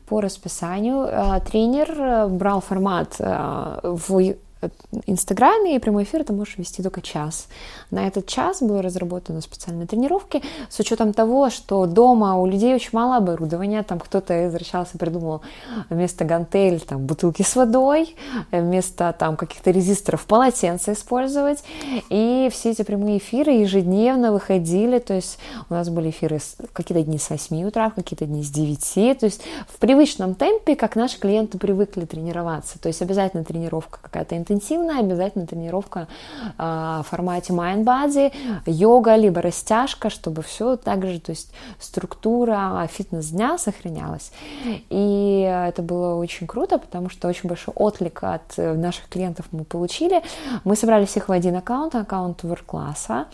по 0.05 0.21
расписанию. 0.21 1.07
Э, 1.07 1.39
тренер 1.41 1.91
э, 1.91 2.27
брал 2.27 2.61
формат 2.61 3.15
э, 3.19 3.79
в 3.83 4.35
Инстаграме 5.05 5.75
и 5.75 5.79
прямой 5.79 6.03
эфир 6.03 6.23
ты 6.23 6.33
можешь 6.33 6.57
вести 6.57 6.81
только 6.81 7.01
час. 7.01 7.47
На 7.91 8.07
этот 8.07 8.27
час 8.27 8.61
было 8.61 8.81
разработаны 8.81 9.41
специальные 9.41 9.87
тренировки. 9.87 10.41
С 10.69 10.79
учетом 10.79 11.13
того, 11.13 11.49
что 11.49 11.85
дома 11.85 12.35
у 12.37 12.45
людей 12.45 12.73
очень 12.73 12.91
мало 12.93 13.17
оборудования, 13.17 13.83
там 13.83 13.99
кто-то 13.99 14.45
возвращался, 14.45 14.97
придумал 14.97 15.41
вместо 15.89 16.25
гантель 16.25 16.79
там 16.79 17.05
бутылки 17.05 17.41
с 17.41 17.55
водой, 17.55 18.15
вместо 18.51 19.13
там 19.17 19.37
каких-то 19.37 19.71
резисторов 19.71 20.25
полотенца 20.25 20.93
использовать, 20.93 21.63
и 22.09 22.49
все 22.51 22.71
эти 22.71 22.81
прямые 22.81 23.17
эфиры 23.19 23.51
ежедневно 23.51 24.31
выходили, 24.31 24.99
то 24.99 25.13
есть 25.13 25.37
у 25.69 25.73
нас 25.73 25.89
были 25.89 26.09
эфиры 26.09 26.39
какие-то 26.73 27.03
дни 27.03 27.17
с 27.17 27.29
8 27.29 27.67
утра, 27.67 27.91
какие-то 27.91 28.25
дни 28.25 28.43
с 28.43 28.49
9, 28.49 29.19
то 29.19 29.25
есть 29.25 29.41
в 29.67 29.77
привычном 29.77 30.35
темпе, 30.35 30.75
как 30.75 30.95
наши 30.95 31.19
клиенты 31.19 31.57
привыкли 31.57 32.05
тренироваться, 32.05 32.79
то 32.79 32.87
есть 32.87 33.01
обязательно 33.01 33.43
тренировка 33.43 33.99
какая-то 34.01 34.35
интенсивная, 34.37 34.54
обязательно 34.99 35.45
тренировка 35.47 36.07
э, 36.57 37.01
в 37.03 37.05
формате 37.09 37.53
mind 37.53 37.83
body, 37.83 38.33
йога, 38.65 39.15
либо 39.15 39.41
растяжка, 39.41 40.09
чтобы 40.09 40.41
все 40.41 40.75
так 40.75 41.05
же, 41.05 41.19
то 41.19 41.31
есть 41.31 41.51
структура 41.79 42.87
фитнес-дня 42.91 43.57
сохранялась. 43.57 44.31
И 44.89 45.41
это 45.67 45.81
было 45.81 46.15
очень 46.15 46.47
круто, 46.47 46.77
потому 46.77 47.09
что 47.09 47.27
очень 47.27 47.49
большой 47.49 47.73
отклик 47.75 48.23
от 48.23 48.57
наших 48.57 49.07
клиентов 49.09 49.45
мы 49.51 49.63
получили. 49.63 50.21
Мы 50.63 50.75
собрали 50.75 51.05
всех 51.05 51.29
в 51.29 51.31
один 51.31 51.55
аккаунт, 51.55 51.95
аккаунт 51.95 52.43
work-класса, 52.43 53.25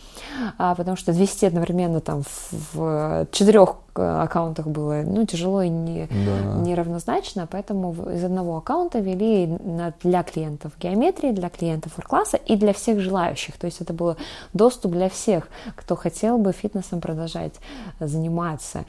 а, 0.57 0.75
потому 0.75 0.97
что 0.97 1.13
200 1.13 1.45
одновременно 1.45 2.01
там 2.01 2.23
в, 2.23 2.53
в 2.73 3.27
четырех 3.31 3.75
аккаунтах 3.93 4.67
было 4.67 5.03
ну, 5.05 5.25
тяжело 5.25 5.61
и 5.61 5.69
не, 5.69 6.07
да. 6.07 6.61
неравнозначно, 6.61 7.47
поэтому 7.49 7.93
из 8.09 8.23
одного 8.23 8.57
аккаунта 8.57 8.99
вели 8.99 9.57
для 10.01 10.23
клиентов 10.23 10.73
геометрии, 11.01 11.31
для 11.31 11.49
клиентов 11.49 11.93
класса 12.07 12.37
и 12.37 12.55
для 12.55 12.73
всех 12.73 12.99
желающих. 12.99 13.57
То 13.57 13.65
есть 13.65 13.81
это 13.81 13.93
был 13.93 14.15
доступ 14.53 14.91
для 14.91 15.09
всех, 15.09 15.47
кто 15.75 15.95
хотел 15.95 16.37
бы 16.37 16.53
фитнесом 16.53 17.01
продолжать 17.01 17.53
заниматься. 17.99 18.85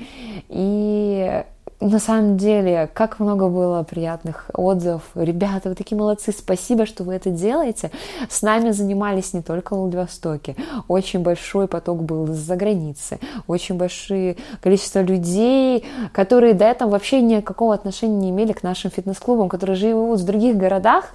И 0.48 1.44
на 1.82 1.98
самом 1.98 2.36
деле, 2.36 2.88
как 2.92 3.18
много 3.18 3.48
было 3.48 3.82
приятных 3.82 4.50
отзывов. 4.54 5.02
Ребята, 5.14 5.68
вы 5.68 5.74
такие 5.74 5.98
молодцы, 5.98 6.32
спасибо, 6.32 6.86
что 6.86 7.02
вы 7.02 7.14
это 7.14 7.30
делаете. 7.30 7.90
С 8.28 8.42
нами 8.42 8.70
занимались 8.70 9.34
не 9.34 9.42
только 9.42 9.74
в 9.74 9.80
Владивостоке. 9.80 10.54
Очень 10.86 11.20
большой 11.20 11.66
поток 11.66 12.02
был 12.04 12.26
из-за 12.26 12.54
границы. 12.54 13.18
Очень 13.48 13.76
большое 13.76 14.36
количество 14.62 15.00
людей, 15.00 15.84
которые 16.12 16.54
до 16.54 16.66
этого 16.66 16.90
вообще 16.90 17.20
никакого 17.20 17.74
отношения 17.74 18.16
не 18.16 18.30
имели 18.30 18.52
к 18.52 18.62
нашим 18.62 18.90
фитнес-клубам, 18.90 19.48
которые 19.48 19.76
живут 19.76 20.20
в 20.20 20.24
других 20.24 20.56
городах. 20.56 21.06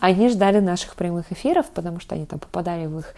Они 0.00 0.28
ждали 0.28 0.58
наших 0.58 0.96
прямых 0.96 1.30
эфиров, 1.30 1.66
потому 1.72 2.00
что 2.00 2.16
они 2.16 2.26
там 2.26 2.40
попадали 2.40 2.86
в 2.86 2.98
их 2.98 3.14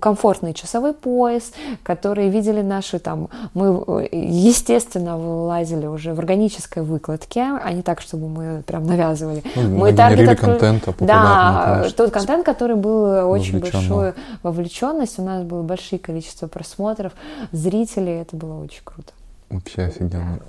комфортный 0.00 0.52
часовой 0.52 0.94
пояс, 0.94 1.52
которые 1.84 2.28
видели 2.28 2.62
наши 2.62 2.98
там... 2.98 3.28
Мы, 3.54 4.08
естественно, 4.10 5.16
вылазили 5.16 5.86
уже 5.86 6.07
уже 6.08 6.14
в 6.14 6.18
органической 6.18 6.82
выкладке, 6.82 7.42
а 7.62 7.72
не 7.72 7.82
так, 7.82 8.00
чтобы 8.00 8.28
мы 8.28 8.62
прям 8.62 8.84
навязывали. 8.84 9.42
Ну, 9.54 9.78
мы 9.78 9.92
таргет 9.92 10.30
откры... 10.30 10.52
контента 10.52 10.94
Да, 11.00 11.88
тот 11.96 12.10
контент, 12.10 12.44
который 12.44 12.76
был 12.76 13.30
очень 13.30 13.60
большой 13.60 14.14
вовлеченность, 14.42 15.18
у 15.18 15.22
нас 15.22 15.42
было 15.44 15.62
большое 15.62 15.98
количество 15.98 16.46
просмотров, 16.46 17.12
зрителей, 17.52 18.20
это 18.20 18.36
было 18.36 18.62
очень 18.62 18.82
круто. 18.84 19.12
Вообще 19.50 19.82
офигенно. 19.82 20.40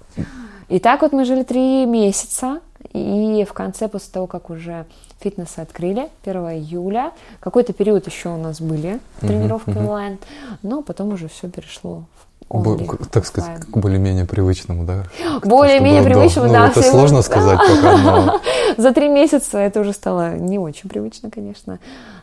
И 0.68 0.80
так 0.80 1.02
вот 1.02 1.14
мы 1.14 1.26
жили 1.26 1.44
три 1.44 1.86
месяца, 1.86 2.60
и 2.94 3.46
в 3.48 3.54
конце, 3.54 3.88
после 3.88 4.12
того, 4.14 4.28
как 4.28 4.50
уже 4.50 4.86
фитнесы 5.20 5.60
открыли, 5.60 6.10
1 6.24 6.36
июля, 6.52 7.12
какой-то 7.40 7.74
период 7.74 8.08
еще 8.08 8.30
у 8.30 8.38
нас 8.38 8.62
были 8.62 9.00
тренировки 9.20 9.70
uh-huh, 9.70 9.80
онлайн, 9.80 10.20
но 10.64 10.82
потом 10.82 11.14
уже 11.14 11.28
все 11.28 11.50
перешло 11.50 12.06
Бо, 12.50 12.78
так 13.12 13.26
сказать, 13.28 13.60
к 13.60 13.78
более-менее 13.78 14.26
привычному, 14.26 14.84
да? 14.84 15.04
Более-менее 15.44 16.02
привычному, 16.02 16.48
ну, 16.48 16.54
да. 16.54 16.68
Это 16.70 16.82
сложно 16.82 17.22
сказать 17.22 17.60
пока, 17.60 17.98
но 17.98 18.42
за 18.78 18.92
три 18.92 19.08
месяца 19.08 19.60
это 19.60 19.82
уже 19.82 19.94
стало 19.94 20.36
не 20.36 20.58
очень 20.58 20.90
привычно, 20.90 21.30
конечно. 21.30 21.80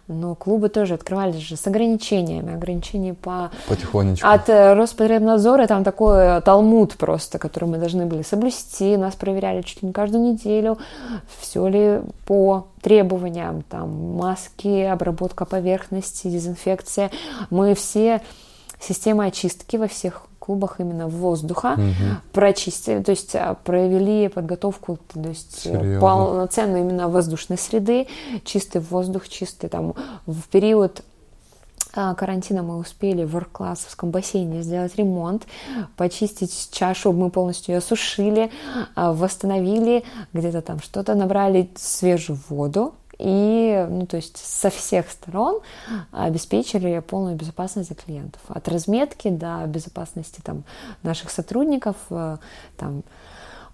Но 0.08 0.36
клубы 0.36 0.68
тоже 0.68 0.94
открывались 0.94 1.36
же 1.36 1.56
с 1.56 1.66
ограничениями, 1.66 2.54
ограничения 2.54 3.14
по... 3.14 3.50
Потихонечку. 3.68 4.26
От 4.26 4.48
э, 4.48 4.74
Роспотребнадзора 4.74 5.66
там 5.66 5.82
такой 5.82 6.40
талмуд 6.42 6.94
просто, 6.94 7.38
который 7.38 7.68
мы 7.68 7.78
должны 7.78 8.06
были 8.06 8.22
соблюсти, 8.22 8.96
нас 8.96 9.14
проверяли 9.14 9.62
чуть 9.62 9.82
ли 9.82 9.88
не 9.88 9.92
каждую 9.92 10.22
неделю, 10.22 10.45
все 11.38 11.66
ли 11.68 12.00
по 12.26 12.68
требованиям, 12.80 13.62
там, 13.62 14.16
маски, 14.16 14.82
обработка 14.82 15.44
поверхности, 15.44 16.28
дезинфекция. 16.28 17.10
Мы 17.50 17.74
все 17.74 18.22
системы 18.80 19.26
очистки 19.26 19.76
во 19.76 19.88
всех 19.88 20.22
клубах 20.38 20.78
именно 20.78 21.08
воздуха 21.08 21.74
угу. 21.74 22.20
прочистили, 22.32 23.02
то 23.02 23.10
есть 23.10 23.34
а, 23.34 23.54
провели 23.64 24.28
подготовку, 24.28 24.98
то 25.12 25.28
есть 25.28 25.66
э, 25.66 25.72
Серьезно? 25.72 26.00
полноценную 26.00 26.82
именно 26.82 27.08
воздушной 27.08 27.58
среды, 27.58 28.06
чистый 28.44 28.80
воздух, 28.80 29.28
чистый 29.28 29.68
там 29.68 29.94
в 30.26 30.42
период 30.42 31.02
карантина 32.14 32.62
мы 32.62 32.76
успели 32.76 33.24
в 33.24 33.36
Орклассовском 33.36 34.10
бассейне 34.10 34.62
сделать 34.62 34.96
ремонт, 34.96 35.46
почистить 35.96 36.68
чашу, 36.70 37.12
мы 37.12 37.30
полностью 37.30 37.74
ее 37.74 37.78
осушили, 37.78 38.50
а, 38.94 39.12
восстановили, 39.12 40.04
где-то 40.32 40.62
там 40.62 40.80
что-то 40.80 41.14
набрали 41.14 41.70
свежую 41.76 42.38
воду, 42.48 42.94
и, 43.18 43.86
ну, 43.88 44.06
то 44.06 44.16
есть 44.16 44.36
со 44.36 44.68
всех 44.68 45.10
сторон 45.10 45.60
обеспечили 46.12 46.98
полную 47.00 47.34
безопасность 47.34 47.88
для 47.88 47.96
клиентов. 47.96 48.40
От 48.48 48.68
разметки 48.68 49.28
до 49.28 49.64
безопасности 49.66 50.40
там, 50.42 50.64
наших 51.02 51.30
сотрудников, 51.30 51.96
э, 52.10 52.36
там, 52.76 53.02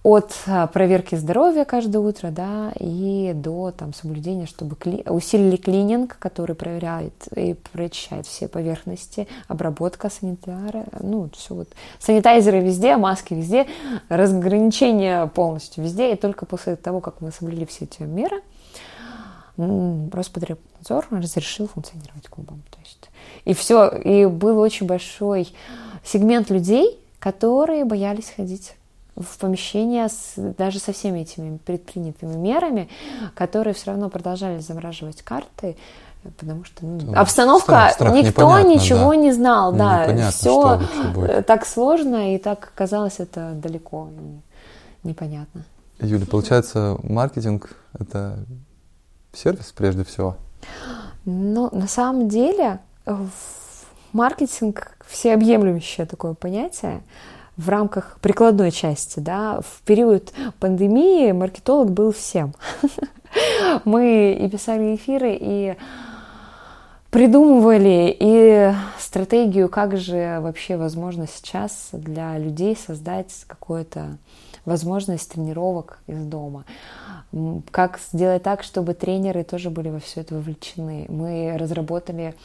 от 0.03 0.33
э, 0.47 0.67
проверки 0.67 1.15
здоровья 1.15 1.63
каждое 1.63 1.99
утро, 1.99 2.29
да, 2.29 2.73
и 2.77 3.31
до 3.33 3.71
там 3.71 3.93
соблюдения, 3.93 4.45
чтобы 4.45 4.75
кли... 4.75 5.03
усилили 5.07 5.55
клининг, 5.55 6.17
который 6.19 6.55
проверяет 6.55 7.13
и 7.35 7.53
прочищает 7.53 8.27
все 8.27 8.49
поверхности, 8.49 9.29
обработка 9.47 10.09
санитара, 10.09 10.85
ну, 10.99 11.29
все 11.33 11.55
вот, 11.55 11.69
санитайзеры 11.99 12.59
везде, 12.59 12.97
маски 12.97 13.33
везде, 13.33 13.65
разграничение 14.09 15.27
полностью 15.27 15.85
везде, 15.85 16.11
и 16.11 16.15
только 16.17 16.45
после 16.45 16.75
того, 16.75 16.99
как 16.99 17.21
мы 17.21 17.31
соблюли 17.31 17.63
все 17.63 17.85
эти 17.85 18.01
меры, 18.03 18.41
Роспотребнадзор 19.55 21.07
разрешил 21.11 21.67
функционировать 21.67 22.27
клубом. 22.27 22.63
То 22.71 22.79
есть, 22.83 23.09
и 23.45 23.53
все, 23.53 23.87
и 23.87 24.25
был 24.25 24.57
очень 24.59 24.87
большой 24.87 25.53
сегмент 26.03 26.49
людей, 26.49 26.99
которые 27.19 27.85
боялись 27.85 28.33
ходить 28.35 28.73
в 29.15 29.37
помещение 29.37 30.07
с, 30.09 30.33
даже 30.35 30.79
со 30.79 30.91
всеми 30.91 31.19
этими 31.19 31.57
предпринятыми 31.57 32.35
мерами, 32.35 32.89
которые 33.35 33.73
все 33.73 33.91
равно 33.91 34.09
продолжали 34.09 34.59
замораживать 34.59 35.21
карты, 35.21 35.77
потому 36.37 36.63
что 36.63 36.85
ну, 36.85 37.13
обстановка, 37.13 37.63
страх, 37.63 37.93
страх 37.93 38.13
никто 38.13 38.59
ничего 38.61 39.09
да. 39.09 39.15
не 39.15 39.31
знал, 39.31 39.71
ну, 39.71 39.77
да, 39.77 40.31
все 40.31 40.81
так 41.45 41.65
сложно 41.65 42.35
и 42.35 42.37
так 42.37 42.71
казалось 42.75 43.19
это 43.19 43.51
далеко 43.53 44.09
непонятно. 45.03 45.63
Юля, 45.99 46.25
получается, 46.25 46.97
маркетинг 47.03 47.75
это 47.97 48.39
сервис 49.31 49.71
прежде 49.75 50.03
всего? 50.03 50.37
Ну, 51.25 51.69
на 51.71 51.87
самом 51.87 52.29
деле, 52.29 52.79
маркетинг 54.11 54.97
всеобъемлющее 55.05 56.05
такое 56.05 56.33
понятие 56.33 57.03
в 57.57 57.69
рамках 57.69 58.17
прикладной 58.21 58.71
части, 58.71 59.19
да, 59.19 59.59
в 59.61 59.81
период 59.85 60.33
пандемии 60.59 61.31
маркетолог 61.31 61.91
был 61.91 62.11
всем. 62.11 62.53
Мы 63.85 64.33
и 64.33 64.49
писали 64.49 64.95
эфиры, 64.95 65.37
и 65.39 65.75
придумывали 67.09 68.15
и 68.19 68.73
стратегию, 68.99 69.69
как 69.69 69.97
же 69.97 70.39
вообще 70.41 70.77
возможно 70.77 71.27
сейчас 71.27 71.89
для 71.91 72.37
людей 72.39 72.75
создать 72.75 73.31
какую-то 73.47 74.17
возможность 74.65 75.31
тренировок 75.31 75.99
из 76.07 76.23
дома 76.25 76.65
как 77.71 77.99
сделать 78.11 78.43
так, 78.43 78.63
чтобы 78.63 78.93
тренеры 78.93 79.43
тоже 79.43 79.69
были 79.69 79.89
во 79.89 79.99
все 79.99 80.21
это 80.21 80.35
вовлечены. 80.35 81.05
Мы 81.09 81.55
разработали 81.57 82.35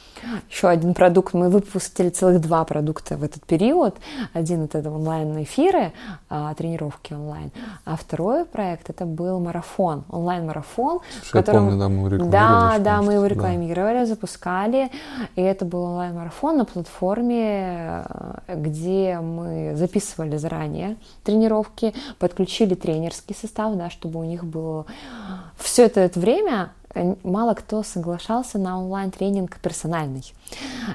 еще 0.51 0.69
один 0.69 0.95
продукт, 0.95 1.35
мы 1.35 1.51
выпустили 1.51 2.09
целых 2.09 2.41
два 2.41 2.65
продукта 2.65 3.17
в 3.17 3.23
этот 3.23 3.45
период. 3.45 3.97
Один 4.33 4.65
это 4.65 4.79
онлайн-эфиры, 4.91 5.93
а, 6.31 6.55
тренировки 6.55 7.13
онлайн, 7.13 7.51
а 7.85 7.97
второй 7.97 8.45
проект 8.45 8.89
это 8.91 9.05
был 9.05 9.41
марафон, 9.41 10.05
онлайн-марафон. 10.11 11.01
В 11.23 11.31
котором... 11.31 11.67
Помню, 11.67 11.79
да, 11.79 11.89
мы 11.89 11.99
его 11.99 12.09
рекламировали. 12.09 12.31
Да, 12.31 12.79
да, 12.79 13.03
мы 13.03 13.13
его 13.15 13.27
рекламировали, 13.27 13.99
да. 13.99 14.07
запускали, 14.07 14.91
и 15.37 15.43
это 15.43 15.65
был 15.65 15.83
онлайн-марафон 15.83 16.57
на 16.59 16.65
платформе, 16.65 18.05
где 18.49 19.19
мы 19.21 19.77
записывали 19.77 20.37
заранее 20.37 20.97
тренировки, 21.25 21.95
подключили 22.19 22.75
тренерский 22.75 23.35
состав, 23.35 23.77
да, 23.77 23.91
чтобы 23.91 24.21
у 24.21 24.25
них 24.25 24.45
все 25.59 25.85
это, 25.85 26.01
это 26.01 26.19
время 26.21 26.71
э, 26.95 27.15
мало 27.23 27.55
кто 27.55 27.83
соглашался 27.83 28.59
на 28.59 28.79
онлайн-тренинг 28.79 29.59
персональный. 29.61 30.25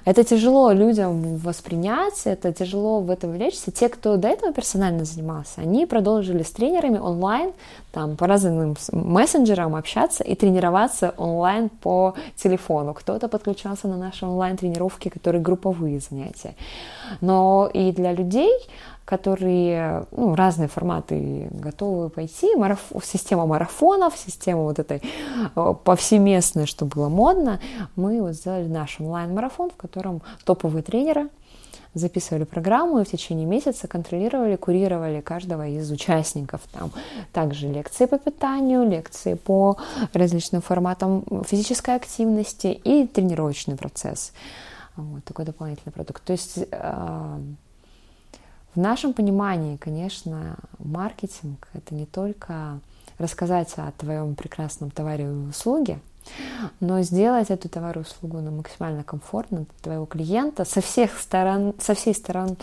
Это 0.05 0.23
тяжело 0.23 0.71
людям 0.71 1.37
воспринять, 1.37 2.21
это 2.25 2.51
тяжело 2.51 3.01
в 3.01 3.09
это 3.09 3.27
влечься. 3.27 3.71
Те, 3.71 3.89
кто 3.89 4.17
до 4.17 4.27
этого 4.27 4.53
персонально 4.53 5.05
занимался, 5.05 5.61
они 5.61 5.85
продолжили 5.85 6.43
с 6.43 6.51
тренерами 6.51 6.97
онлайн, 6.97 7.53
там, 7.91 8.15
по 8.15 8.25
разным 8.25 8.75
мессенджерам 8.91 9.75
общаться 9.75 10.23
и 10.23 10.33
тренироваться 10.35 11.13
онлайн 11.17 11.69
по 11.69 12.15
телефону. 12.35 12.93
Кто-то 12.93 13.27
подключался 13.27 13.87
на 13.87 13.97
наши 13.97 14.25
онлайн-тренировки, 14.25 15.09
которые 15.09 15.41
групповые 15.41 15.99
занятия. 15.99 16.55
Но 17.21 17.69
и 17.71 17.91
для 17.91 18.13
людей 18.13 18.51
которые, 19.05 20.05
ну, 20.11 20.35
разные 20.35 20.67
форматы 20.67 21.49
готовы 21.51 22.09
пойти, 22.09 22.55
мараф... 22.55 22.79
система 23.03 23.45
марафонов, 23.45 24.17
система 24.17 24.63
вот 24.63 24.79
этой 24.79 25.01
э, 25.55 25.73
повсеместная, 25.83 26.65
что 26.65 26.85
было 26.85 27.09
модно, 27.09 27.59
мы 27.95 28.21
вот 28.21 28.33
сделали 28.33 28.67
наш 28.67 28.99
онлайн-марафон, 28.99 29.71
в 29.71 29.75
котором 29.75 30.21
топовые 30.45 30.83
тренеры 30.83 31.29
записывали 31.93 32.43
программу 32.43 32.99
и 32.99 33.03
в 33.03 33.09
течение 33.09 33.45
месяца 33.45 33.87
контролировали, 33.87 34.55
курировали 34.55 35.21
каждого 35.21 35.67
из 35.67 35.91
участников. 35.91 36.61
Там 36.71 36.91
также 37.31 37.67
лекции 37.67 38.05
по 38.05 38.17
питанию, 38.17 38.87
лекции 38.89 39.35
по 39.35 39.77
различным 40.13 40.61
форматам 40.61 41.23
физической 41.47 41.95
активности 41.95 42.67
и 42.67 43.05
тренировочный 43.05 43.75
процесс. 43.75 44.33
Вот 44.95 45.23
такой 45.23 45.45
дополнительный 45.45 45.91
продукт. 45.91 46.23
То 46.23 46.33
есть 46.33 46.57
э, 46.57 47.37
в 48.75 48.79
нашем 48.79 49.13
понимании, 49.13 49.77
конечно, 49.77 50.57
маркетинг— 50.79 51.67
это 51.73 51.93
не 51.93 52.05
только 52.05 52.79
рассказать 53.19 53.71
о 53.77 53.91
твоем 53.97 54.35
прекрасном 54.35 54.89
товаре 54.89 55.25
и 55.25 55.49
услуге, 55.49 55.99
но 56.79 57.01
сделать 57.01 57.51
эту 57.51 57.69
товар 57.69 57.97
и 57.97 58.01
услугу 58.01 58.39
ну, 58.39 58.51
максимально 58.51 59.03
комфортно 59.03 59.59
для 59.59 59.75
твоего 59.81 60.05
клиента 60.05 60.65
со 60.65 60.81
всех 60.81 61.19
сторон, 61.19 61.75
со 61.79 61.93
всей 61.93 62.15
сторон 62.15 62.57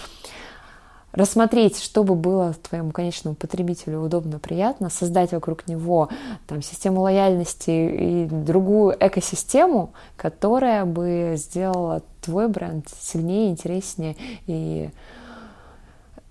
рассмотреть, 1.13 1.81
чтобы 1.81 2.15
было 2.15 2.55
твоему 2.55 2.91
конечному 2.93 3.37
потребителю 3.37 4.01
удобно, 4.01 4.39
приятно, 4.39 4.91
создать 4.91 5.33
вокруг 5.33 5.69
него 5.69 6.09
там, 6.47 6.63
систему 6.63 7.03
лояльности 7.03 7.71
и 7.71 8.29
другую 8.31 8.97
экосистему, 8.99 9.93
которая 10.17 10.85
бы 10.85 11.35
сделала 11.37 12.03
твой 12.21 12.49
бренд 12.49 12.87
сильнее, 13.01 13.51
интереснее 13.51 14.17
и 14.47 14.91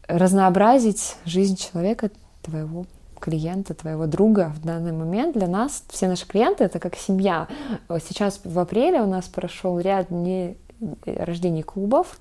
разнообразить 0.10 1.16
жизнь 1.24 1.55
человека, 1.55 2.12
твоего 2.41 2.86
клиента, 3.20 3.74
твоего 3.74 4.07
друга 4.07 4.53
в 4.55 4.66
данный 4.66 4.91
момент. 4.91 5.36
Для 5.36 5.47
нас 5.47 5.84
все 5.89 6.07
наши 6.07 6.26
клиенты 6.26 6.64
это 6.64 6.80
как 6.80 6.95
семья. 6.95 7.47
Сейчас 7.89 8.41
в 8.43 8.57
апреле 8.60 9.01
у 9.01 9.07
нас 9.07 9.28
прошел 9.28 9.80
ряд 9.80 10.10
не 10.10 10.57
рождений 11.05 11.63
клубов. 11.63 12.19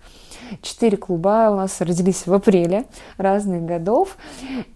Четыре 0.63 0.97
клуба 0.97 1.51
у 1.51 1.57
нас 1.57 1.81
родились 1.81 2.27
в 2.27 2.33
апреле 2.33 2.87
разных 3.17 3.65
годов. 3.65 4.17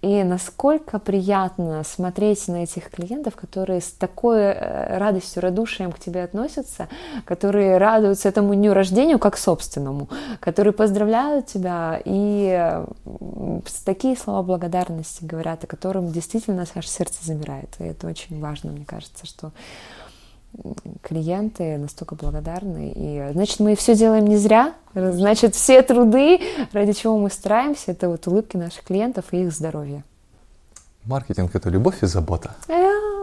И 0.02 0.22
насколько 0.22 0.98
приятно 0.98 1.82
смотреть 1.84 2.48
на 2.48 2.64
этих 2.64 2.90
клиентов, 2.90 3.36
которые 3.36 3.80
с 3.80 3.90
такой 3.90 4.40
э, 4.40 4.98
радостью, 4.98 5.42
радушием 5.42 5.92
к 5.92 5.98
тебе 5.98 6.22
относятся, 6.22 6.88
которые 7.24 7.78
радуются 7.78 8.28
этому 8.28 8.54
дню 8.54 8.72
рождения 8.74 9.18
как 9.18 9.36
собственному, 9.36 10.08
которые 10.40 10.72
поздравляют 10.72 11.46
тебя 11.46 12.00
и 12.04 12.82
такие 13.84 14.16
слова 14.16 14.42
благодарности 14.42 15.24
говорят, 15.24 15.64
о 15.64 15.66
котором 15.66 16.10
действительно 16.10 16.64
наше 16.74 16.88
сердце 16.88 17.24
замирает. 17.24 17.68
И 17.78 17.84
это 17.84 18.06
очень 18.06 18.40
важно, 18.40 18.72
мне 18.72 18.84
кажется, 18.84 19.26
что 19.26 19.52
клиенты 21.02 21.78
настолько 21.78 22.14
благодарны. 22.14 22.92
И 22.94 23.32
значит, 23.32 23.60
мы 23.60 23.74
все 23.74 23.94
делаем 23.94 24.26
не 24.26 24.36
зря. 24.36 24.74
Значит, 24.94 25.54
все 25.54 25.82
труды, 25.82 26.40
ради 26.72 26.92
чего 26.92 27.18
мы 27.18 27.30
стараемся, 27.30 27.92
это 27.92 28.08
вот 28.08 28.26
улыбки 28.26 28.56
наших 28.56 28.84
клиентов 28.84 29.26
и 29.32 29.42
их 29.42 29.52
здоровье. 29.52 30.04
Маркетинг– 31.04 31.50
это 31.54 31.68
любовь 31.70 32.02
и 32.02 32.06
забота. 32.06 32.54
Yeah. 32.68 33.21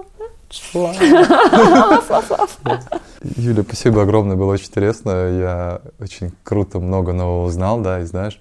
Юля, 3.35 3.63
спасибо 3.63 4.03
огромное, 4.03 4.35
было 4.35 4.53
очень 4.53 4.67
интересно. 4.67 5.11
Я 5.11 5.81
очень 5.99 6.31
круто 6.43 6.79
много 6.79 7.13
нового 7.13 7.45
узнал, 7.45 7.79
да, 7.81 7.99
и 7.99 8.05
знаешь, 8.05 8.39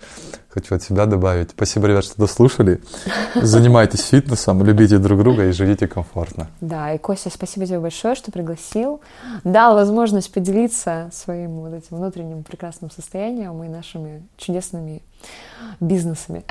хочу 0.48 0.74
от 0.74 0.82
себя 0.82 1.06
добавить. 1.06 1.50
Спасибо, 1.50 1.88
ребят, 1.88 2.04
что 2.04 2.16
дослушали. 2.16 2.80
Занимайтесь 3.34 4.06
фитнесом, 4.06 4.64
любите 4.64 4.98
друг 4.98 5.20
друга 5.20 5.46
и 5.46 5.52
живите 5.52 5.88
комфортно. 5.88 6.48
Да, 6.60 6.92
и 6.92 6.98
Костя, 6.98 7.30
спасибо 7.30 7.66
тебе 7.66 7.80
большое, 7.80 8.14
что 8.14 8.30
пригласил, 8.30 9.00
дал 9.44 9.74
возможность 9.74 10.32
поделиться 10.32 11.10
своим 11.12 11.60
вот 11.60 11.74
этим 11.74 11.96
внутренним 11.96 12.44
прекрасным 12.44 12.90
состоянием 12.90 13.62
и 13.64 13.68
нашими 13.68 14.22
чудесными 14.36 15.02
бизнесами. 15.80 16.44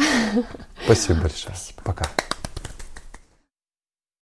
Спасибо 0.86 1.22
большое. 1.22 1.56
Спасибо. 1.56 1.82
Пока. 1.84 2.06